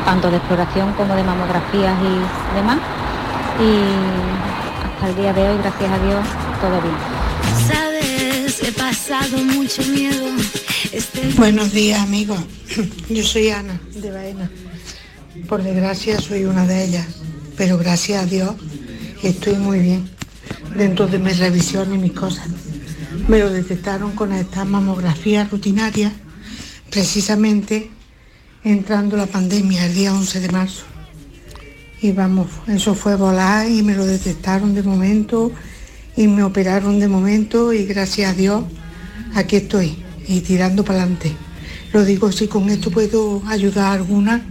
tanto 0.05 0.29
de 0.29 0.37
exploración 0.37 0.91
como 0.93 1.15
de 1.15 1.23
mamografías 1.23 1.95
y 2.01 2.55
demás. 2.55 2.77
Y 3.61 4.95
hasta 4.95 5.07
el 5.09 5.15
día 5.15 5.33
de 5.33 5.49
hoy, 5.49 5.57
gracias 5.59 5.89
a 5.91 5.99
Dios, 5.99 6.25
todo 6.59 6.81
bien. 6.81 6.95
Sabes, 7.67 8.61
he 8.63 8.71
pasado 8.73 9.37
mucho 9.37 9.81
miedo. 9.83 10.25
Este... 10.91 11.29
Buenos 11.37 11.71
días, 11.71 12.01
amigos. 12.01 12.39
Yo 13.09 13.23
soy 13.23 13.49
Ana, 13.51 13.79
de 13.95 14.11
Baena. 14.11 14.49
Por 15.47 15.63
desgracia 15.63 16.19
soy 16.19 16.45
una 16.45 16.65
de 16.65 16.83
ellas, 16.85 17.07
pero 17.57 17.77
gracias 17.77 18.23
a 18.23 18.25
Dios 18.25 18.51
estoy 19.23 19.55
muy 19.55 19.79
bien 19.79 20.09
dentro 20.75 21.07
de 21.07 21.19
mis 21.19 21.37
revisiones 21.39 21.95
y 21.95 22.01
mis 22.01 22.13
cosas. 22.13 22.47
Me 23.27 23.39
lo 23.39 23.49
detectaron 23.49 24.11
con 24.11 24.33
esta 24.33 24.65
mamografía 24.65 25.45
rutinaria, 25.45 26.11
precisamente 26.89 27.89
entrando 28.63 29.17
la 29.17 29.25
pandemia 29.25 29.85
el 29.85 29.93
día 29.93 30.13
11 30.13 30.39
de 30.39 30.49
marzo. 30.49 30.83
Y 32.01 32.11
vamos, 32.11 32.47
eso 32.67 32.95
fue 32.95 33.15
volar 33.15 33.69
y 33.69 33.81
me 33.81 33.95
lo 33.95 34.05
detectaron 34.05 34.73
de 34.73 34.83
momento 34.83 35.51
y 36.17 36.27
me 36.27 36.43
operaron 36.43 36.99
de 36.99 37.07
momento 37.07 37.71
y 37.71 37.85
gracias 37.85 38.31
a 38.31 38.33
Dios 38.33 38.63
aquí 39.35 39.57
estoy 39.57 39.95
y 40.27 40.41
tirando 40.41 40.83
para 40.83 41.01
adelante. 41.01 41.31
Lo 41.93 42.03
digo 42.03 42.31
si 42.31 42.47
con 42.47 42.69
esto 42.69 42.91
puedo 42.91 43.41
ayudar 43.47 43.85
a 43.85 43.93
algunas 43.93 44.41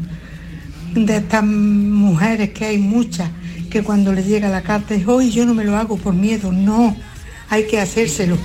de 0.95 1.17
estas 1.17 1.45
mujeres 1.45 2.51
que 2.51 2.65
hay 2.67 2.79
muchas 2.79 3.29
que 3.73 3.83
cuando 3.83 4.13
les 4.13 4.27
llega 4.27 4.51
la 4.51 4.63
carta 4.63 4.95
es 4.95 5.09
hoy 5.09 5.31
yo 5.31 5.47
no 5.47 5.55
me 5.55 5.65
lo 5.65 5.79
hago 5.79 5.97
por 5.97 6.13
miedo, 6.13 6.53
no, 6.53 6.95
hay 7.49 7.67
que 7.67 7.81
hacérselo, 7.81 8.37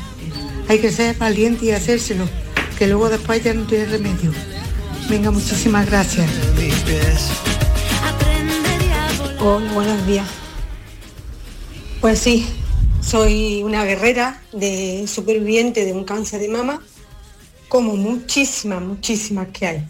hay 0.70 0.80
que 0.80 0.90
ser 0.90 1.18
valiente 1.18 1.66
y 1.66 1.72
hacérselo, 1.72 2.24
que 2.80 2.88
luego 2.88 3.10
después 3.10 3.44
ya 3.44 3.54
no 3.54 3.68
tiene 3.68 3.88
remedio. 3.88 4.32
Venga, 5.10 5.30
muchísimas 5.30 5.86
gracias. 5.86 6.30
Hola, 9.42 9.74
buenos 9.74 10.08
días. 10.08 10.28
Pues 12.00 12.20
sí, 12.20 12.48
soy 13.02 13.63
una 13.63 13.84
guerrera 13.84 14.42
de 14.54 15.08
superviviente 15.08 15.84
de 15.84 15.92
un 15.92 16.06
cáncer 16.06 16.40
de 16.40 16.48
mama, 16.48 16.82
como 17.68 17.98
muchísimas, 17.98 18.82
muchísimas 18.82 19.50
que 19.50 19.68
hay. 19.68 19.88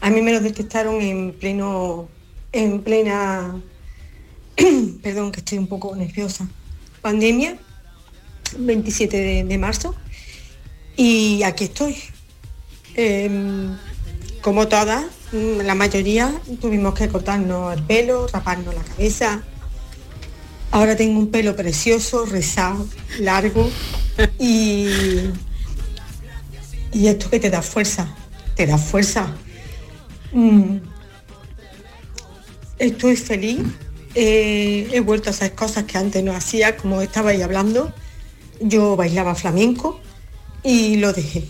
A 0.00 0.10
mí 0.10 0.20
me 0.20 0.32
lo 0.32 0.40
detectaron 0.40 1.00
en 1.00 1.32
pleno, 1.32 2.08
en 2.50 2.82
plena, 2.82 3.54
perdón 5.02 5.32
que 5.32 5.40
estoy 5.40 5.58
un 5.58 5.66
poco 5.66 5.94
nerviosa, 5.96 6.46
pandemia, 7.02 7.56
27 8.58 9.16
de, 9.16 9.44
de 9.44 9.58
marzo, 9.58 9.94
y 10.96 11.42
aquí 11.42 11.64
estoy. 11.64 11.96
Em, 12.96 13.76
como 14.40 14.68
todas, 14.68 15.04
mm, 15.32 15.62
la 15.64 15.74
mayoría 15.74 16.32
tuvimos 16.60 16.94
que 16.94 17.08
cortarnos 17.08 17.76
el 17.76 17.82
pelo, 17.82 18.28
raparnos 18.28 18.74
la 18.74 18.82
cabeza. 18.82 19.42
Ahora 20.70 20.96
tengo 20.96 21.18
un 21.18 21.30
pelo 21.30 21.56
precioso, 21.56 22.26
rizado, 22.26 22.86
largo 23.20 23.70
y, 24.38 24.88
y 26.92 27.06
esto 27.06 27.30
que 27.30 27.40
te 27.40 27.50
da 27.50 27.62
fuerza, 27.62 28.14
te 28.54 28.66
da 28.66 28.76
fuerza. 28.78 29.32
Mm, 30.32 30.78
Estoy 32.78 33.16
feliz, 33.16 33.60
eh, 34.14 34.88
he 34.92 35.00
vuelto 35.00 35.30
a 35.30 35.32
hacer 35.32 35.54
cosas 35.54 35.84
que 35.84 35.98
antes 35.98 36.22
no 36.22 36.34
hacía, 36.34 36.76
como 36.76 37.02
estabais 37.02 37.42
hablando. 37.42 37.92
Yo 38.60 38.96
bailaba 38.96 39.34
flamenco 39.34 40.00
y 40.62 40.96
lo 40.96 41.12
dejé 41.12 41.44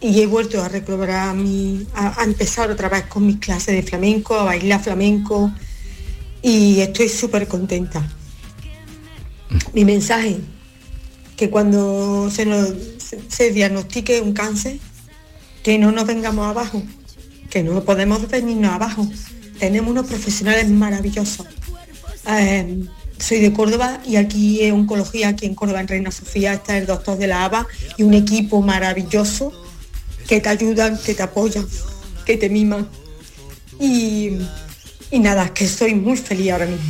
y 0.00 0.22
he 0.22 0.26
vuelto 0.26 0.62
a 0.62 0.68
recobrar 0.68 1.36
a, 1.94 2.20
a 2.20 2.24
empezar 2.24 2.70
otra 2.70 2.88
vez 2.88 3.04
con 3.04 3.26
mis 3.26 3.36
clases 3.36 3.74
de 3.74 3.82
flamenco, 3.82 4.34
a 4.34 4.44
bailar 4.44 4.82
flamenco 4.82 5.52
y 6.42 6.80
estoy 6.80 7.08
súper 7.08 7.46
contenta. 7.46 8.08
Mi 9.74 9.84
mensaje, 9.84 10.38
que 11.36 11.50
cuando 11.50 12.30
se, 12.30 12.46
nos, 12.46 12.72
se 13.28 13.50
diagnostique 13.50 14.20
un 14.22 14.32
cáncer, 14.32 14.78
que 15.62 15.78
no 15.78 15.92
nos 15.92 16.06
vengamos 16.06 16.46
abajo, 16.46 16.82
que 17.50 17.62
no 17.62 17.84
podemos 17.84 18.26
venirnos 18.28 18.72
abajo. 18.72 19.06
Tenemos 19.60 19.90
unos 19.90 20.06
profesionales 20.06 20.68
maravillosos. 20.70 21.46
Eh, 22.26 22.82
soy 23.18 23.40
de 23.40 23.52
Córdoba 23.52 24.00
y 24.06 24.16
aquí 24.16 24.62
en 24.62 24.72
oncología, 24.72 25.28
aquí 25.28 25.44
en 25.44 25.54
Córdoba, 25.54 25.80
en 25.80 25.88
Reina 25.88 26.10
Sofía, 26.10 26.54
está 26.54 26.78
el 26.78 26.86
doctor 26.86 27.18
de 27.18 27.26
la 27.26 27.44
ABA 27.44 27.66
y 27.98 28.02
un 28.02 28.14
equipo 28.14 28.62
maravilloso 28.62 29.52
que 30.26 30.40
te 30.40 30.48
ayudan, 30.48 30.98
que 30.98 31.14
te 31.14 31.22
apoyan, 31.22 31.66
que 32.24 32.38
te 32.38 32.48
miman. 32.48 32.88
Y, 33.78 34.30
y 35.10 35.18
nada, 35.18 35.52
que 35.52 35.64
estoy 35.64 35.94
muy 35.94 36.16
feliz 36.16 36.52
ahora 36.52 36.66
mismo. 36.66 36.84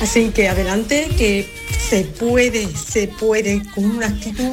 Así 0.00 0.30
que 0.30 0.48
adelante, 0.48 1.08
que 1.18 1.46
se 1.88 2.04
puede, 2.04 2.66
se 2.74 3.08
puede 3.08 3.62
con 3.74 3.84
una 3.84 4.06
actitud 4.06 4.52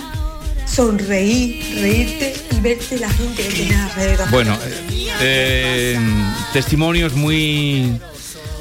sonreír, 0.72 1.82
reírte 1.82 2.34
y 2.52 2.60
verte 2.62 2.98
la 3.00 3.10
gente 3.10 3.44
que 3.44 3.50
tienes 3.50 3.78
alrededor. 3.78 4.32
Bueno, 4.32 4.58
eh, 5.22 5.98
testimonios 6.54 7.14
muy 7.14 8.00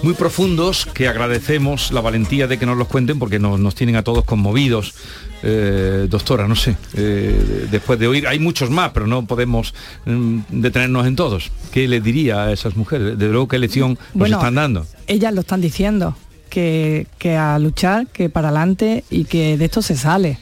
muy 0.03 0.14
profundos 0.14 0.87
que 0.87 1.09
agradecemos 1.09 1.92
la 1.92 2.01
valentía 2.01 2.46
de 2.46 2.59
que 2.59 2.64
nos 2.64 2.79
los 2.79 2.88
cuenten 2.88 3.18
porque 3.18 3.38
nos, 3.38 3.61
nos 3.61 3.75
tienen 3.75 3.96
a 3.96 4.03
todos 4.03 4.25
conmovidos. 4.25 4.94
Eh, 5.42 6.07
doctora, 6.09 6.49
no 6.49 6.57
sé, 6.57 6.77
eh, 6.94 7.66
después 7.70 7.99
de 7.99 8.07
oír, 8.07 8.27
hay 8.27 8.38
muchos 8.38 8.71
más, 8.71 8.90
pero 8.92 9.06
no 9.06 9.25
podemos 9.27 9.75
mm, 10.04 10.38
detenernos 10.50 11.06
en 11.06 11.17
todos. 11.17 11.50
¿Qué 11.71 11.87
le 11.87 12.00
diría 12.00 12.44
a 12.44 12.52
esas 12.52 12.77
mujeres? 12.77 13.19
De 13.19 13.29
luego, 13.29 13.48
¿qué 13.48 13.58
lección 13.58 13.92
nos 13.92 13.98
Bueno, 14.15 14.37
están 14.37 14.54
dando? 14.54 14.87
Ellas 15.06 15.33
lo 15.33 15.40
están 15.40 15.61
diciendo, 15.61 16.17
que, 16.50 17.06
que 17.19 17.37
a 17.37 17.58
luchar, 17.58 18.06
que 18.08 18.29
para 18.29 18.48
adelante 18.48 19.04
y 19.11 19.25
que 19.25 19.56
de 19.56 19.65
esto 19.65 19.81
se 19.81 19.96
sale. 19.96 20.38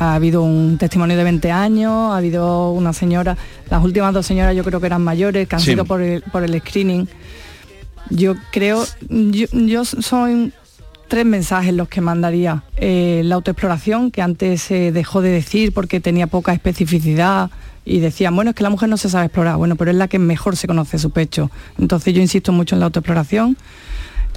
Ha 0.00 0.14
habido 0.14 0.42
un 0.42 0.78
testimonio 0.78 1.16
de 1.16 1.24
20 1.24 1.50
años, 1.50 1.92
ha 2.12 2.16
habido 2.18 2.70
una 2.72 2.92
señora, 2.92 3.36
las 3.68 3.82
últimas 3.82 4.14
dos 4.14 4.26
señoras 4.26 4.54
yo 4.54 4.62
creo 4.64 4.80
que 4.80 4.86
eran 4.86 5.02
mayores, 5.02 5.48
que 5.48 5.56
han 5.56 5.60
Sí. 5.60 5.72
sido 5.72 5.84
por 5.84 6.00
el, 6.02 6.22
por 6.22 6.44
el 6.44 6.58
screening. 6.60 7.08
Yo 8.10 8.34
creo, 8.52 8.84
yo, 9.10 9.46
yo 9.52 9.84
soy 9.84 10.52
tres 11.08 11.26
mensajes 11.26 11.74
los 11.74 11.88
que 11.88 12.00
mandaría. 12.00 12.62
Eh, 12.76 13.22
la 13.24 13.34
autoexploración, 13.36 14.10
que 14.10 14.22
antes 14.22 14.62
se 14.62 14.92
dejó 14.92 15.20
de 15.20 15.30
decir 15.30 15.72
porque 15.72 16.00
tenía 16.00 16.26
poca 16.26 16.52
especificidad 16.52 17.50
y 17.84 18.00
decían, 18.00 18.36
bueno, 18.36 18.50
es 18.50 18.56
que 18.56 18.62
la 18.62 18.70
mujer 18.70 18.88
no 18.88 18.98
se 18.98 19.08
sabe 19.08 19.26
explorar, 19.26 19.56
bueno, 19.56 19.74
pero 19.76 19.90
es 19.90 19.96
la 19.96 20.08
que 20.08 20.18
mejor 20.18 20.56
se 20.56 20.66
conoce 20.68 20.98
su 20.98 21.10
pecho. 21.10 21.50
Entonces 21.78 22.14
yo 22.14 22.20
insisto 22.20 22.52
mucho 22.52 22.76
en 22.76 22.80
la 22.80 22.86
autoexploración, 22.86 23.56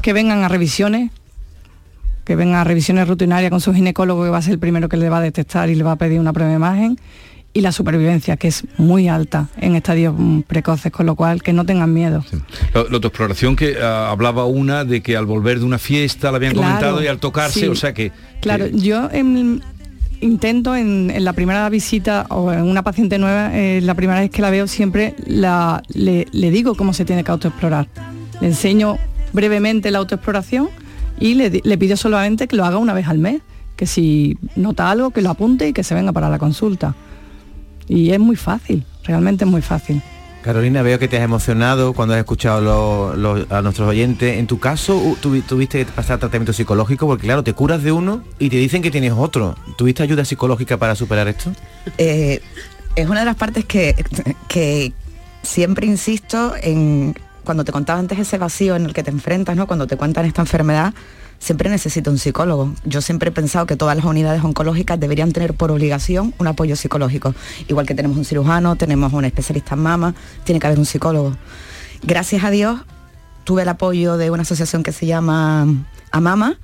que 0.01 0.13
vengan 0.13 0.43
a 0.43 0.47
revisiones, 0.47 1.11
que 2.31 2.35
vengan 2.37 2.61
a 2.61 2.63
revisiones 2.63 3.09
rutinarias 3.09 3.49
con 3.51 3.59
su 3.59 3.73
ginecólogo, 3.73 4.23
que 4.23 4.29
va 4.29 4.37
a 4.37 4.41
ser 4.41 4.53
el 4.53 4.59
primero 4.59 4.87
que 4.87 4.95
le 4.95 5.09
va 5.09 5.17
a 5.17 5.21
detectar 5.21 5.69
y 5.69 5.75
le 5.75 5.83
va 5.83 5.91
a 5.91 5.95
pedir 5.97 6.17
una 6.17 6.31
prueba 6.31 6.49
de 6.49 6.55
imagen, 6.55 6.97
y 7.53 7.59
la 7.59 7.73
supervivencia, 7.73 8.37
que 8.37 8.47
es 8.47 8.63
muy 8.77 9.09
alta 9.09 9.49
en 9.57 9.75
estadios 9.75 10.15
mm, 10.17 10.43
precoces, 10.43 10.93
con 10.93 11.05
lo 11.07 11.15
cual 11.15 11.43
que 11.43 11.51
no 11.51 11.65
tengan 11.65 11.93
miedo. 11.93 12.23
La, 12.73 12.83
la 12.83 12.95
autoexploración 12.95 13.57
que 13.57 13.75
ah, 13.81 14.09
hablaba 14.11 14.45
una 14.45 14.85
de 14.85 15.01
que 15.01 15.17
al 15.17 15.25
volver 15.25 15.59
de 15.59 15.65
una 15.65 15.77
fiesta 15.77 16.31
la 16.31 16.37
habían 16.37 16.53
Claro, 16.53 16.67
comentado 16.69 17.03
y 17.03 17.07
al 17.07 17.17
tocarse, 17.19 17.59
sí. 17.59 17.67
o 17.67 17.75
sea 17.75 17.93
que... 17.93 18.13
Claro, 18.39 18.67
que- 18.71 18.77
yo 18.79 19.09
en- 19.11 19.61
intento 20.21 20.73
en, 20.77 21.11
en 21.13 21.25
la 21.25 21.33
primera 21.33 21.67
visita 21.67 22.27
o 22.29 22.53
en 22.53 22.61
una 22.61 22.83
paciente 22.83 23.17
nueva, 23.17 23.49
eh, 23.53 23.81
la 23.83 23.95
primera 23.95 24.21
vez 24.21 24.29
que 24.29 24.41
la 24.41 24.49
veo 24.51 24.67
siempre 24.67 25.15
la, 25.27 25.83
le, 25.93 26.27
le 26.31 26.51
digo 26.51 26.75
cómo 26.75 26.93
se 26.93 27.03
tiene 27.03 27.25
que 27.25 27.31
autoexplorar. 27.31 27.87
Le 28.39 28.47
enseño 28.47 28.97
brevemente 29.33 29.91
la 29.91 29.97
autoexploración 29.97 30.69
y 31.19 31.35
le, 31.35 31.61
le 31.63 31.77
pido 31.77 31.97
solamente 31.97 32.47
que 32.47 32.55
lo 32.55 32.65
haga 32.65 32.77
una 32.77 32.93
vez 32.93 33.07
al 33.07 33.17
mes, 33.19 33.41
que 33.75 33.85
si 33.87 34.37
nota 34.55 34.89
algo 34.91 35.11
que 35.11 35.21
lo 35.21 35.29
apunte 35.31 35.67
y 35.67 35.73
que 35.73 35.83
se 35.83 35.95
venga 35.95 36.11
para 36.11 36.29
la 36.29 36.39
consulta. 36.39 36.95
Y 37.87 38.11
es 38.11 38.19
muy 38.19 38.35
fácil, 38.35 38.85
realmente 39.03 39.43
es 39.45 39.51
muy 39.51 39.61
fácil. 39.61 40.01
Carolina, 40.43 40.81
veo 40.81 40.97
que 40.97 41.07
te 41.07 41.17
has 41.17 41.23
emocionado 41.23 41.93
cuando 41.93 42.15
has 42.15 42.19
escuchado 42.19 42.61
lo- 42.61 43.15
lo- 43.15 43.45
a 43.55 43.61
nuestros 43.61 43.87
oyentes. 43.87 44.39
En 44.39 44.47
tu 44.47 44.59
caso, 44.59 45.15
tuviste 45.21 45.85
que 45.85 45.91
pasar 45.91 46.17
tratamiento 46.19 46.51
psicológico 46.53 47.05
porque, 47.05 47.25
claro, 47.27 47.43
te 47.43 47.53
curas 47.53 47.83
de 47.83 47.91
uno 47.91 48.23
y 48.39 48.49
te 48.49 48.55
dicen 48.57 48.81
que 48.81 48.89
tienes 48.89 49.13
otro. 49.15 49.55
¿Tuviste 49.77 50.01
ayuda 50.01 50.25
psicológica 50.25 50.77
para 50.77 50.95
superar 50.95 51.27
esto? 51.27 51.51
Eh, 51.99 52.41
es 52.95 53.07
una 53.07 53.19
de 53.19 53.25
las 53.27 53.35
partes 53.35 53.65
que, 53.65 53.95
que 54.47 54.93
siempre 55.43 55.85
insisto 55.85 56.53
en 56.59 57.13
cuando 57.43 57.63
te 57.63 57.71
contaba 57.71 57.99
antes 57.99 58.19
ese 58.19 58.37
vacío 58.37 58.75
en 58.75 58.85
el 58.85 58.93
que 58.93 59.03
te 59.03 59.11
enfrentas, 59.11 59.55
¿no? 59.55 59.67
Cuando 59.67 59.87
te 59.87 59.97
cuentan 59.97 60.25
esta 60.25 60.41
enfermedad, 60.41 60.93
siempre 61.39 61.69
necesito 61.69 62.11
un 62.11 62.17
psicólogo. 62.17 62.73
Yo 62.85 63.01
siempre 63.01 63.29
he 63.29 63.31
pensado 63.31 63.65
que 63.65 63.75
todas 63.75 63.95
las 63.95 64.05
unidades 64.05 64.43
oncológicas 64.43 64.99
deberían 64.99 65.31
tener 65.31 65.53
por 65.53 65.71
obligación 65.71 66.33
un 66.37 66.47
apoyo 66.47 66.75
psicológico. 66.75 67.33
Igual 67.67 67.85
que 67.85 67.95
tenemos 67.95 68.17
un 68.17 68.25
cirujano, 68.25 68.75
tenemos 68.75 69.11
un 69.13 69.25
especialista 69.25 69.75
en 69.75 69.81
mama, 69.81 70.15
tiene 70.43 70.59
que 70.59 70.67
haber 70.67 70.79
un 70.79 70.85
psicólogo. 70.85 71.35
Gracias 72.03 72.43
a 72.43 72.49
Dios 72.51 72.81
tuve 73.43 73.63
el 73.63 73.69
apoyo 73.69 74.17
de 74.17 74.29
una 74.29 74.43
asociación 74.43 74.83
que 74.83 74.91
se 74.91 75.07
llama 75.07 75.67
Amama 76.11 76.57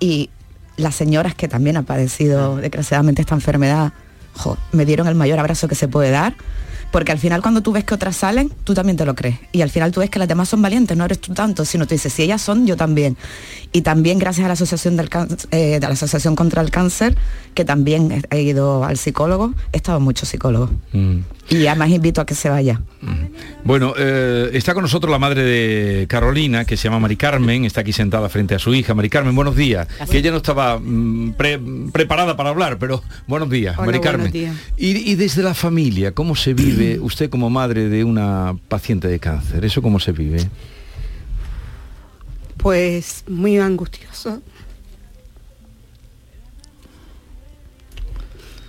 y 0.00 0.30
las 0.76 0.94
señoras 0.94 1.34
que 1.34 1.48
también 1.48 1.76
han 1.76 1.84
padecido 1.84 2.56
desgraciadamente 2.56 3.22
esta 3.22 3.34
enfermedad 3.34 3.92
jo, 4.36 4.56
me 4.72 4.84
dieron 4.84 5.08
el 5.08 5.14
mayor 5.14 5.38
abrazo 5.38 5.68
que 5.68 5.74
se 5.74 5.88
puede 5.88 6.10
dar. 6.10 6.34
Porque 6.92 7.12
al 7.12 7.18
final 7.18 7.42
cuando 7.42 7.60
tú 7.62 7.72
ves 7.72 7.84
que 7.84 7.94
otras 7.94 8.16
salen, 8.16 8.50
tú 8.64 8.72
también 8.72 8.96
te 8.96 9.04
lo 9.04 9.14
crees. 9.14 9.36
Y 9.52 9.60
al 9.62 9.70
final 9.70 9.92
tú 9.92 10.00
ves 10.00 10.08
que 10.10 10.18
las 10.18 10.28
demás 10.28 10.48
son 10.48 10.62
valientes, 10.62 10.96
no 10.96 11.04
eres 11.04 11.20
tú 11.20 11.34
tanto, 11.34 11.64
sino 11.64 11.86
tú 11.86 11.94
dices, 11.94 12.12
si 12.12 12.22
ellas 12.22 12.40
son, 12.40 12.66
yo 12.66 12.76
también. 12.76 13.16
Y 13.72 13.82
también 13.82 14.18
gracias 14.18 14.44
a 14.44 14.48
la 14.48 14.54
Asociación, 14.54 14.96
del 14.96 15.10
eh, 15.50 15.78
la 15.80 15.88
Asociación 15.88 16.36
contra 16.36 16.62
el 16.62 16.70
Cáncer, 16.70 17.16
que 17.54 17.64
también 17.64 18.24
he- 18.30 18.42
ido 18.42 18.84
al 18.84 18.96
psicólogo, 18.96 19.52
he 19.72 19.76
estado 19.78 19.98
en 19.98 20.04
muchos 20.04 20.28
psicólogos. 20.28 20.70
Mm. 20.92 21.18
Y 21.48 21.66
además 21.68 21.90
invito 21.90 22.20
a 22.20 22.26
que 22.26 22.34
se 22.34 22.48
vaya. 22.48 22.80
Bueno, 23.62 23.94
eh, 23.96 24.50
está 24.52 24.74
con 24.74 24.82
nosotros 24.82 25.10
la 25.12 25.18
madre 25.20 25.42
de 25.44 26.06
Carolina, 26.08 26.64
que 26.64 26.76
se 26.76 26.84
llama 26.84 26.98
Mari 26.98 27.16
Carmen, 27.16 27.64
está 27.64 27.82
aquí 27.82 27.92
sentada 27.92 28.28
frente 28.28 28.56
a 28.56 28.58
su 28.58 28.74
hija. 28.74 28.94
Mari 28.94 29.08
Carmen, 29.08 29.34
buenos 29.36 29.54
días. 29.54 29.86
Que 30.10 30.18
ella 30.18 30.32
no 30.32 30.38
estaba 30.38 30.78
mm, 30.80 31.34
pre- 31.36 31.60
preparada 31.92 32.36
para 32.36 32.50
hablar, 32.50 32.78
pero 32.78 33.00
buenos 33.28 33.48
días, 33.48 33.76
Hola, 33.78 33.86
Mari 33.86 33.98
buenos 33.98 34.12
Carmen. 34.12 34.32
días. 34.32 34.56
Y, 34.76 35.10
y 35.10 35.14
desde 35.14 35.42
la 35.44 35.54
familia, 35.54 36.10
¿cómo 36.12 36.34
se 36.34 36.52
vive 36.52 36.98
usted 37.00 37.30
como 37.30 37.48
madre 37.48 37.88
de 37.88 38.02
una 38.02 38.56
paciente 38.68 39.06
de 39.06 39.20
cáncer? 39.20 39.64
¿Eso 39.64 39.82
cómo 39.82 40.00
se 40.00 40.10
vive? 40.10 40.48
Pues 42.56 43.22
muy 43.28 43.58
angustioso. 43.58 44.42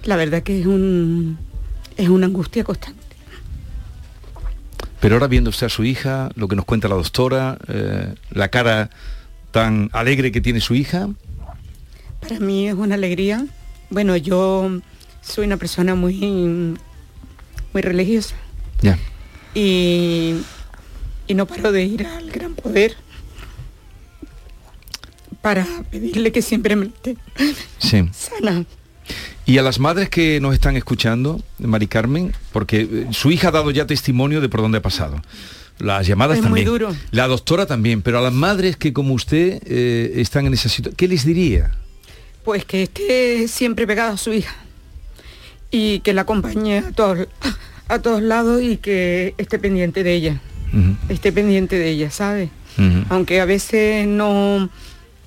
La 0.03 0.15
verdad 0.15 0.43
que 0.43 0.59
es 0.59 0.65
un 0.67 1.37
es 1.97 2.09
una 2.09 2.25
angustia 2.27 2.63
constante. 2.63 3.01
Pero 4.99 5.15
ahora 5.15 5.27
viendo 5.27 5.49
usted 5.51 5.67
a 5.67 5.69
su 5.69 5.83
hija, 5.83 6.29
lo 6.35 6.47
que 6.47 6.55
nos 6.55 6.65
cuenta 6.65 6.87
la 6.87 6.95
doctora, 6.95 7.57
eh, 7.67 8.13
la 8.31 8.47
cara 8.49 8.89
tan 9.51 9.89
alegre 9.93 10.31
que 10.31 10.41
tiene 10.41 10.59
su 10.59 10.73
hija, 10.75 11.09
Para 12.19 12.39
mí 12.39 12.67
es 12.67 12.73
una 12.73 12.95
alegría. 12.95 13.45
Bueno, 13.91 14.17
yo 14.17 14.69
soy 15.21 15.45
una 15.45 15.57
persona 15.57 15.93
muy 15.95 16.75
muy 17.73 17.81
religiosa 17.81 18.35
ya. 18.81 18.97
y, 19.53 20.35
y 21.27 21.33
no 21.35 21.45
paro 21.45 21.71
de 21.71 21.83
ir 21.83 22.07
al 22.07 22.31
gran 22.31 22.55
poder 22.55 22.95
para 25.41 25.65
pedirle 25.91 26.31
que 26.31 26.41
siempre 26.41 26.75
me 26.75 26.87
esté 26.87 27.17
Sí. 27.77 28.09
sana. 28.13 28.65
Y 29.47 29.57
a 29.57 29.63
las 29.63 29.79
madres 29.79 30.09
que 30.09 30.39
nos 30.41 30.53
están 30.53 30.75
escuchando, 30.75 31.41
Mari 31.57 31.87
Carmen, 31.87 32.33
porque 32.51 32.81
eh, 32.81 33.07
su 33.11 33.31
hija 33.31 33.47
ha 33.47 33.51
dado 33.51 33.71
ya 33.71 33.87
testimonio 33.87 34.41
de 34.41 34.49
por 34.49 34.61
dónde 34.61 34.77
ha 34.79 34.81
pasado. 34.81 35.21
Las 35.79 36.05
llamadas 36.05 36.37
Es 36.37 36.43
muy 36.43 36.49
también. 36.63 36.67
duro. 36.67 36.95
La 37.11 37.27
doctora 37.27 37.65
también, 37.65 38.01
pero 38.01 38.19
a 38.19 38.21
las 38.21 38.33
madres 38.33 38.75
que 38.77 38.91
como 38.93 39.13
usted 39.13 39.61
eh, 39.65 40.13
están 40.17 40.47
en 40.47 40.53
esa 40.53 40.67
situación, 40.69 40.95
¿qué 40.97 41.07
les 41.07 41.23
diría? 41.25 41.71
Pues 42.43 42.65
que 42.65 42.83
esté 42.83 43.47
siempre 43.47 43.87
pegada 43.87 44.11
a 44.13 44.17
su 44.17 44.33
hija 44.33 44.55
y 45.71 45.99
que 46.01 46.13
la 46.13 46.21
acompañe 46.21 46.79
a 46.79 46.91
todos, 46.91 47.27
a 47.87 47.99
todos 47.99 48.21
lados 48.21 48.61
y 48.61 48.77
que 48.77 49.33
esté 49.37 49.59
pendiente 49.59 50.03
de 50.03 50.13
ella, 50.13 50.41
esté 51.09 51.31
pendiente 51.31 51.77
de 51.77 51.89
ella, 51.89 52.11
¿sabe? 52.11 52.49
Aunque 53.09 53.41
a 53.41 53.45
veces 53.45 54.07
no 54.07 54.69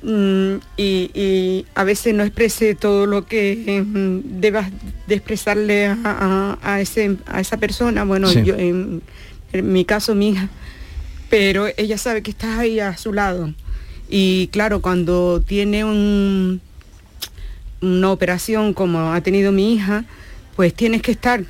y, 0.03 1.11
y 1.15 1.67
a 1.75 1.85
veces 1.85 2.15
no 2.15 2.23
exprese 2.25 2.75
todo 2.75 3.07
lo 3.07 3.27
que 3.27 3.83
mm, 3.85 4.41
debas 4.41 4.71
de 5.07 5.15
expresarle 5.15 5.87
a, 5.87 5.99
a- 6.05 6.59
a 6.63 6.81
ese, 6.81 7.17
a 7.27 7.41
esa 7.41 7.57
persona, 7.59 8.05
bueno, 8.05 8.29
Sí. 8.29 8.43
yo 8.45 8.55
en, 8.57 9.03
en 9.53 9.73
mi 9.73 9.85
caso 9.85 10.15
mi 10.15 10.31
hija, 10.31 10.49
pero 11.29 11.67
ella 11.77 11.99
sabe 11.99 12.23
que 12.23 12.31
estás 12.31 12.59
ahí 12.59 12.81
a 12.81 12.97
su 12.97 13.13
lado. 13.13 13.53
Y 14.09 14.49
claro, 14.49 14.81
cuando 14.83 15.41
tiene 15.47 15.85
un, 15.85 16.61
una 17.81 18.11
operación 18.11 18.75
como 18.75 19.13
ha 19.13 19.21
tenido 19.21 19.53
mi 19.53 19.75
hija, 19.75 20.05
pues 20.57 20.75
tienes 20.75 21.03
que 21.03 21.13
estar, 21.13 21.45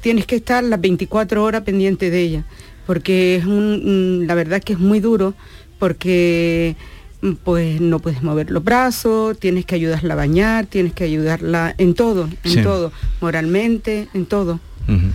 tienes 0.00 0.24
que 0.26 0.36
estar 0.36 0.64
las 0.64 0.80
24 0.80 1.42
horas 1.44 1.62
pendiente 1.62 2.10
de 2.10 2.20
ella, 2.20 2.44
porque 2.86 3.36
es 3.36 3.44
un, 3.44 4.20
mm, 4.22 4.26
la 4.26 4.34
verdad 4.34 4.62
que 4.62 4.72
es 4.74 4.78
muy 4.78 5.00
duro, 5.00 5.34
porque 5.78 6.74
mm, 6.78 6.97
pues 7.44 7.80
no 7.80 7.98
puedes 7.98 8.22
mover 8.22 8.50
los 8.50 8.62
brazos, 8.62 9.38
tienes 9.38 9.64
que 9.66 9.74
ayudarla 9.74 10.14
a 10.14 10.16
bañar, 10.16 10.66
tienes 10.66 10.92
que 10.92 11.04
ayudarla 11.04 11.74
en 11.78 11.94
todo, 11.94 12.28
en 12.44 12.50
Sí. 12.52 12.62
todo, 12.62 12.92
moralmente, 13.20 14.08
en 14.14 14.26
todo, 14.26 14.60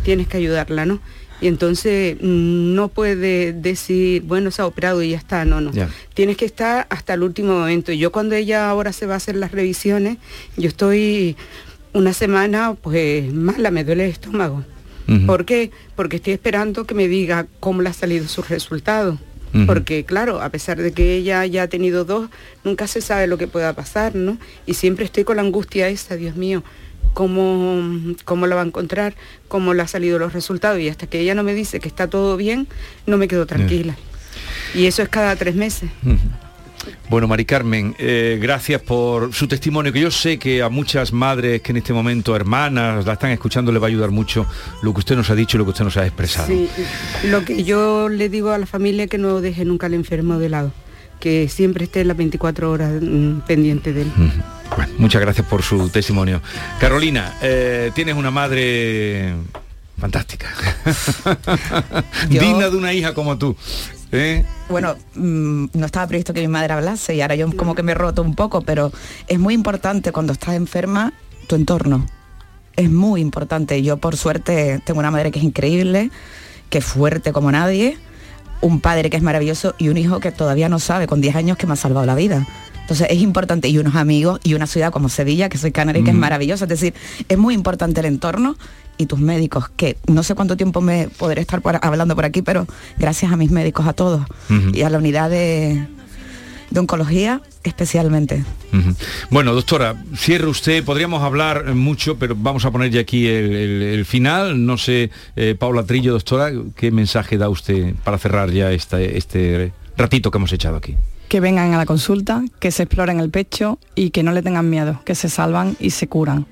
tienes 0.03 0.27
que 0.27 0.37
ayudarla, 0.37 0.85
¿no? 0.85 0.99
Y 1.41 1.47
entonces 1.47 2.15
mm, 2.21 2.73
no 2.75 2.87
puede 2.89 3.53
decir, 3.53 4.21
bueno, 4.23 4.51
se 4.51 4.61
ha 4.61 4.65
operado 4.65 5.01
y 5.01 5.09
ya 5.11 5.17
está, 5.17 5.45
no, 5.45 5.59
no 5.61 5.71
Ya. 5.71 5.89
tienes 6.13 6.37
que 6.37 6.45
estar 6.45 6.87
hasta 6.89 7.15
el 7.15 7.23
último 7.23 7.53
momento. 7.59 7.91
Y 7.91 7.97
yo 7.97 8.11
cuando 8.11 8.35
ella 8.35 8.69
ahora 8.69 8.93
se 8.93 9.05
va 9.07 9.15
a 9.15 9.17
hacer 9.17 9.35
las 9.35 9.51
revisiones, 9.51 10.17
yo 10.57 10.67
estoy 10.69 11.35
una 11.93 12.13
semana 12.13 12.75
pues 12.81 13.33
mala, 13.33 13.71
me 13.71 13.83
duele 13.83 14.05
el 14.05 14.11
estómago. 14.11 14.63
Ujú. 15.07 15.25
¿Por 15.25 15.43
qué? 15.45 15.71
Porque 15.95 16.15
estoy 16.17 16.33
esperando 16.33 16.85
que 16.85 16.93
me 16.95 17.07
diga 17.09 17.45
cómo 17.59 17.81
le 17.81 17.89
ha 17.89 17.93
salido 17.93 18.27
su 18.27 18.41
Porque 19.67 20.03
claro, 20.03 20.41
a 20.41 20.49
pesar 20.49 20.81
de 20.81 20.91
que 20.91 21.15
ella 21.15 21.45
ya 21.45 21.63
ha 21.63 21.67
tenido 21.67 22.05
dos, 22.05 22.29
nunca 22.63 22.87
se 22.87 23.01
sabe 23.01 23.27
lo 23.27 23.37
que 23.37 23.47
pueda 23.47 23.73
pasar, 23.73 24.15
¿no? 24.15 24.37
Y 24.65 24.73
siempre 24.73 25.05
estoy 25.05 25.23
con 25.23 25.35
la 25.35 25.43
angustia 25.43 25.89
esa, 25.89 26.15
Dios 26.15 26.35
mío, 26.35 26.63
cómo, 27.13 28.15
cómo 28.25 28.47
la 28.47 28.55
va 28.55 28.61
a 28.61 28.65
encontrar, 28.65 29.15
cómo 29.47 29.73
le 29.73 29.83
ha 29.83 29.87
salido 29.87 30.17
los 30.17 30.33
resultados. 30.33 30.79
Y 30.79 30.89
hasta 30.89 31.07
que 31.07 31.19
ella 31.19 31.35
no 31.35 31.43
me 31.43 31.53
dice 31.53 31.79
que 31.79 31.87
está 31.87 32.07
todo 32.07 32.35
bien, 32.35 32.67
no 33.05 33.17
me 33.17 33.27
quedo 33.27 33.45
tranquila. 33.45 33.95
Y 34.73 34.87
eso 34.87 35.03
es 35.03 35.09
cada 35.09 35.35
tres 35.35 35.55
meses. 35.55 35.89
Bueno, 37.09 37.27
Mari 37.27 37.45
Carmen, 37.45 37.95
eh, 37.99 38.37
gracias 38.41 38.81
por 38.81 39.33
su 39.33 39.47
testimonio, 39.47 39.91
que 39.93 39.99
yo 40.01 40.11
sé 40.11 40.37
que 40.39 40.61
a 40.61 40.69
muchas 40.69 41.13
madres 41.13 41.61
que 41.61 41.71
en 41.71 41.77
este 41.77 41.93
momento, 41.93 42.35
hermanas, 42.35 43.05
la 43.05 43.13
están 43.13 43.31
escuchando, 43.31 43.71
le 43.71 43.79
va 43.79 43.87
a 43.87 43.89
ayudar 43.89 44.11
mucho 44.11 44.45
lo 44.81 44.93
que 44.93 44.99
usted 44.99 45.15
nos 45.15 45.29
ha 45.29 45.35
dicho 45.35 45.57
y 45.57 45.59
lo 45.59 45.65
que 45.65 45.71
usted 45.71 45.83
nos 45.85 45.97
ha 45.97 46.05
expresado. 46.05 46.47
Sí, 46.47 46.67
lo 47.25 47.45
que 47.45 47.63
yo 47.63 48.09
le 48.09 48.29
digo 48.29 48.51
a 48.51 48.57
la 48.57 48.65
familia 48.65 49.03
es 49.05 49.09
que 49.09 49.17
no 49.17 49.41
deje 49.41 49.65
nunca 49.65 49.85
al 49.87 49.93
enfermo 49.93 50.39
de 50.39 50.49
lado, 50.49 50.71
que 51.19 51.47
siempre 51.49 51.85
esté 51.85 52.03
las 52.05 52.17
24 52.17 52.71
horas 52.71 52.91
mm, 53.01 53.39
pendiente 53.47 53.93
de 53.93 54.01
él. 54.03 54.11
Bueno, 54.75 54.91
muchas 54.97 55.21
gracias 55.21 55.45
por 55.47 55.61
su 55.61 55.89
testimonio. 55.89 56.41
Carolina, 56.79 57.37
eh, 57.41 57.91
tienes 57.93 58.15
una 58.15 58.31
madre 58.31 59.33
fantástica, 59.99 60.47
Yo- 62.29 62.41
digna 62.41 62.69
de 62.69 62.75
una 62.77 62.93
hija 62.93 63.13
como 63.13 63.37
tú. 63.37 63.55
¿Eh? 64.13 64.45
Bueno, 64.69 64.95
mm, 65.15 65.65
no 65.73 65.85
estaba 65.85 66.07
previsto 66.07 66.33
que 66.33 66.41
mi 66.41 66.47
madre 66.47 66.73
hablase 66.73 67.15
y 67.15 67.21
ahora 67.21 67.35
yo 67.35 67.55
como 67.55 67.75
que 67.75 67.83
me 67.83 67.91
he 67.91 67.95
roto 67.95 68.21
un 68.21 68.35
poco, 68.35 68.61
pero 68.61 68.91
es 69.27 69.39
muy 69.39 69.53
importante 69.53 70.11
cuando 70.11 70.33
estás 70.33 70.55
enferma 70.55 71.13
tu 71.47 71.55
entorno. 71.55 72.05
Es 72.75 72.89
muy 72.89 73.21
importante. 73.21 73.81
Yo 73.83 73.97
por 73.97 74.15
suerte 74.15 74.81
tengo 74.85 74.99
una 74.99 75.11
madre 75.11 75.31
que 75.31 75.39
es 75.39 75.45
increíble, 75.45 76.09
que 76.69 76.79
es 76.79 76.85
fuerte 76.85 77.33
como 77.33 77.51
nadie, 77.51 77.97
un 78.61 78.79
padre 78.79 79.09
que 79.09 79.17
es 79.17 79.23
maravilloso 79.23 79.75
y 79.77 79.89
un 79.89 79.97
hijo 79.97 80.19
que 80.19 80.31
todavía 80.31 80.69
no 80.69 80.79
sabe 80.79 81.05
con 81.05 81.21
10 81.21 81.35
años 81.35 81.57
que 81.57 81.67
me 81.67 81.73
ha 81.73 81.75
salvado 81.75 82.05
la 82.05 82.15
vida. 82.15 82.47
Entonces 82.81 83.07
es 83.09 83.19
importante 83.21 83.69
y 83.69 83.77
unos 83.77 83.95
amigos 83.95 84.39
y 84.43 84.55
una 84.55 84.67
ciudad 84.67 84.91
como 84.91 85.07
Sevilla, 85.07 85.49
que 85.49 85.57
soy 85.57 85.71
canaria, 85.71 86.03
que 86.03 86.09
es 86.09 86.15
maravillosa. 86.15 86.65
Es 86.65 86.69
decir, 86.69 86.93
es 87.29 87.37
muy 87.37 87.53
importante 87.53 88.01
el 88.01 88.07
entorno 88.07 88.57
y 88.97 89.05
tus 89.07 89.19
médicos, 89.19 89.69
que 89.75 89.97
no 90.07 90.23
sé 90.23 90.35
cuánto 90.35 90.55
tiempo 90.57 90.81
me 90.81 91.07
podré 91.17 91.41
estar 91.41 91.61
por- 91.61 91.79
hablando 91.81 92.15
por 92.15 92.25
aquí, 92.25 92.41
pero 92.41 92.67
gracias 92.97 93.31
a 93.31 93.37
mis 93.37 93.51
médicos, 93.51 93.87
a 93.87 93.93
todos 93.93 94.21
y 94.73 94.81
a 94.83 94.89
la 94.89 94.97
unidad 94.99 95.29
de, 95.29 95.85
de 96.69 96.79
oncología 96.79 97.41
especialmente. 97.63 98.43
Bueno, 99.29 99.53
doctora, 99.53 99.95
cierre 100.15 100.47
usted, 100.47 100.83
podríamos 100.83 101.21
hablar 101.23 101.73
mucho, 101.75 102.17
pero 102.17 102.35
vamos 102.37 102.65
a 102.65 102.71
poner 102.71 102.91
ya 102.91 103.01
aquí 103.01 103.25
el, 103.27 103.55
el- 103.55 103.81
el 103.81 104.05
final. 104.05 104.65
No 104.65 104.77
sé, 104.77 105.09
eh, 105.35 105.55
Paula 105.57 105.83
Trillo, 105.83 106.11
doctora, 106.13 106.51
¿qué 106.75 106.91
mensaje 106.91 107.37
da 107.37 107.49
usted 107.49 107.95
para 108.03 108.17
cerrar 108.17 108.51
ya 108.51 108.71
esta- 108.71 109.01
este 109.01 109.71
ratito 109.97 110.29
que 110.31 110.37
hemos 110.37 110.51
echado 110.51 110.75
aquí? 110.77 110.95
Que 111.29 111.39
vengan 111.39 111.73
a 111.73 111.77
la 111.77 111.85
consulta, 111.85 112.43
que 112.59 112.69
se 112.71 112.83
exploren 112.83 113.19
el 113.19 113.29
pecho 113.29 113.79
y 113.95 114.09
que 114.11 114.23
no 114.23 114.33
le 114.33 114.41
tengan 114.41 114.69
miedo, 114.69 115.01
que 115.05 115.15
se 115.15 115.29
salvan 115.29 115.75
y 115.79 115.91
se 115.91 116.07
curan. 116.07 116.45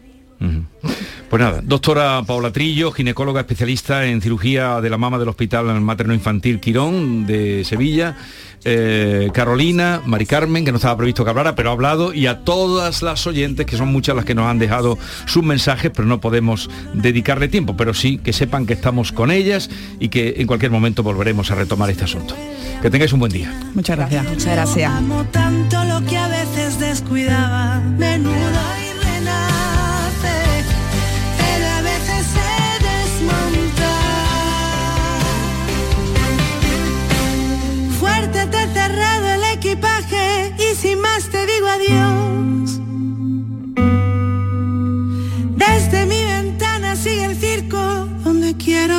Pues 1.30 1.40
nada, 1.40 1.62
doctora 1.64 2.24
Paula 2.26 2.52
Trillo, 2.52 2.92
ginecóloga 2.92 3.42
especialista 3.42 4.06
en 4.06 4.22
cirugía 4.22 4.82
de 4.82 4.90
la 4.90 4.98
mama 4.98 5.18
del 5.18 5.30
Hospital 5.30 5.80
Materno 5.80 6.14
Infantil 6.14 6.60
Quirón 6.60 7.26
de 7.26 7.64
Sevilla, 7.64 8.18
eh, 8.66 9.30
Carolina, 9.34 10.02
Mari 10.06 10.26
Carmen, 10.26 10.66
que 10.66 10.72
no 10.72 10.78
estaba 10.78 10.98
previsto 10.98 11.24
que 11.24 11.30
hablara, 11.30 11.56
pero 11.56 11.70
ha 11.70 11.74
hablado, 11.74 12.14
y 12.14 12.28
a 12.28 12.40
todas 12.40 13.02
las 13.02 13.26
oyentes, 13.28 13.66
que 13.66 13.78
son 13.78 13.90
muchas 13.92 14.16
las 14.16 14.26
que 14.26 14.36
nos 14.36 14.46
han 14.46 14.60
dejado 14.60 14.98
sus 15.26 15.44
mensajes, 15.44 15.92
pero 15.96 16.08
no 16.08 16.20
podemos 16.20 16.70
dedicarle 16.94 17.48
tiempo, 17.48 17.78
pero 17.78 17.94
sí 17.94 18.18
que 18.18 18.34
sepan 18.34 18.66
que 18.66 18.74
estamos 18.74 19.12
con 19.12 19.32
ellas 19.32 19.70
y 20.00 20.10
que 20.10 20.36
en 20.38 20.48
cualquier 20.48 20.72
momento 20.72 21.02
volveremos 21.02 21.50
a 21.52 21.56
retomar 21.56 21.90
este 21.90 22.04
asunto. 22.04 22.36
Que 22.82 22.90
tengáis 22.90 23.14
un 23.14 23.20
buen 23.20 23.32
día. 23.32 23.54
Muchas 23.74 23.96
gracias. 23.96 24.26
Muchas 24.26 24.54
gracias. 24.54 24.92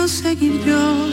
Quiero 0.02 0.08
seguir 0.08 0.64
yo. 0.64 1.08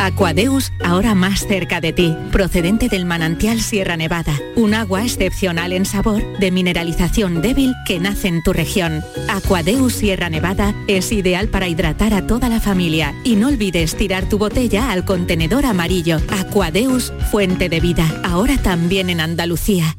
Aquadeus, 0.00 0.70
ahora 0.84 1.14
más 1.14 1.46
cerca 1.46 1.80
de 1.80 1.92
ti, 1.92 2.16
procedente 2.32 2.88
del 2.88 3.04
manantial 3.04 3.60
Sierra 3.60 3.96
Nevada, 3.96 4.32
un 4.56 4.72
agua 4.72 5.02
excepcional 5.02 5.72
en 5.72 5.84
sabor, 5.84 6.22
de 6.38 6.50
mineralización 6.50 7.42
débil 7.42 7.74
que 7.84 7.98
nace 7.98 8.28
en 8.28 8.42
tu 8.42 8.52
región. 8.52 9.02
Aquadeus 9.28 9.94
Sierra 9.94 10.30
Nevada 10.30 10.74
es 10.86 11.12
ideal 11.12 11.48
para 11.48 11.68
hidratar 11.68 12.14
a 12.14 12.26
toda 12.26 12.48
la 12.48 12.60
familia 12.60 13.12
y 13.24 13.36
no 13.36 13.48
olvides 13.48 13.96
tirar 13.96 14.28
tu 14.28 14.38
botella 14.38 14.92
al 14.92 15.04
contenedor 15.04 15.66
amarillo. 15.66 16.18
Aquadeus, 16.30 17.12
fuente 17.30 17.68
de 17.68 17.80
vida, 17.80 18.22
ahora 18.24 18.56
también 18.56 19.10
en 19.10 19.20
Andalucía. 19.20 19.96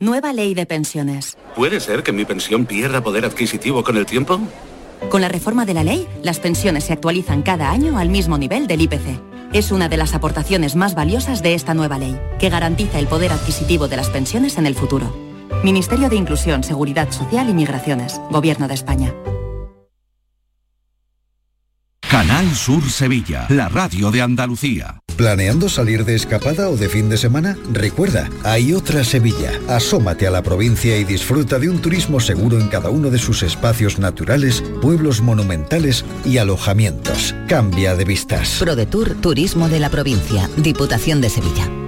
Nueva 0.00 0.32
ley 0.32 0.54
de 0.54 0.64
pensiones. 0.64 1.36
¿Puede 1.54 1.80
ser 1.80 2.02
que 2.02 2.12
mi 2.12 2.24
pensión 2.24 2.66
pierda 2.66 3.02
poder 3.02 3.24
adquisitivo 3.24 3.84
con 3.84 3.96
el 3.96 4.06
tiempo? 4.06 4.40
Con 5.10 5.22
la 5.22 5.28
reforma 5.28 5.64
de 5.64 5.74
la 5.74 5.84
ley, 5.84 6.06
las 6.22 6.38
pensiones 6.38 6.84
se 6.84 6.92
actualizan 6.92 7.42
cada 7.42 7.70
año 7.70 7.98
al 7.98 8.10
mismo 8.10 8.36
nivel 8.36 8.66
del 8.66 8.82
IPC. 8.82 9.20
Es 9.52 9.72
una 9.72 9.88
de 9.88 9.96
las 9.96 10.14
aportaciones 10.14 10.76
más 10.76 10.94
valiosas 10.94 11.42
de 11.42 11.54
esta 11.54 11.72
nueva 11.72 11.98
ley, 11.98 12.20
que 12.38 12.50
garantiza 12.50 12.98
el 12.98 13.06
poder 13.06 13.32
adquisitivo 13.32 13.88
de 13.88 13.96
las 13.96 14.10
pensiones 14.10 14.58
en 14.58 14.66
el 14.66 14.74
futuro. 14.74 15.16
Ministerio 15.64 16.10
de 16.10 16.16
Inclusión, 16.16 16.62
Seguridad 16.62 17.10
Social 17.10 17.48
y 17.48 17.54
Migraciones, 17.54 18.20
Gobierno 18.30 18.68
de 18.68 18.74
España. 18.74 19.14
Canal 22.10 22.54
Sur 22.54 22.88
Sevilla, 22.90 23.44
la 23.50 23.68
radio 23.68 24.10
de 24.10 24.22
Andalucía. 24.22 25.02
¿Planeando 25.18 25.68
salir 25.68 26.06
de 26.06 26.14
escapada 26.14 26.70
o 26.70 26.76
de 26.76 26.88
fin 26.88 27.10
de 27.10 27.18
semana? 27.18 27.58
Recuerda, 27.70 28.30
hay 28.44 28.72
otra 28.72 29.04
Sevilla. 29.04 29.52
Asómate 29.68 30.26
a 30.26 30.30
la 30.30 30.42
provincia 30.42 30.96
y 30.96 31.04
disfruta 31.04 31.58
de 31.58 31.68
un 31.68 31.82
turismo 31.82 32.18
seguro 32.18 32.58
en 32.58 32.68
cada 32.68 32.88
uno 32.88 33.10
de 33.10 33.18
sus 33.18 33.42
espacios 33.42 33.98
naturales, 33.98 34.64
pueblos 34.80 35.20
monumentales 35.20 36.06
y 36.24 36.38
alojamientos. 36.38 37.34
Cambia 37.46 37.94
de 37.94 38.06
vistas. 38.06 38.56
ProDetour 38.58 39.14
Turismo 39.20 39.68
de 39.68 39.80
la 39.80 39.90
Provincia, 39.90 40.48
Diputación 40.56 41.20
de 41.20 41.28
Sevilla. 41.28 41.87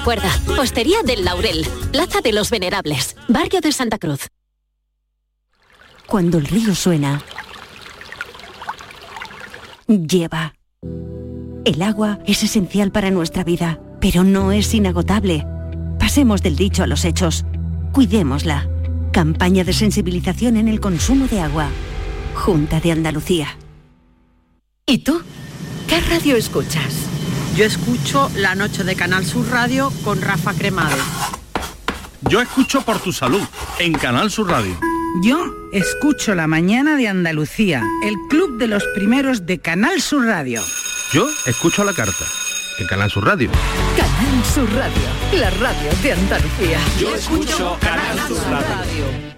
Recuerda, 0.00 0.32
del 1.04 1.26
Laurel, 1.26 1.66
Plaza 1.92 2.22
de 2.22 2.32
los 2.32 2.48
Venerables, 2.48 3.16
Barrio 3.28 3.60
de 3.60 3.70
Santa 3.70 3.98
Cruz. 3.98 4.28
Cuando 6.06 6.38
el 6.38 6.46
río 6.46 6.74
suena, 6.74 7.22
lleva. 9.86 10.54
El 11.66 11.82
agua 11.82 12.18
es 12.26 12.42
esencial 12.42 12.92
para 12.92 13.10
nuestra 13.10 13.44
vida, 13.44 13.78
pero 14.00 14.24
no 14.24 14.52
es 14.52 14.72
inagotable. 14.72 15.46
Pasemos 15.98 16.42
del 16.42 16.56
dicho 16.56 16.82
a 16.82 16.86
los 16.86 17.04
hechos. 17.04 17.44
Cuidémosla. 17.92 18.70
Campaña 19.12 19.64
de 19.64 19.74
sensibilización 19.74 20.56
en 20.56 20.68
el 20.68 20.80
consumo 20.80 21.26
de 21.26 21.40
agua. 21.42 21.68
Junta 22.34 22.80
de 22.80 22.92
Andalucía. 22.92 23.48
¿Y 24.86 25.00
tú? 25.04 25.20
¿Qué 25.86 26.00
radio 26.00 26.36
escuchas? 26.36 27.19
Yo 27.56 27.64
escucho 27.64 28.30
La 28.36 28.54
Noche 28.54 28.84
de 28.84 28.94
Canal 28.94 29.26
Sur 29.26 29.48
Radio 29.50 29.92
con 30.04 30.20
Rafa 30.20 30.54
Cremado. 30.54 30.96
Yo 32.22 32.40
escucho 32.40 32.82
por 32.82 33.00
tu 33.00 33.12
salud 33.12 33.42
en 33.78 33.92
Canal 33.92 34.30
Sur 34.30 34.48
Radio. 34.48 34.78
Yo 35.22 35.44
escucho 35.72 36.34
La 36.34 36.46
Mañana 36.46 36.96
de 36.96 37.08
Andalucía, 37.08 37.82
el 38.04 38.14
club 38.28 38.58
de 38.58 38.68
los 38.68 38.84
primeros 38.94 39.46
de 39.46 39.58
Canal 39.58 40.00
Sur 40.00 40.26
Radio. 40.26 40.62
Yo 41.12 41.28
escucho 41.46 41.82
la 41.82 41.92
carta 41.92 42.24
en 42.78 42.86
Canal 42.86 43.10
Sur 43.10 43.24
Radio. 43.24 43.50
Canal 43.96 44.44
Sur 44.44 44.72
Radio, 44.72 45.02
la 45.32 45.50
radio 45.50 45.90
de 46.02 46.12
Andalucía. 46.12 46.78
Yo 47.00 47.14
escucho 47.14 47.76
Canal 47.80 48.18
Sur 48.28 48.38
Radio. 48.48 49.30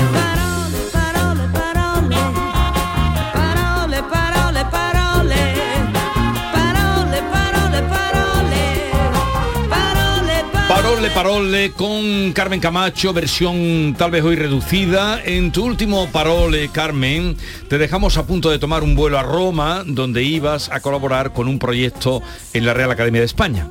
Parole, 10.68 11.10
parole 11.12 11.72
con 11.72 12.34
Carmen 12.34 12.60
Camacho, 12.60 13.14
versión 13.14 13.96
tal 13.98 14.12
vez 14.12 14.24
hoy 14.24 14.36
reducida. 14.36 15.22
En 15.24 15.54
tu 15.54 15.64
último 15.64 16.10
parole, 16.12 16.70
Carmen, 16.74 17.38
te 17.70 17.78
dejamos 17.78 18.18
a 18.18 18.28
punto 18.28 18.50
de 18.50 18.60
tomar 18.60 18.84
un 18.84 18.96
vuelo 18.96 19.18
a 19.18 19.24
Roma, 19.24 19.84
donde 19.86 20.24
ibas 20.24 20.70
a 20.70 20.82
colaborar 20.82 21.32
con 21.32 21.48
un 21.48 21.58
proyecto 21.58 22.22
en 22.52 22.66
la 22.66 22.74
Real 22.74 22.92
Academia 22.92 23.22
de 23.22 23.26
España. 23.28 23.70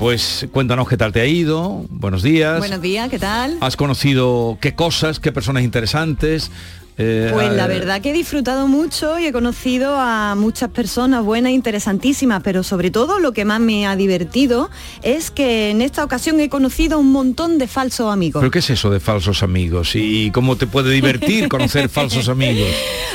Pues 0.00 0.48
cuéntanos 0.50 0.88
qué 0.88 0.96
tal 0.96 1.12
te 1.12 1.20
ha 1.20 1.26
ido, 1.26 1.84
buenos 1.90 2.22
días. 2.22 2.58
Buenos 2.58 2.80
días, 2.80 3.10
¿qué 3.10 3.18
tal? 3.18 3.58
¿Has 3.60 3.76
conocido 3.76 4.56
qué 4.58 4.74
cosas, 4.74 5.20
qué 5.20 5.30
personas 5.30 5.62
interesantes? 5.62 6.50
Eh, 7.02 7.30
Pues 7.32 7.50
la 7.52 7.66
verdad 7.66 8.02
que 8.02 8.10
he 8.10 8.12
disfrutado 8.12 8.68
mucho 8.68 9.18
y 9.18 9.24
he 9.26 9.32
conocido 9.32 9.96
a 9.98 10.34
muchas 10.34 10.68
personas 10.70 11.24
buenas, 11.24 11.52
interesantísimas, 11.52 12.42
pero 12.42 12.62
sobre 12.62 12.90
todo 12.90 13.18
lo 13.18 13.32
que 13.32 13.44
más 13.46 13.58
me 13.60 13.86
ha 13.86 13.96
divertido 13.96 14.68
es 15.02 15.30
que 15.30 15.70
en 15.70 15.80
esta 15.80 16.04
ocasión 16.04 16.38
he 16.40 16.50
conocido 16.50 16.98
un 16.98 17.10
montón 17.10 17.56
de 17.58 17.66
falsos 17.68 18.12
amigos. 18.12 18.40
¿Pero 18.40 18.50
qué 18.50 18.58
es 18.58 18.68
eso 18.70 18.90
de 18.90 19.00
falsos 19.00 19.42
amigos? 19.42 19.92
¿Y 19.94 20.30
cómo 20.30 20.56
te 20.56 20.66
puede 20.66 20.90
divertir 20.92 21.48
conocer 21.48 21.88
falsos 21.88 22.28
amigos? 22.28 22.68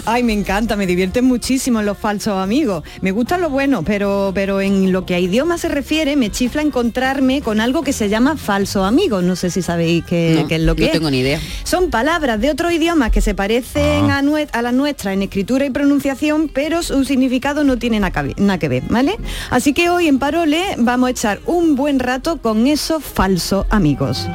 Ay, 0.05 0.23
me 0.23 0.33
encanta, 0.33 0.75
me 0.75 0.87
divierten 0.87 1.25
muchísimo 1.25 1.81
los 1.83 1.97
falsos 1.97 2.33
amigos. 2.37 2.83
Me 3.01 3.11
gustan 3.11 3.41
los 3.41 3.51
buenos, 3.51 3.83
pero, 3.85 4.31
pero 4.33 4.61
en 4.61 4.91
lo 4.91 5.05
que 5.05 5.13
a 5.13 5.19
idioma 5.19 5.57
se 5.59 5.69
refiere, 5.69 6.15
me 6.15 6.31
chifla 6.31 6.63
encontrarme 6.63 7.41
con 7.41 7.61
algo 7.61 7.83
que 7.83 7.93
se 7.93 8.09
llama 8.09 8.35
falso 8.35 8.83
amigo. 8.83 9.21
No 9.21 9.35
sé 9.35 9.51
si 9.51 9.61
sabéis 9.61 10.03
qué, 10.05 10.39
No, 10.41 10.47
qué 10.47 10.55
es 10.55 10.61
lo 10.61 10.75
que 10.75 10.81
no 10.83 10.87
es. 10.87 10.93
tengo 10.93 11.11
ni 11.11 11.19
idea. 11.19 11.39
Son 11.63 11.91
palabras 11.91 12.41
de 12.41 12.49
otro 12.49 12.71
idioma 12.71 13.11
que 13.11 13.21
se 13.21 13.35
parecen 13.35 13.74
Ah. 13.77 14.17
a, 14.17 14.57
a 14.57 14.61
la 14.61 14.71
nuestra 14.71 15.13
en 15.13 15.21
escritura 15.23 15.65
y 15.65 15.69
pronunciación, 15.69 16.49
pero 16.53 16.81
su 16.83 17.03
significado 17.03 17.63
no 17.63 17.77
tiene 17.77 17.99
nada 17.99 18.11
que 18.11 18.27
ver- 18.27 18.39
nada 18.39 18.57
que 18.59 18.69
ver, 18.69 18.83
¿vale? 18.89 19.17
Así 19.49 19.73
que 19.73 19.89
hoy 19.89 20.07
en 20.07 20.19
Parole 20.19 20.61
vamos 20.77 21.07
a 21.07 21.11
echar 21.11 21.39
un 21.45 21.75
buen 21.75 21.99
rato 21.99 22.37
con 22.37 22.65
esos 22.67 23.03
falsos 23.03 23.65
amigos. 23.69 24.27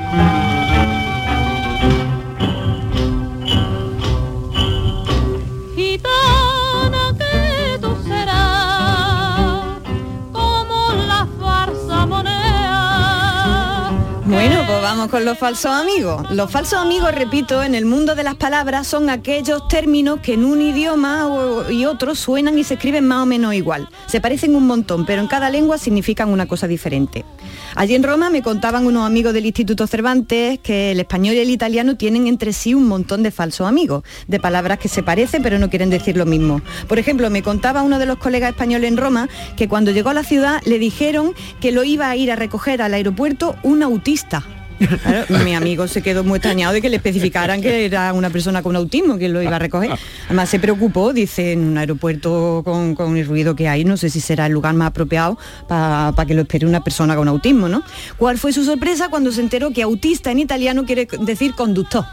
Bueno, 14.40 14.64
pues 14.66 14.80
vamos 14.80 15.08
con 15.08 15.26
los 15.26 15.36
falsos 15.36 15.70
amigos. 15.70 16.30
Los 16.30 16.50
falsos 16.50 16.78
amigos, 16.78 17.14
repito, 17.14 17.62
en 17.62 17.74
el 17.74 17.84
mundo 17.84 18.14
de 18.14 18.22
las 18.22 18.36
palabras 18.36 18.86
son 18.86 19.10
aquellos 19.10 19.68
términos 19.68 20.20
que 20.20 20.32
en 20.32 20.46
un 20.46 20.62
idioma 20.62 21.28
y 21.68 21.84
otro 21.84 22.14
suenan 22.14 22.58
y 22.58 22.64
se 22.64 22.72
escriben 22.72 23.06
más 23.06 23.22
o 23.22 23.26
menos 23.26 23.52
igual. 23.52 23.90
Se 24.06 24.18
parecen 24.18 24.54
un 24.54 24.66
montón, 24.66 25.04
pero 25.04 25.20
en 25.20 25.28
cada 25.28 25.50
lengua 25.50 25.76
significan 25.76 26.30
una 26.30 26.48
cosa 26.48 26.66
diferente. 26.66 27.26
Allí 27.74 27.94
en 27.94 28.02
Roma 28.02 28.30
me 28.30 28.40
contaban 28.40 28.86
unos 28.86 29.06
amigos 29.06 29.34
del 29.34 29.44
Instituto 29.44 29.86
Cervantes 29.86 30.58
que 30.60 30.92
el 30.92 31.00
español 31.00 31.34
y 31.34 31.40
el 31.40 31.50
italiano 31.50 31.98
tienen 31.98 32.26
entre 32.26 32.54
sí 32.54 32.72
un 32.72 32.88
montón 32.88 33.22
de 33.22 33.32
falsos 33.32 33.68
amigos, 33.68 34.04
de 34.26 34.40
palabras 34.40 34.78
que 34.78 34.88
se 34.88 35.02
parecen 35.02 35.42
pero 35.42 35.58
no 35.58 35.68
quieren 35.68 35.90
decir 35.90 36.16
lo 36.16 36.24
mismo. 36.24 36.62
Por 36.88 36.98
ejemplo, 36.98 37.28
me 37.28 37.42
contaba 37.42 37.82
uno 37.82 37.98
de 37.98 38.06
los 38.06 38.16
colegas 38.16 38.52
españoles 38.52 38.88
en 38.88 38.96
Roma 38.96 39.28
que 39.58 39.68
cuando 39.68 39.90
llegó 39.90 40.08
a 40.08 40.14
la 40.14 40.24
ciudad 40.24 40.62
le 40.64 40.78
dijeron 40.78 41.34
que 41.60 41.72
lo 41.72 41.84
iba 41.84 42.08
a 42.08 42.16
ir 42.16 42.32
a 42.32 42.36
recoger 42.36 42.80
al 42.80 42.94
aeropuerto 42.94 43.54
un 43.62 43.82
autista. 43.82 44.29
있다. 44.30 44.59
Claro, 45.02 45.44
mi 45.44 45.54
amigo 45.54 45.86
se 45.88 46.02
quedó 46.02 46.24
muy 46.24 46.36
extrañado 46.36 46.72
de 46.72 46.80
que 46.80 46.88
le 46.88 46.96
especificaran 46.96 47.60
que 47.60 47.84
era 47.84 48.12
una 48.12 48.30
persona 48.30 48.62
con 48.62 48.76
autismo 48.76 49.18
que 49.18 49.28
lo 49.28 49.42
iba 49.42 49.56
a 49.56 49.58
recoger. 49.58 49.90
Además 50.26 50.48
se 50.48 50.58
preocupó, 50.58 51.12
dice, 51.12 51.52
en 51.52 51.60
un 51.60 51.78
aeropuerto 51.78 52.62
con, 52.64 52.94
con 52.94 53.16
el 53.16 53.26
ruido 53.26 53.54
que 53.54 53.68
hay, 53.68 53.84
no 53.84 53.96
sé 53.96 54.10
si 54.10 54.20
será 54.20 54.46
el 54.46 54.52
lugar 54.52 54.74
más 54.74 54.88
apropiado 54.88 55.38
para 55.68 56.26
que 56.26 56.34
lo 56.34 56.42
espere 56.42 56.66
una 56.66 56.82
persona 56.82 57.16
con 57.16 57.28
autismo, 57.28 57.68
¿no? 57.68 57.82
¿Cuál 58.16 58.38
fue 58.38 58.52
su 58.52 58.64
sorpresa 58.64 59.08
cuando 59.08 59.32
se 59.32 59.40
enteró 59.40 59.70
que 59.70 59.82
autista 59.82 60.30
en 60.30 60.38
italiano 60.38 60.84
quiere 60.84 61.06
decir 61.20 61.54
conductor, 61.54 62.04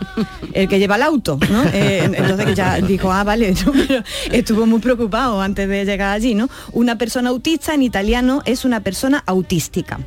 el 0.53 0.67
que 0.67 0.79
lleva 0.79 0.95
el 0.95 1.03
auto, 1.03 1.39
¿no? 1.49 1.63
Eh, 1.73 2.03
entonces 2.03 2.55
ya 2.55 2.81
dijo, 2.81 3.11
ah, 3.11 3.23
vale, 3.23 3.53
pero 3.87 4.03
estuvo 4.31 4.65
muy 4.65 4.79
preocupado 4.79 5.41
antes 5.41 5.67
de 5.67 5.85
llegar 5.85 6.13
allí, 6.13 6.35
¿no? 6.35 6.49
Una 6.71 6.97
persona 6.97 7.29
autista 7.29 7.73
en 7.73 7.83
italiano 7.83 8.41
es 8.45 8.65
una 8.65 8.81
persona 8.81 9.23
autística. 9.25 9.99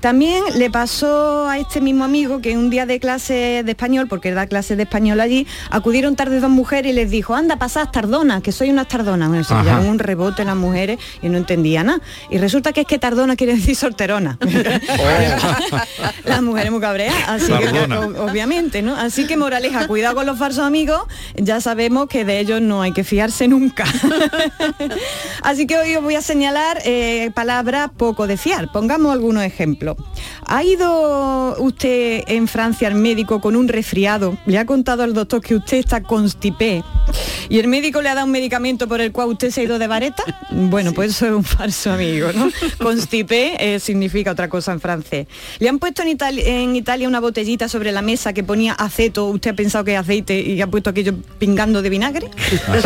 También 0.00 0.42
le 0.56 0.70
pasó 0.70 1.48
a 1.48 1.58
este 1.58 1.75
este 1.76 1.84
mismo 1.84 2.04
amigo 2.04 2.40
que 2.40 2.56
un 2.56 2.70
día 2.70 2.86
de 2.86 2.98
clase 2.98 3.62
de 3.62 3.70
español, 3.72 4.06
porque 4.08 4.30
da 4.32 4.46
clases 4.46 4.78
de 4.78 4.84
español 4.84 5.20
allí, 5.20 5.46
acudieron 5.68 6.16
tarde 6.16 6.40
dos 6.40 6.48
mujeres 6.48 6.90
y 6.90 6.94
les 6.94 7.10
dijo, 7.10 7.34
anda, 7.34 7.58
pasad 7.58 7.90
tardona, 7.90 8.40
que 8.40 8.50
soy 8.50 8.70
unas 8.70 8.88
tardonas. 8.88 9.28
Bueno, 9.28 9.44
se 9.44 9.52
un 9.52 9.98
rebote 9.98 10.42
las 10.46 10.56
mujeres 10.56 10.98
y 11.20 11.28
no 11.28 11.36
entendía 11.36 11.84
nada. 11.84 12.00
Y 12.30 12.38
resulta 12.38 12.72
que 12.72 12.80
es 12.80 12.86
que 12.86 12.98
tardona 12.98 13.36
quiere 13.36 13.56
decir 13.56 13.76
solterona. 13.76 14.38
las 16.24 16.40
mujeres 16.40 16.72
muy 16.72 16.80
cabreas, 16.80 17.14
así 17.26 17.52
que 17.52 17.68
obviamente, 18.20 18.80
¿no? 18.80 18.96
Así 18.96 19.26
que 19.26 19.36
moraleja, 19.36 19.86
cuidado 19.86 20.14
con 20.14 20.24
los 20.24 20.38
falsos 20.38 20.64
amigos, 20.64 21.02
ya 21.34 21.60
sabemos 21.60 22.06
que 22.06 22.24
de 22.24 22.40
ellos 22.40 22.62
no 22.62 22.80
hay 22.80 22.92
que 22.92 23.04
fiarse 23.04 23.48
nunca. 23.48 23.84
Así 25.42 25.66
que 25.66 25.76
hoy 25.76 25.94
os 25.94 26.02
voy 26.02 26.14
a 26.14 26.22
señalar 26.22 26.78
eh, 26.84 27.30
palabras 27.34 27.90
poco 27.94 28.26
de 28.26 28.36
fiar. 28.36 28.72
Pongamos 28.72 29.12
algunos 29.12 29.44
ejemplos. 29.44 29.96
¿Ha 30.46 30.64
ido 30.64 31.65
usted 31.66 32.22
en 32.26 32.48
Francia 32.48 32.88
al 32.88 32.94
médico 32.94 33.40
con 33.40 33.56
un 33.56 33.68
resfriado? 33.68 34.36
¿Le 34.46 34.58
ha 34.58 34.66
contado 34.66 35.02
al 35.02 35.12
doctor 35.14 35.40
que 35.40 35.54
usted 35.56 35.76
está 35.78 36.02
constipé? 36.02 36.82
¿Y 37.48 37.58
el 37.58 37.68
médico 37.68 38.02
le 38.02 38.08
ha 38.08 38.14
dado 38.14 38.26
un 38.26 38.32
medicamento 38.32 38.88
por 38.88 39.00
el 39.00 39.12
cual 39.12 39.28
usted 39.28 39.50
se 39.50 39.60
ha 39.60 39.64
ido 39.64 39.78
de 39.78 39.86
vareta? 39.86 40.22
Bueno, 40.50 40.92
pues 40.94 41.10
eso 41.10 41.26
es 41.26 41.32
un 41.32 41.44
falso 41.44 41.92
amigo, 41.92 42.28
¿no? 42.34 42.48
Constipé 42.78 43.56
eh, 43.74 43.78
significa 43.78 44.30
otra 44.32 44.48
cosa 44.48 44.72
en 44.72 44.80
francés. 44.80 45.26
¿Le 45.58 45.68
han 45.68 45.78
puesto 45.78 46.02
en, 46.02 46.08
Itali- 46.16 46.42
en 46.44 46.74
Italia 46.76 47.06
una 47.06 47.20
botellita 47.20 47.68
sobre 47.68 47.92
la 47.92 48.00
mesa 48.00 48.32
que 48.32 48.42
ponía 48.42 48.72
aceto? 48.72 49.26
¿Usted 49.26 49.50
ha 49.50 49.54
pensado 49.54 49.84
que 49.84 49.92
es 49.94 49.98
aceite 50.00 50.40
y 50.40 50.60
ha 50.62 50.66
puesto 50.66 50.90
aquello 50.90 51.14
pingando 51.38 51.82
de 51.82 51.90
vinagre? 51.90 52.30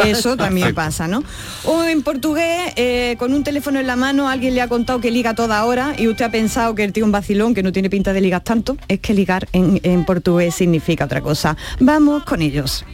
Eso 0.05 0.37
también 0.37 0.75
pasa, 0.75 1.07
¿no? 1.07 1.23
O 1.65 1.85
en 1.85 2.03
portugués, 2.03 2.73
eh, 2.77 3.15
con 3.19 3.33
un 3.35 3.45
teléfono 3.45 3.79
en 3.79 3.87
la 3.87 3.97
mano, 3.97 4.29
alguien 4.29 4.55
le 4.55 4.63
ha 4.63 4.69
contado 4.69 5.01
que 5.01 5.11
liga 5.11 5.35
toda 5.35 5.65
hora 5.65 5.95
y 5.97 6.09
usted 6.09 6.25
ha 6.25 6.31
pensado 6.31 6.75
que 6.75 6.83
el 6.85 6.93
tío 6.93 7.05
un 7.05 7.13
vacilón, 7.13 7.55
que 7.55 7.63
no 7.63 7.71
tiene 7.73 7.89
pinta 7.89 8.13
de 8.13 8.21
ligar 8.21 8.43
tanto. 8.43 8.70
Es 8.89 9.01
que 9.01 9.15
ligar 9.15 9.49
en, 9.53 9.81
en 9.83 10.05
portugués 10.05 10.55
significa 10.55 11.05
otra 11.05 11.21
cosa. 11.21 11.57
Vamos 11.79 12.25
con 12.25 12.43
ellos. 12.43 12.85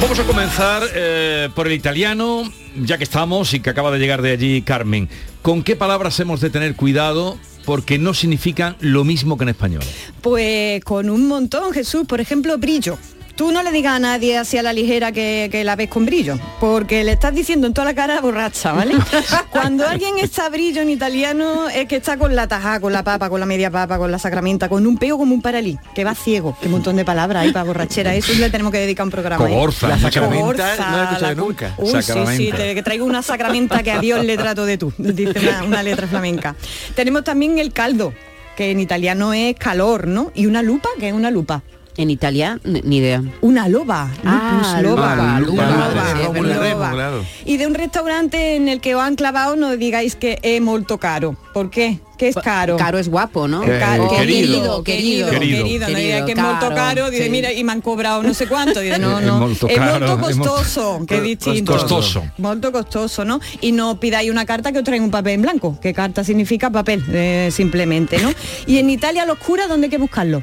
Vamos 0.00 0.18
a 0.18 0.24
comenzar 0.24 0.82
eh, 0.94 1.50
por 1.54 1.66
el 1.66 1.74
italiano, 1.74 2.42
ya 2.74 2.96
que 2.98 3.04
estamos 3.04 3.52
y 3.54 3.60
que 3.60 3.70
acaba 3.70 3.92
de 3.92 3.98
llegar 3.98 4.22
de 4.22 4.32
allí 4.32 4.62
Carmen. 4.62 5.08
¿Con 5.42 5.62
qué 5.62 5.76
palabras 5.76 6.18
hemos 6.20 6.40
de 6.40 6.50
tener 6.50 6.74
cuidado? 6.74 7.38
Porque 7.64 7.98
no 7.98 8.14
significan 8.14 8.76
lo 8.80 9.04
mismo 9.04 9.36
que 9.36 9.44
en 9.44 9.50
español. 9.50 9.82
Pues 10.22 10.82
con 10.84 11.10
un 11.10 11.28
montón, 11.28 11.72
Jesús. 11.72 12.06
Por 12.08 12.20
ejemplo, 12.20 12.56
brillo. 12.58 12.98
Tú 13.34 13.52
no 13.52 13.62
le 13.62 13.72
digas 13.72 13.94
a 13.94 13.98
nadie 13.98 14.36
así 14.36 14.58
a 14.58 14.62
la 14.62 14.72
ligera 14.72 15.12
que, 15.12 15.48
que 15.50 15.64
la 15.64 15.76
ves 15.76 15.88
con 15.88 16.04
brillo, 16.04 16.38
porque 16.60 17.04
le 17.04 17.12
estás 17.12 17.34
diciendo 17.34 17.66
en 17.66 17.74
toda 17.74 17.86
la 17.86 17.94
cara 17.94 18.20
borracha, 18.20 18.72
¿vale? 18.72 18.94
Cuando 19.50 19.86
alguien 19.86 20.18
está 20.18 20.48
brillo 20.48 20.82
en 20.82 20.90
italiano 20.90 21.68
es 21.68 21.86
que 21.86 21.96
está 21.96 22.16
con 22.16 22.34
la 22.36 22.46
tajá, 22.46 22.80
con 22.80 22.92
la 22.92 23.02
papa, 23.02 23.30
con 23.30 23.40
la 23.40 23.46
media 23.46 23.70
papa, 23.70 23.98
con 23.98 24.10
la 24.10 24.18
sacramenta, 24.18 24.68
con 24.68 24.86
un 24.86 24.98
peo 24.98 25.16
como 25.16 25.34
un 25.34 25.42
paralí, 25.42 25.78
que 25.94 26.04
va 26.04 26.14
ciego. 26.14 26.56
Qué 26.60 26.68
montón 26.68 26.96
de 26.96 27.04
palabras 27.04 27.44
ahí 27.44 27.52
para 27.52 27.64
borrachera. 27.64 28.14
Eso 28.14 28.32
le 28.34 28.50
tenemos 28.50 28.72
que 28.72 28.78
dedicar 28.78 29.04
un 29.04 29.10
programa. 29.10 29.48
¿eh? 29.48 29.52
Cogorza, 29.52 29.88
La 29.88 29.98
sacramenta, 29.98 30.76
no 30.76 30.96
la 30.96 31.02
he 31.02 31.04
escuchado 31.04 31.34
nunca. 31.34 31.74
Uy, 31.78 32.02
sí, 32.02 32.12
sí, 32.36 32.52
te, 32.54 32.74
que 32.74 32.82
traigo 32.82 33.04
una 33.04 33.22
sacramenta 33.22 33.82
que 33.82 33.92
a 33.92 34.00
Dios 34.00 34.24
le 34.24 34.36
trato 34.36 34.66
de 34.66 34.78
tú, 34.78 34.92
dice 34.98 35.38
una, 35.40 35.64
una 35.64 35.82
letra 35.82 36.06
flamenca. 36.06 36.54
Tenemos 36.94 37.24
también 37.24 37.58
el 37.58 37.72
caldo, 37.72 38.12
que 38.56 38.70
en 38.70 38.80
italiano 38.80 39.32
es 39.32 39.56
calor, 39.56 40.06
¿no? 40.06 40.32
Y 40.34 40.46
una 40.46 40.62
lupa, 40.62 40.88
que 40.98 41.08
es 41.08 41.14
una 41.14 41.30
lupa. 41.30 41.62
En 42.00 42.08
Italia, 42.08 42.58
ni 42.64 42.96
idea. 42.96 43.22
Una 43.42 43.68
loba, 43.68 44.10
Ah, 44.24 44.80
loba, 44.82 45.38
loba, 45.38 45.38
es 45.38 46.42
loba. 46.42 47.12
Y 47.44 47.58
de 47.58 47.66
un 47.66 47.74
restaurante 47.74 48.56
en 48.56 48.70
el 48.70 48.80
que 48.80 48.94
os 48.94 49.02
han 49.02 49.16
clavado 49.16 49.54
no 49.56 49.76
digáis 49.76 50.16
que 50.16 50.38
es 50.42 50.62
molto 50.62 50.96
caro. 50.96 51.36
¿Por 51.52 51.68
qué? 51.68 52.00
Que 52.16 52.28
es 52.28 52.36
caro. 52.36 52.78
Caro 52.78 52.98
es 52.98 53.08
guapo, 53.10 53.48
¿no? 53.48 53.62
Eh, 53.64 53.78
Caro- 53.78 54.08
querido, 54.08 54.82
querido, 54.82 54.82
querido, 54.82 55.30
querido. 55.30 55.58
querido, 55.64 55.88
no 55.88 55.94
Querido, 55.94 56.26
que 56.26 56.32
es 56.32 56.38
molto 56.38 56.68
caro, 56.74 57.10
dice, 57.10 57.24
sí. 57.24 57.30
mira, 57.30 57.52
y 57.52 57.64
me 57.64 57.72
han 57.72 57.82
cobrado 57.82 58.22
no 58.22 58.32
sé 58.32 58.46
cuánto, 58.46 58.80
dice, 58.80 58.98
no, 58.98 59.18
Es 59.18 59.26
no, 59.26 59.38
molto 59.40 59.68
es 59.68 59.78
molto 59.78 60.04
es 60.30 60.36
molto- 60.36 60.54
costoso, 60.54 61.04
que 61.06 61.16
es 61.18 61.22
distinto. 61.22 61.72
Costoso. 61.72 62.22
Molto 62.38 62.72
costoso, 62.72 63.26
¿no? 63.26 63.40
Y 63.60 63.72
no 63.72 64.00
pidáis 64.00 64.30
una 64.30 64.46
carta 64.46 64.72
que 64.72 64.78
os 64.78 64.84
traigan 64.84 65.04
un 65.04 65.10
papel 65.10 65.34
en 65.34 65.42
blanco, 65.42 65.78
que 65.82 65.92
carta 65.92 66.24
significa 66.24 66.70
papel, 66.70 67.04
eh, 67.12 67.50
simplemente, 67.52 68.18
¿no? 68.20 68.32
Y 68.66 68.78
en 68.78 68.88
Italia 68.88 69.26
los 69.26 69.36
curas, 69.38 69.68
¿dónde 69.68 69.86
hay 69.86 69.90
que 69.90 69.98
buscarlos? 69.98 70.42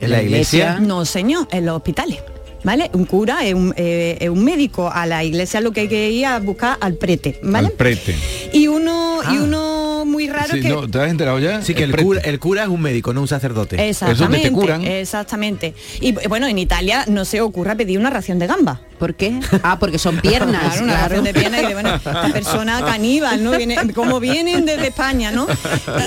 ¿En 0.00 0.10
la 0.10 0.22
iglesia? 0.22 0.78
No, 0.80 1.04
señor, 1.04 1.48
en 1.50 1.66
los 1.66 1.76
hospitales. 1.76 2.18
¿Vale? 2.64 2.90
Un 2.92 3.04
cura 3.04 3.46
es 3.46 3.54
un, 3.54 3.72
eh, 3.76 4.18
es 4.20 4.28
un 4.28 4.44
médico. 4.44 4.90
A 4.92 5.06
la 5.06 5.22
iglesia 5.22 5.60
lo 5.60 5.70
que 5.70 5.82
hay 5.82 5.88
que 5.88 6.10
ir 6.10 6.26
a 6.26 6.40
buscar 6.40 6.76
al 6.80 6.94
prete, 6.94 7.38
¿vale? 7.42 7.68
Al 7.68 7.72
prete. 7.74 8.16
Y 8.52 8.66
uno, 8.66 9.20
y 9.32 9.36
uno 9.36 9.77
muy 10.04 10.28
raro 10.28 10.54
Sí, 10.54 10.60
que. 10.60 10.68
no, 10.68 10.88
¿Te 10.88 11.00
has 11.00 11.10
enterado 11.10 11.38
ya? 11.38 11.62
Sí, 11.62 11.74
que 11.74 11.84
el 11.84 11.96
cura, 11.96 12.20
el 12.20 12.38
cura 12.38 12.62
es 12.64 12.68
un 12.68 12.80
médico, 12.80 13.12
no 13.12 13.20
un 13.20 13.28
sacerdote. 13.28 13.88
Exactamente, 13.88 15.00
exactamente. 15.00 15.74
Y 16.00 16.12
bueno, 16.28 16.46
en 16.46 16.58
Italia 16.58 17.04
no 17.08 17.24
se 17.24 17.40
ocurra 17.40 17.74
pedir 17.74 17.98
una 17.98 18.10
ración 18.10 18.38
de 18.38 18.46
gamba. 18.46 18.80
¿Por 18.98 19.14
qué? 19.14 19.38
Ah, 19.62 19.78
porque 19.78 19.98
son 19.98 20.20
piernas. 20.20 20.60
Claro, 20.60 20.84
una 20.84 20.92
claro. 20.94 21.08
ración 21.08 21.24
de 21.24 21.34
piernas 21.34 21.62
y 21.62 21.66
de, 21.66 21.72
bueno, 21.74 21.94
esta 21.96 22.28
persona 22.32 22.80
caníbal, 22.84 23.42
¿no? 23.44 23.52
Viene, 23.56 23.92
como 23.92 24.20
vienen 24.20 24.64
desde 24.64 24.88
España, 24.88 25.30
¿no? 25.30 25.46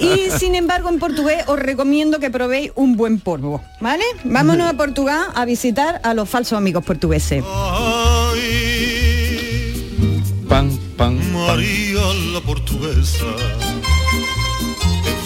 Y 0.02 0.30
sin 0.38 0.56
embargo, 0.56 0.89
en 0.89 1.00
portugués 1.00 1.44
os 1.48 1.60
recomiendo 1.60 2.20
que 2.20 2.30
probéis 2.30 2.72
un 2.76 2.98
buen 2.98 3.20
polvo, 3.20 3.64
¿vale? 3.80 4.04
Vámonos 4.24 4.70
a 4.70 4.74
Portugal 4.74 5.28
a 5.34 5.46
visitar 5.46 6.02
a 6.04 6.14
los 6.14 6.28
falsos 6.28 6.58
amigos 6.58 6.84
portugueses. 6.84 7.44
Pan, 11.02 11.18
María 11.34 11.99
la 12.32 12.39
portuguesa. 12.41 13.26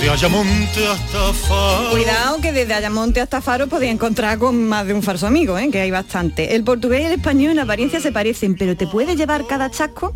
Ayamonte 0.10 0.88
hasta 0.88 1.34
Faro. 1.34 1.90
Cuidado 1.92 2.40
que 2.40 2.52
desde 2.52 2.74
Ayamonte 2.74 3.22
hasta 3.22 3.42
Faro 3.42 3.68
podéis 3.68 3.92
encontrar 3.92 4.38
con 4.38 4.68
más 4.68 4.86
de 4.86 4.94
un 4.94 5.02
falso 5.02 5.26
amigo, 5.26 5.58
¿eh? 5.58 5.70
que 5.72 5.82
hay 5.82 5.92
bastante. 5.92 6.56
El 6.56 6.64
portugués 6.64 7.02
y 7.02 7.06
el 7.06 7.14
español 7.14 7.52
en 7.52 7.60
apariencia 7.60 8.00
se 8.00 8.12
parecen, 8.12 8.56
pero 8.56 8.78
¿te 8.78 8.88
puede 8.88 9.16
llevar 9.16 9.48
cada 9.48 9.72
chasco? 9.72 10.14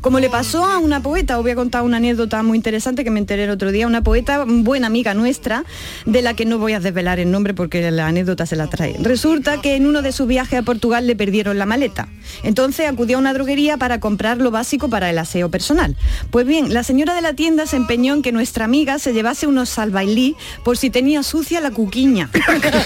Como 0.00 0.20
le 0.20 0.30
pasó 0.30 0.64
a 0.64 0.78
una 0.78 1.02
poeta, 1.02 1.36
os 1.36 1.42
voy 1.42 1.52
a 1.52 1.54
contar 1.54 1.82
una 1.82 1.98
anécdota 1.98 2.42
muy 2.42 2.56
interesante 2.56 3.04
que 3.04 3.10
me 3.10 3.18
enteré 3.18 3.44
el 3.44 3.50
otro 3.50 3.72
día, 3.72 3.86
una 3.86 4.02
poeta 4.02 4.44
buena 4.46 4.86
amiga 4.86 5.14
nuestra, 5.14 5.64
de 6.06 6.22
la 6.22 6.34
que 6.34 6.44
no 6.44 6.58
voy 6.58 6.72
a 6.72 6.80
desvelar 6.80 7.18
el 7.18 7.30
nombre 7.30 7.54
porque 7.54 7.90
la 7.90 8.06
anécdota 8.06 8.46
se 8.46 8.56
la 8.56 8.68
trae. 8.68 8.96
Resulta 9.00 9.60
que 9.60 9.74
en 9.74 9.86
uno 9.86 10.02
de 10.02 10.12
sus 10.12 10.26
viajes 10.26 10.60
a 10.60 10.62
Portugal 10.62 11.06
le 11.06 11.16
perdieron 11.16 11.58
la 11.58 11.66
maleta. 11.66 12.08
Entonces 12.42 12.88
acudió 12.88 13.16
a 13.16 13.20
una 13.20 13.34
droguería 13.34 13.76
para 13.76 14.00
comprar 14.00 14.38
lo 14.38 14.50
básico 14.50 14.88
para 14.88 15.10
el 15.10 15.18
aseo 15.18 15.50
personal. 15.50 15.96
Pues 16.30 16.46
bien, 16.46 16.72
la 16.72 16.82
señora 16.82 17.14
de 17.14 17.22
la 17.22 17.34
tienda 17.34 17.66
se 17.66 17.76
empeñó 17.76 18.14
en 18.14 18.22
que 18.22 18.32
nuestra 18.32 18.64
amiga 18.64 18.98
se 18.98 19.12
llevase 19.28 19.46
unos 19.46 19.68
salvailí 19.68 20.36
por 20.64 20.78
si 20.78 20.88
tenía 20.90 21.22
sucia 21.22 21.60
la 21.60 21.70
cuquiña. 21.70 22.30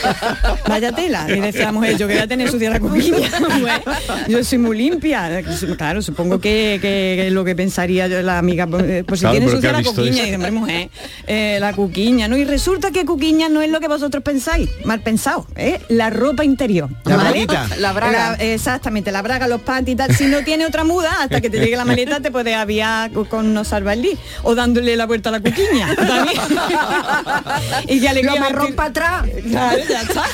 Vaya 0.69 0.93
tela. 0.93 1.27
Y 1.29 1.41
decía 1.41 1.67
la 1.67 1.73
mujer, 1.73 1.97
yo 1.97 2.09
que 2.09 2.15
voy 2.15 2.23
a 2.23 2.27
tener 2.27 2.51
sucia 2.51 2.71
la 2.71 2.81
cuquiña. 2.81 3.29
Yo 4.29 4.43
soy 4.45 4.59
muy 4.59 4.77
limpia. 4.77 5.43
Claro, 5.77 6.03
supongo 6.03 6.41
que, 6.41 6.79
que- 6.83 7.13
que 7.13 7.27
es 7.29 7.33
lo 7.33 7.45
que 7.45 7.55
pensaría 7.55 8.07
yo 8.07 8.23
la 8.23 8.39
amiga, 8.39 8.67
por, 8.67 8.83
eh, 8.89 9.05
por 9.05 9.17
si 9.19 9.23
Claro, 9.23 9.37
tiene 9.39 9.53
sucia 9.53 9.71
¿qué 9.71 9.77
la 9.77 9.83
cuquiña. 9.83 10.27
Y 10.27 10.31
dice, 10.37 10.51
mujer, 10.51 10.91
eh, 11.27 11.59
la 11.61 11.73
cuquiña, 11.75 12.29
¿no? 12.29 12.37
Y 12.37 12.45
resulta 12.45 12.91
que 12.91 13.05
cuquiña 13.05 13.49
no 13.49 13.61
es 13.63 13.71
lo 13.71 13.81
que 13.81 13.89
vosotros 13.89 14.23
pensáis, 14.23 14.69
mal 14.85 15.01
pensado, 15.01 15.47
¿eh? 15.57 15.81
La 15.89 16.11
ropa 16.11 16.45
interior. 16.45 16.89
La 17.05 17.17
¿vale? 17.17 17.47
La 17.79 17.93
braga. 17.93 18.37
La- 18.39 18.45
exactamente, 18.45 19.11
la 19.13 19.23
braga, 19.23 19.47
los 19.49 19.61
panties 19.63 19.95
y 19.95 19.97
tal. 19.97 20.15
Si 20.15 20.25
no 20.27 20.43
tiene 20.45 20.67
otra 20.67 20.85
muda, 20.85 21.11
hasta 21.23 21.41
que 21.41 21.51
te 21.51 21.59
llegue 21.59 21.77
la 21.77 21.85
maleta 21.85 22.21
te 22.21 22.31
puedes 22.31 22.55
aviar 22.57 23.11
co- 23.13 23.25
con 23.27 23.47
unos 23.47 23.69
salvailí 23.69 24.17
o 24.43 24.55
dándole 24.55 24.97
la 24.97 25.07
vuelta 25.07 25.29
a 25.29 25.33
la 25.33 25.41
cuquiña. 25.41 25.95
también. 25.97 26.32
Y 27.89 28.01
ya 28.01 28.13
le 28.13 28.23
Lo 28.23 28.31
voy 28.31 28.39
a 28.39 28.41
marrón 28.41 28.75
para 28.75 28.89
atrás. 28.89 29.27
Claro, 29.49 29.83
ya 29.89 30.03
está. 30.03 30.25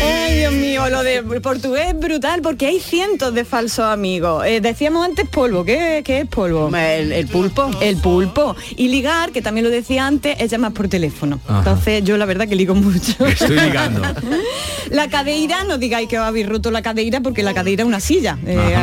Ay, 0.00 0.38
Dios 0.38 0.52
mío, 0.52 0.88
lo 0.88 1.02
de 1.02 1.22
portugués 1.40 1.88
es 1.88 1.98
brutal 1.98 2.42
porque 2.42 2.66
hay 2.66 2.80
cientos 2.80 3.34
de 3.34 3.44
falsos 3.44 3.84
amigos. 3.84 4.44
Eh, 4.46 4.60
decíamos 4.60 5.04
antes 5.04 5.28
polvo, 5.28 5.64
¿qué, 5.64 6.02
qué 6.04 6.20
es 6.20 6.28
polvo? 6.28 6.70
El, 6.74 7.26
pulpo. 7.26 7.70
El 7.80 7.96
pulpo. 7.96 8.56
Y 8.76 8.88
ligar, 8.88 9.32
que 9.32 9.42
también 9.42 9.64
lo 9.64 9.70
decía 9.70 10.06
antes, 10.06 10.36
es 10.38 10.50
llamar 10.50 10.72
por 10.72 10.88
teléfono. 10.88 11.40
Ajá. 11.46 11.58
Entonces 11.58 12.04
yo 12.04 12.16
la 12.16 12.24
verdad 12.26 12.48
que 12.48 12.56
ligo 12.56 12.74
mucho. 12.74 13.26
Estoy 13.26 13.58
ligando. 13.58 14.02
La 14.90 15.08
cadeira, 15.08 15.64
no 15.64 15.76
digáis 15.76 16.08
que 16.08 16.18
os 16.18 16.24
habéis 16.24 16.48
roto 16.48 16.70
la 16.70 16.80
cadeira 16.80 17.20
porque 17.20 17.42
la 17.42 17.52
cadeira 17.52 17.82
es 17.82 17.86
una 17.86 18.00
silla. 18.00 18.38
Eh, 18.46 18.74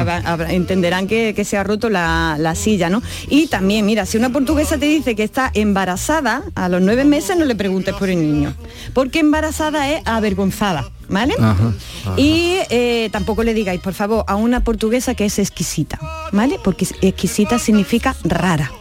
entenderán 0.50 1.08
que, 1.08 1.34
que 1.34 1.44
se 1.44 1.58
ha 1.58 1.64
roto 1.64 1.90
la, 1.90 2.36
la 2.40 2.54
silla, 2.54 2.90
¿no? 2.90 3.02
Y 3.30 3.48
también, 3.48 3.86
mira, 3.86 4.06
si 4.06 4.18
una 4.18 4.32
portuguesa 4.32 4.78
te 4.78 4.86
dice 4.86 5.16
que 5.16 5.24
está 5.24 5.52
embarazada, 5.54 6.44
a 6.56 6.70
los 6.70 6.82
nueve 6.82 7.06
meses 7.06 7.38
no 7.38 7.46
le 7.46 7.56
preguntes 7.56 7.94
por 7.96 8.10
el 8.10 8.22
niño. 8.22 8.54
Porque 8.94 9.20
embarazada 9.20 9.90
es 9.92 10.02
avergonzada. 10.06 10.90
¿Vale? 11.08 11.36
Ajá, 11.38 11.52
ajá. 11.52 12.14
Y 12.18 12.58
eh, 12.72 13.10
tampoco 13.12 13.44
le 13.44 13.54
digáis, 13.54 13.80
por 13.80 13.94
favor, 13.94 14.24
a 14.28 14.36
una 14.36 14.64
portuguesa 14.64 15.14
que 15.14 15.26
es 15.26 15.38
exquisita, 15.38 16.00
¿vale? 16.32 16.58
Porque 16.64 16.88
exquisita 17.02 17.60
significa 17.60 18.16
rara. 18.24 18.72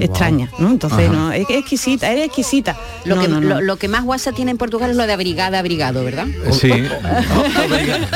Extraña, 0.00 0.50
¿no? 0.58 0.70
Entonces, 0.70 1.08
Ajá. 1.08 1.16
no, 1.16 1.32
es 1.32 1.46
exquisita, 1.48 2.12
es 2.12 2.26
exquisita. 2.26 2.76
Lo, 3.04 3.16
No, 3.16 3.22
que, 3.22 3.28
no, 3.28 3.40
no. 3.40 3.48
Lo, 3.48 3.60
lo 3.60 3.76
que 3.76 3.88
más 3.88 4.04
guasa 4.04 4.32
tiene 4.32 4.50
en 4.50 4.58
Portugal 4.58 4.90
es 4.90 4.96
lo 4.96 5.06
de 5.06 5.12
abrigada, 5.12 5.58
abrigado, 5.58 6.04
¿verdad? 6.04 6.26
Sí. 6.52 6.70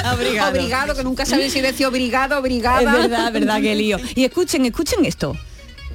Abrigado. 0.05 0.95
Que 0.95 1.05
nunca 1.05 1.26
sabes 1.26 1.53
si 1.53 1.61
decir 1.61 1.86
obrigado, 1.86 2.39
obrigada. 2.39 2.80
Es 2.80 3.09
verdad, 3.09 3.32
verdad, 3.32 3.61
qué 3.61 3.74
lío. 3.74 3.99
Y 4.14 4.24
escuchen, 4.24 4.64
escuchen 4.64 5.05
esto. 5.05 5.36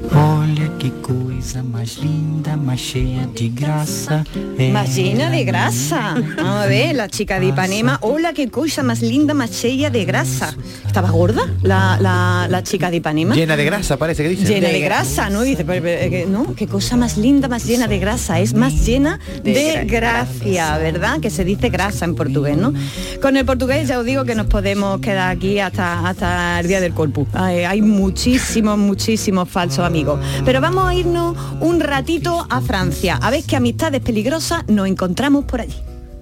Olha 0.02 0.70
que 0.80 0.90
coisa 1.02 1.62
mais 1.62 1.98
linda, 1.98 2.58
mais 2.58 2.80
cheia 2.80 3.28
de 3.28 3.48
graça. 3.50 4.24
Más 4.72 4.96
llena 4.96 5.30
de 5.30 5.44
grasa. 5.46 6.16
Vamos 6.36 6.64
a 6.64 6.66
ver, 6.66 6.96
la 6.96 7.08
chica 7.08 7.40
de 7.40 7.48
Ipanema. 7.48 8.00
Hola, 8.02 8.34
qué 8.34 8.50
cosa 8.50 8.82
más 8.82 9.02
linda, 9.02 9.34
más 9.36 9.62
llena 9.62 9.92
de 9.92 10.04
grasa. 10.04 10.56
¿Estaba 10.86 11.10
gorda 11.12 11.44
la, 11.62 11.98
la, 12.02 12.48
la 12.50 12.64
chica 12.64 12.90
de 12.90 12.98
Ipanema? 12.98 13.36
Llena 13.36 13.56
de 13.56 13.66
grasa, 13.66 13.98
parece 13.98 14.24
que 14.24 14.30
dice. 14.30 14.46
Llena 14.46 14.70
de 14.70 14.80
grasa, 14.82 15.30
¿no? 15.30 15.42
Dice, 15.44 15.64
pero, 15.64 15.82
pero, 15.84 16.16
eh, 16.16 16.26
no, 16.28 16.56
qué 16.56 16.68
cosa 16.68 16.98
más 16.98 17.16
linda, 17.18 17.48
más 17.48 17.64
llena 17.66 17.88
de 17.88 18.00
grasa. 18.00 18.40
Es 18.40 18.54
más 18.56 18.86
llena 18.86 19.20
de, 19.44 19.54
De 19.54 19.74
gra- 19.76 19.90
gracia, 19.90 20.78
¿verdad? 20.80 21.20
Que 21.20 21.30
se 21.30 21.46
dice 21.46 21.70
grasa 21.70 22.06
en 22.06 22.16
portugués, 22.16 22.58
¿no? 22.58 22.74
Con 23.22 23.38
el 23.38 23.46
portugués 23.46 23.88
ya 23.88 24.00
os 24.00 24.06
digo 24.06 24.26
que 24.26 24.34
nos 24.36 24.48
podemos 24.48 25.00
quedar 25.02 25.30
aquí 25.30 25.60
hasta, 25.60 26.08
hasta 26.08 26.60
el 26.60 26.68
día 26.68 26.82
del 26.82 26.94
corpus. 26.94 27.28
Hay, 27.34 27.60
hay 27.64 27.82
muchísimos, 27.82 28.78
muchísimos 28.78 29.48
falsos 29.48 29.83
amigos. 29.84 30.20
Pero 30.46 30.62
vamos 30.62 30.88
a 30.88 30.96
irnos 30.96 31.36
un 31.60 31.80
ratito 31.80 32.46
a 32.50 32.62
Francia. 32.62 33.20
A 33.22 33.30
ver 33.30 33.44
qué 33.44 33.56
amistades 33.56 34.02
peligrosas 34.02 34.64
nos 34.68 34.88
encontramos 34.88 35.46
por 35.46 35.62
allí. 35.62 35.76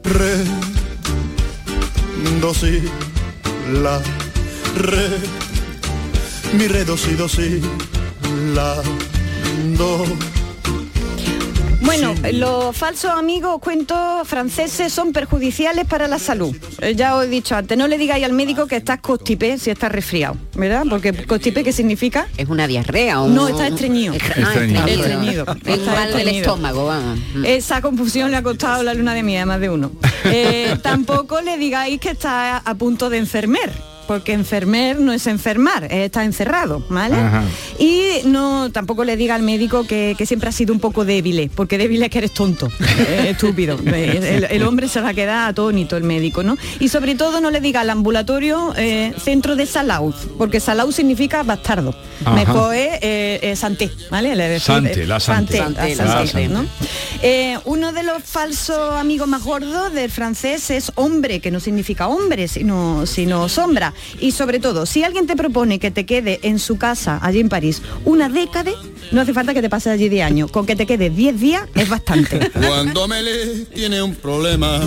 Re, 0.03 0.43
la, 3.81 3.99
re, 4.77 5.09
mi 6.53 6.67
re, 6.67 6.85
si, 6.97 7.61
la, 8.53 8.75
do. 9.77 10.40
Bueno, 11.81 12.13
los 12.33 12.75
falsos 12.77 13.11
amigos, 13.11 13.59
cuento 13.59 13.95
franceses, 14.25 14.93
son 14.93 15.11
perjudiciales 15.13 15.85
para 15.85 16.07
la 16.07 16.19
salud. 16.19 16.55
Eh, 16.79 16.93
Ya 16.95 17.15
os 17.15 17.25
he 17.25 17.27
dicho 17.27 17.55
antes, 17.55 17.77
no 17.77 17.87
le 17.87 17.97
digáis 17.97 18.23
al 18.23 18.33
médico 18.33 18.67
que 18.67 18.75
estás 18.77 18.99
constipé 19.01 19.57
si 19.57 19.71
estás 19.71 19.91
resfriado, 19.91 20.37
¿verdad? 20.55 20.83
Porque 20.89 21.11
constipé, 21.25 21.63
¿qué 21.63 21.73
significa? 21.73 22.27
Es 22.37 22.47
una 22.49 22.67
diarrea 22.67 23.21
o 23.21 23.25
un- 23.25 23.35
No, 23.35 23.47
está 23.47 23.67
estreñido. 23.67 24.13
Estre- 24.13 24.41
Estreñido. 24.47 24.85
Estreñido. 24.87 25.45
Mal 25.87 26.13
del 26.13 26.27
estómago, 26.29 26.85
vamos. 26.85 27.19
Mm. 27.35 27.45
Esa 27.45 27.81
confusión 27.81 28.29
le 28.31 28.37
ha 28.37 28.43
costado 28.43 28.83
la 28.83 28.93
luna 28.93 29.13
de 29.15 29.23
miel 29.23 29.41
a 29.41 29.45
más 29.47 29.59
de 29.59 29.69
uno. 29.69 29.91
Eh, 30.25 30.77
tampoco 30.83 31.41
le 31.41 31.57
digáis 31.57 31.99
que 31.99 32.11
está 32.11 32.57
a 32.57 32.75
punto 32.75 33.09
de 33.09 33.17
enfermer. 33.17 33.71
Porque 34.07 34.33
enfermer 34.33 34.99
no 34.99 35.13
es 35.13 35.27
enfermar, 35.27 35.85
es 35.85 36.05
estar 36.05 36.25
encerrado, 36.25 36.83
¿vale? 36.89 37.15
Ajá. 37.15 37.43
Y 37.79 38.21
no 38.25 38.69
tampoco 38.71 39.03
le 39.05 39.15
diga 39.15 39.35
al 39.35 39.41
médico 39.43 39.85
que, 39.85 40.15
que 40.17 40.25
siempre 40.25 40.49
ha 40.49 40.51
sido 40.51 40.73
un 40.73 40.79
poco 40.79 41.05
débil, 41.05 41.39
¿eh? 41.39 41.51
porque 41.55 41.77
débil 41.77 42.01
es 42.03 42.09
que 42.09 42.17
eres 42.17 42.33
tonto, 42.33 42.67
eh, 42.99 43.29
estúpido. 43.31 43.77
Eh, 43.91 44.19
El, 44.37 44.43
el 44.45 44.63
hombre 44.63 44.87
se 44.87 45.01
va 45.01 45.09
a 45.09 45.13
quedar 45.13 45.49
atónito, 45.49 45.97
el 45.97 46.03
médico, 46.03 46.43
¿no? 46.43 46.57
Y 46.79 46.87
sobre 46.87 47.15
todo 47.15 47.41
no 47.41 47.51
le 47.51 47.59
diga 47.59 47.81
al 47.81 47.89
ambulatorio 47.89 48.73
eh, 48.77 49.13
centro 49.21 49.55
de 49.55 49.65
salud, 49.65 50.15
porque 50.37 50.59
salud 50.59 50.91
significa 50.91 51.43
bastardo. 51.43 51.93
Ajá. 52.23 52.35
Mejor 52.35 52.75
es 52.75 52.93
eh, 53.01 53.39
eh, 53.41 53.55
santé, 53.55 53.91
¿vale? 54.09 54.35
Le 54.35 54.59
Sante, 54.59 55.03
eh, 55.03 55.07
la. 55.07 55.19
Santé, 55.19 55.59
la. 55.59 56.65
Eh, 57.21 57.57
uno 57.65 57.91
de 57.91 58.03
los 58.03 58.23
falsos 58.23 58.95
amigos 58.95 59.27
más 59.27 59.43
gordos 59.43 59.93
del 59.93 60.09
francés 60.09 60.69
es 60.71 60.91
hombre, 60.95 61.39
que 61.39 61.51
no 61.51 61.59
significa 61.59 62.07
hombre, 62.07 62.47
sino, 62.47 63.05
sino 63.05 63.47
sombra. 63.49 63.90
Y 64.19 64.31
sobre 64.31 64.59
todo, 64.59 64.85
si 64.85 65.03
alguien 65.03 65.27
te 65.27 65.35
propone 65.35 65.79
que 65.79 65.91
te 65.91 66.05
quede 66.05 66.39
en 66.43 66.59
su 66.59 66.77
casa, 66.77 67.19
allí 67.21 67.39
en 67.39 67.49
París, 67.49 67.81
una 68.05 68.29
década, 68.29 68.71
no 69.11 69.21
hace 69.21 69.33
falta 69.33 69.53
que 69.53 69.61
te 69.61 69.69
pases 69.69 69.93
allí 69.93 70.09
de 70.09 70.23
año. 70.23 70.47
Con 70.47 70.65
que 70.65 70.75
te 70.75 70.85
quedes 70.85 71.15
10 71.15 71.39
días 71.39 71.63
es 71.75 71.89
bastante. 71.89 72.51
Cuando 72.67 73.07
Mele 73.07 73.65
tiene 73.73 74.01
un 74.01 74.15
problema. 74.15 74.81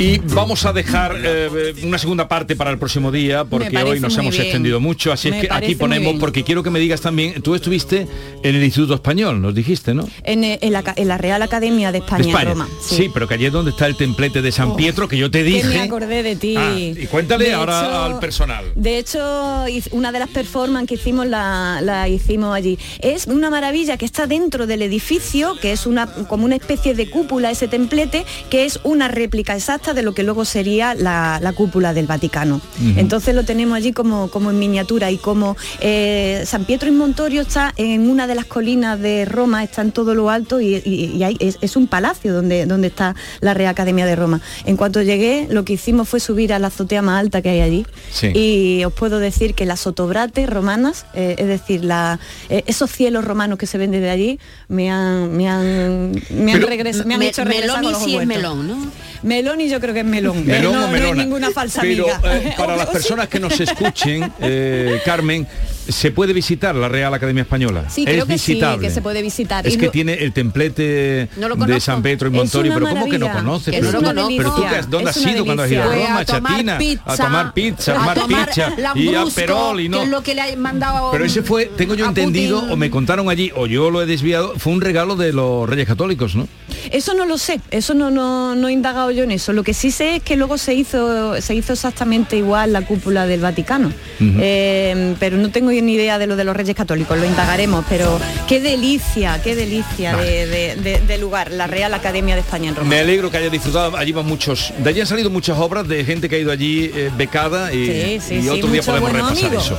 Y 0.00 0.18
vamos 0.18 0.64
a 0.64 0.72
dejar 0.72 1.16
eh, 1.24 1.74
una 1.82 1.98
segunda 1.98 2.28
parte 2.28 2.54
para 2.54 2.70
el 2.70 2.78
próximo 2.78 3.10
día 3.10 3.44
porque 3.44 3.76
hoy 3.78 3.98
nos 3.98 4.16
hemos 4.16 4.30
bien. 4.32 4.44
extendido 4.44 4.78
mucho, 4.78 5.10
así 5.12 5.28
Me 5.28 5.40
es 5.40 5.48
que 5.48 5.52
aquí 5.52 5.74
ponemos 5.74 6.14
porque 6.20 6.44
quiero 6.44 6.62
que 6.62 6.70
me 6.70 6.78
digas 6.78 7.00
también, 7.00 7.42
tú 7.42 7.56
estuviste 7.56 8.06
en 8.44 8.54
el 8.54 8.62
Instituto 8.62 8.94
Español, 8.94 9.42
nos 9.42 9.56
dijiste, 9.56 9.94
¿no? 9.94 10.08
En, 10.22 10.44
eh, 10.44 10.58
en 10.62 10.72
la, 10.72 10.84
en 10.94 11.08
la 11.08 11.18
Real 11.18 11.42
Academia 11.42 11.90
de 11.90 11.98
España, 11.98 12.38
De 12.38 12.44
Roma. 12.44 12.68
Sí. 12.80 13.10
pero 13.12 13.26
que 13.26 13.34
allí 13.34 13.46
es 13.46 13.52
donde 13.52 13.72
está 13.72 13.86
el 13.88 13.96
templete 13.96 14.40
de 14.40 14.52
San 14.52 14.68
Oh, 14.70 14.76
Pietro 14.76 15.08
que 15.08 15.16
yo 15.18 15.32
te 15.32 15.38
Que 15.40 15.44
dije. 15.44 15.66
me 15.68 15.80
acordé 15.80 16.22
de 16.22 16.36
ti. 16.36 16.54
Ah, 16.56 16.76
y 16.78 17.06
cuéntale 17.10 17.46
De 17.46 17.54
ahora 17.54 17.80
hecho- 17.84 18.02
al 18.04 18.18
personal. 18.20 18.64
De 18.76 18.98
hecho, 18.98 19.64
una 19.90 20.12
de 20.12 20.18
las 20.20 20.28
performances 20.28 20.88
que 20.88 20.94
hicimos 20.94 21.26
la, 21.26 21.80
la 21.82 22.08
hicimos 22.08 22.54
allí. 22.54 22.78
Es 23.00 23.26
una 23.26 23.50
maravilla 23.50 23.96
que 23.96 24.04
está 24.04 24.28
dentro 24.28 24.68
del 24.68 24.82
edificio, 24.82 25.56
que 25.60 25.72
es 25.72 25.86
una 25.86 26.06
como 26.06 26.44
una 26.44 26.54
especie 26.54 26.94
de 26.94 27.10
cúpula, 27.10 27.50
ese 27.50 27.66
templete, 27.66 28.24
que 28.48 28.64
es 28.64 28.78
una 28.84 29.08
réplica 29.08 29.56
exacta 29.56 29.87
de 29.94 30.02
lo 30.02 30.14
que 30.14 30.22
luego 30.22 30.44
sería 30.44 30.94
la, 30.94 31.38
la 31.42 31.52
cúpula 31.52 31.92
del 31.94 32.06
Vaticano. 32.06 32.60
Entonces 32.96 33.34
lo 33.34 33.44
tenemos 33.44 33.76
allí 33.76 33.92
como, 33.92 34.28
como 34.30 34.50
en 34.50 34.58
miniatura 34.58 35.10
y 35.10 35.16
como 35.18 35.56
eh, 35.80 36.42
San 36.46 36.64
Pietro 36.64 36.88
in 36.88 36.96
Montorio 36.96 37.42
está 37.42 37.72
en 37.76 38.08
una 38.10 38.26
de 38.26 38.34
las 38.34 38.44
colinas 38.44 39.00
de 39.00 39.24
Roma, 39.24 39.62
está 39.64 39.82
en 39.82 39.92
todo 39.92 40.14
lo 40.14 40.30
alto 40.30 40.60
y, 40.60 40.76
y- 40.84 41.12
y 41.16 41.22
hay- 41.24 41.36
es, 41.40 41.58
es 41.60 41.76
un 41.76 41.86
palacio 41.86 42.32
donde, 42.34 42.66
donde 42.66 42.88
está 42.88 43.14
la 43.40 43.54
Real 43.54 43.70
Academia 43.70 44.06
de 44.06 44.16
Roma. 44.16 44.40
En 44.64 44.76
cuanto 44.76 45.02
llegué, 45.02 45.46
lo 45.50 45.64
que 45.64 45.74
hicimos 45.74 46.08
fue 46.08 46.20
subir 46.20 46.52
a 46.52 46.58
la 46.58 46.68
azotea 46.68 47.02
más 47.02 47.18
alta 47.20 47.42
que 47.42 47.50
hay 47.50 47.60
allí 47.60 47.86
Sí. 48.12 48.28
y 48.34 48.84
os 48.84 48.92
puedo 48.92 49.18
decir 49.18 49.54
que 49.54 49.66
las 49.66 49.80
sotobrates 49.80 50.48
romanas, 50.48 51.06
eh, 51.14 51.36
es 51.38 51.46
decir, 51.46 51.84
la- 51.84 52.18
eh, 52.48 52.62
esos 52.66 52.90
cielos 52.90 53.24
romanos 53.24 53.58
que 53.58 53.66
se 53.66 53.78
ven 53.78 53.90
desde 53.90 54.10
allí, 54.10 54.38
me 54.68 54.90
han, 54.90 55.36
me 55.36 55.48
han, 55.48 56.12
me 56.30 56.52
han, 56.52 56.60
Pero 56.60 56.68
me 57.06 57.14
han 57.14 57.22
hecho 57.22 57.44
regresar 57.44 57.82
melón 57.82 57.84
y 57.84 58.04
sí 58.04 58.16
es 58.16 58.26
melón, 58.26 58.66
¿no? 58.68 58.76
Melón 59.22 59.60
y 59.60 59.68
yo 59.68 59.77
creo 59.80 59.94
que 59.94 60.00
es 60.00 60.06
melón. 60.06 60.44
Melón 60.46 60.74
Eh, 60.74 60.76
no, 60.76 60.84
o 60.84 60.86
no 60.86 60.92
melona. 60.92 61.22
ninguna 61.22 61.50
falsa 61.50 61.80
Pero 61.82 62.04
amiga. 62.14 62.34
eh, 62.36 62.54
para 62.56 62.76
las 62.82 62.86
personas 62.88 63.28
que 63.28 63.38
nos 63.40 63.58
escuchen, 63.60 64.32
eh, 64.40 65.00
Carmen, 65.04 65.46
se 65.88 66.10
puede 66.10 66.32
visitar 66.32 66.74
la 66.74 66.88
Real 66.88 67.12
Academia 67.14 67.42
Española. 67.42 67.84
Sí, 67.88 68.04
es 68.06 68.24
que 68.24 68.38
sí, 68.38 68.52
visitable. 68.52 68.86
que 68.86 68.92
se 68.92 69.02
puede 69.02 69.22
visitar. 69.22 69.66
Es 69.66 69.74
Y 69.74 69.78
que 69.78 69.88
tiene 69.88 70.14
el 70.14 70.32
templete 70.32 71.28
No 71.36 71.48
de. 71.54 71.80
San 71.80 72.02
Pedro 72.02 72.28
y 72.28 72.32
Montorio, 72.32 72.74
pero 72.74 72.88
¿cómo 72.88 73.08
que 73.08 73.18
no 73.18 73.32
conoces? 73.32 73.74
Es 73.74 73.80
Pero, 73.86 74.00
una 74.00 74.12
pero 74.36 74.54
tú 74.54 74.62
¿dónde 74.88 75.10
has 75.10 75.16
ido 75.24 75.44
cuando 75.44 75.62
has 75.62 75.70
ido 75.70 75.82
a. 75.82 75.86
Roma, 75.94 76.18
a 76.18 76.24
Chatina? 76.24 76.78
a 77.04 77.16
tomar 77.16 77.54
pizza, 77.54 77.92
a 78.10 78.14
tomar 78.14 78.26
pizza 78.26 78.72
y 78.94 79.14
a 79.14 79.24
perol 79.34 79.80
y 79.80 79.88
no. 79.88 80.04
lo 80.06 80.22
que 80.22 80.34
le 80.34 80.56
mandado 80.56 81.10
Pero 81.10 81.24
ese 81.24 81.42
fue, 81.42 81.66
tengo 81.66 81.94
yo 81.94 82.06
entendido, 82.06 82.60
Putin. 82.60 82.72
o 82.72 82.76
me 82.76 82.90
contaron 82.90 83.28
allí, 83.28 83.50
o 83.54 83.66
yo 83.66 83.90
lo 83.90 84.02
he 84.02 84.06
desviado, 84.06 84.54
fue 84.56 84.72
un 84.72 84.80
regalo 84.80 85.16
de 85.16 85.32
los 85.32 85.68
Reyes 85.68 85.86
Católicos, 85.86 86.36
¿no? 86.36 86.48
Eso 86.90 87.14
no 87.14 87.24
lo 87.26 87.38
sé, 87.38 87.60
eso 87.70 87.94
no, 87.94 88.10
no, 88.10 88.54
no 88.54 88.68
he 88.68 88.72
indagado 88.72 89.10
yo 89.10 89.24
en 89.24 89.30
eso. 89.30 89.52
Lo 89.52 89.62
que 89.62 89.74
sí 89.74 89.90
sé 89.90 90.16
es 90.16 90.22
que 90.22 90.36
luego 90.36 90.58
se 90.58 90.74
hizo, 90.74 91.40
se 91.40 91.54
hizo 91.54 91.72
exactamente 91.72 92.36
igual 92.36 92.72
la 92.72 92.82
cúpula 92.82 93.26
del 93.26 93.40
Vaticano. 93.40 93.92
Eh, 94.20 95.14
pero 95.18 95.36
no 95.36 95.50
tengo 95.50 95.70
ni 95.86 95.94
idea 95.94 96.18
de 96.18 96.26
lo 96.26 96.36
de 96.36 96.44
los 96.44 96.56
Reyes 96.56 96.74
Católicos, 96.76 97.18
lo 97.18 97.24
indagaremos, 97.26 97.84
pero 97.88 98.20
qué 98.46 98.60
delicia, 98.60 99.40
qué 99.42 99.54
delicia 99.56 100.16
de, 100.16 100.46
de- 100.46 100.76
de- 100.76 101.00
de 101.00 101.18
lugar, 101.18 101.50
la 101.52 101.66
Real 101.66 101.92
Academia 101.94 102.34
de 102.34 102.40
España 102.42 102.68
en 102.70 102.76
Roma. 102.76 102.88
Me 102.88 103.00
alegro 103.00 103.30
que 103.30 103.38
haya 103.38 103.50
disfrutado. 103.50 103.96
Allí 103.96 104.12
van 104.12 104.26
muchos. 104.26 104.72
De 104.78 104.90
allí 104.90 105.00
han 105.00 105.06
salido 105.06 105.30
muchas 105.30 105.58
obras 105.58 105.86
de 105.88 106.04
gente 106.04 106.28
que 106.28 106.36
ha 106.36 106.38
ido 106.38 106.52
allí 106.52 106.90
eh, 106.94 107.10
becada 107.16 107.72
y, 107.72 107.86
Sí, 107.86 108.20
sí, 108.28 108.34
y 108.36 108.42
sí, 108.42 108.48
otro 108.48 108.68
día 108.70 108.82
podemos 108.82 109.12
repasar 109.12 109.46
amigos. 109.46 109.66
eso. 109.66 109.78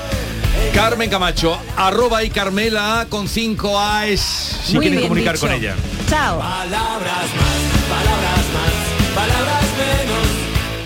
Carmen 0.73 1.09
Camacho, 1.09 1.57
arroba 1.77 2.23
y 2.23 2.29
Carmela 2.29 3.07
con 3.09 3.27
5 3.27 3.79
A's 3.79 4.59
si 4.65 4.75
Muy 4.75 4.85
quieren 4.85 5.01
comunicar 5.03 5.35
dicho. 5.35 5.47
con 5.47 5.55
ella. 5.55 5.75
Chao. 6.09 6.41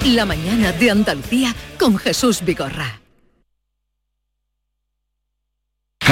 La 0.05 0.26
mañana 0.26 0.72
de 0.74 0.91
Andalucía 0.91 1.55
con 1.80 1.97
Jesús 1.97 2.41
Vigorra. 2.43 2.99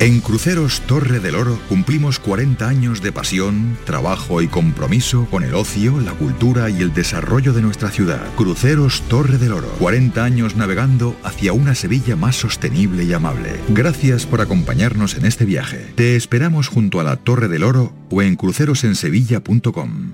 En 0.00 0.20
Cruceros 0.20 0.82
Torre 0.82 1.18
del 1.18 1.34
Oro 1.34 1.58
cumplimos 1.68 2.20
40 2.20 2.68
años 2.68 3.02
de 3.02 3.10
pasión, 3.10 3.76
trabajo 3.84 4.40
y 4.40 4.46
compromiso 4.46 5.26
con 5.28 5.42
el 5.42 5.56
ocio, 5.56 6.00
la 6.00 6.12
cultura 6.12 6.70
y 6.70 6.82
el 6.82 6.94
desarrollo 6.94 7.52
de 7.52 7.62
nuestra 7.62 7.90
ciudad. 7.90 8.24
Cruceros 8.36 9.02
Torre 9.08 9.38
del 9.38 9.54
Oro, 9.54 9.66
40 9.80 10.22
años 10.22 10.54
navegando 10.54 11.16
hacia 11.24 11.52
una 11.52 11.74
Sevilla 11.74 12.14
más 12.14 12.36
sostenible 12.36 13.02
y 13.02 13.12
amable. 13.12 13.60
Gracias 13.70 14.24
por 14.24 14.40
acompañarnos 14.40 15.16
en 15.16 15.26
este 15.26 15.44
viaje. 15.44 15.92
Te 15.96 16.14
esperamos 16.14 16.68
junto 16.68 17.00
a 17.00 17.02
la 17.02 17.16
Torre 17.16 17.48
del 17.48 17.64
Oro 17.64 17.92
o 18.08 18.22
en 18.22 18.36
crucerosensevilla.com. 18.36 20.12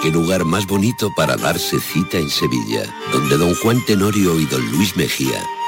qué 0.00 0.12
lugar 0.12 0.44
más 0.44 0.64
bonito 0.68 1.10
para 1.16 1.36
darse 1.36 1.80
cita 1.80 2.18
en 2.18 2.30
Sevilla, 2.30 2.84
donde 3.12 3.36
don 3.36 3.52
Juan 3.56 3.84
Tenorio 3.84 4.38
y 4.38 4.46
don 4.46 4.64
Luis 4.70 4.96
Mejía 4.96 5.42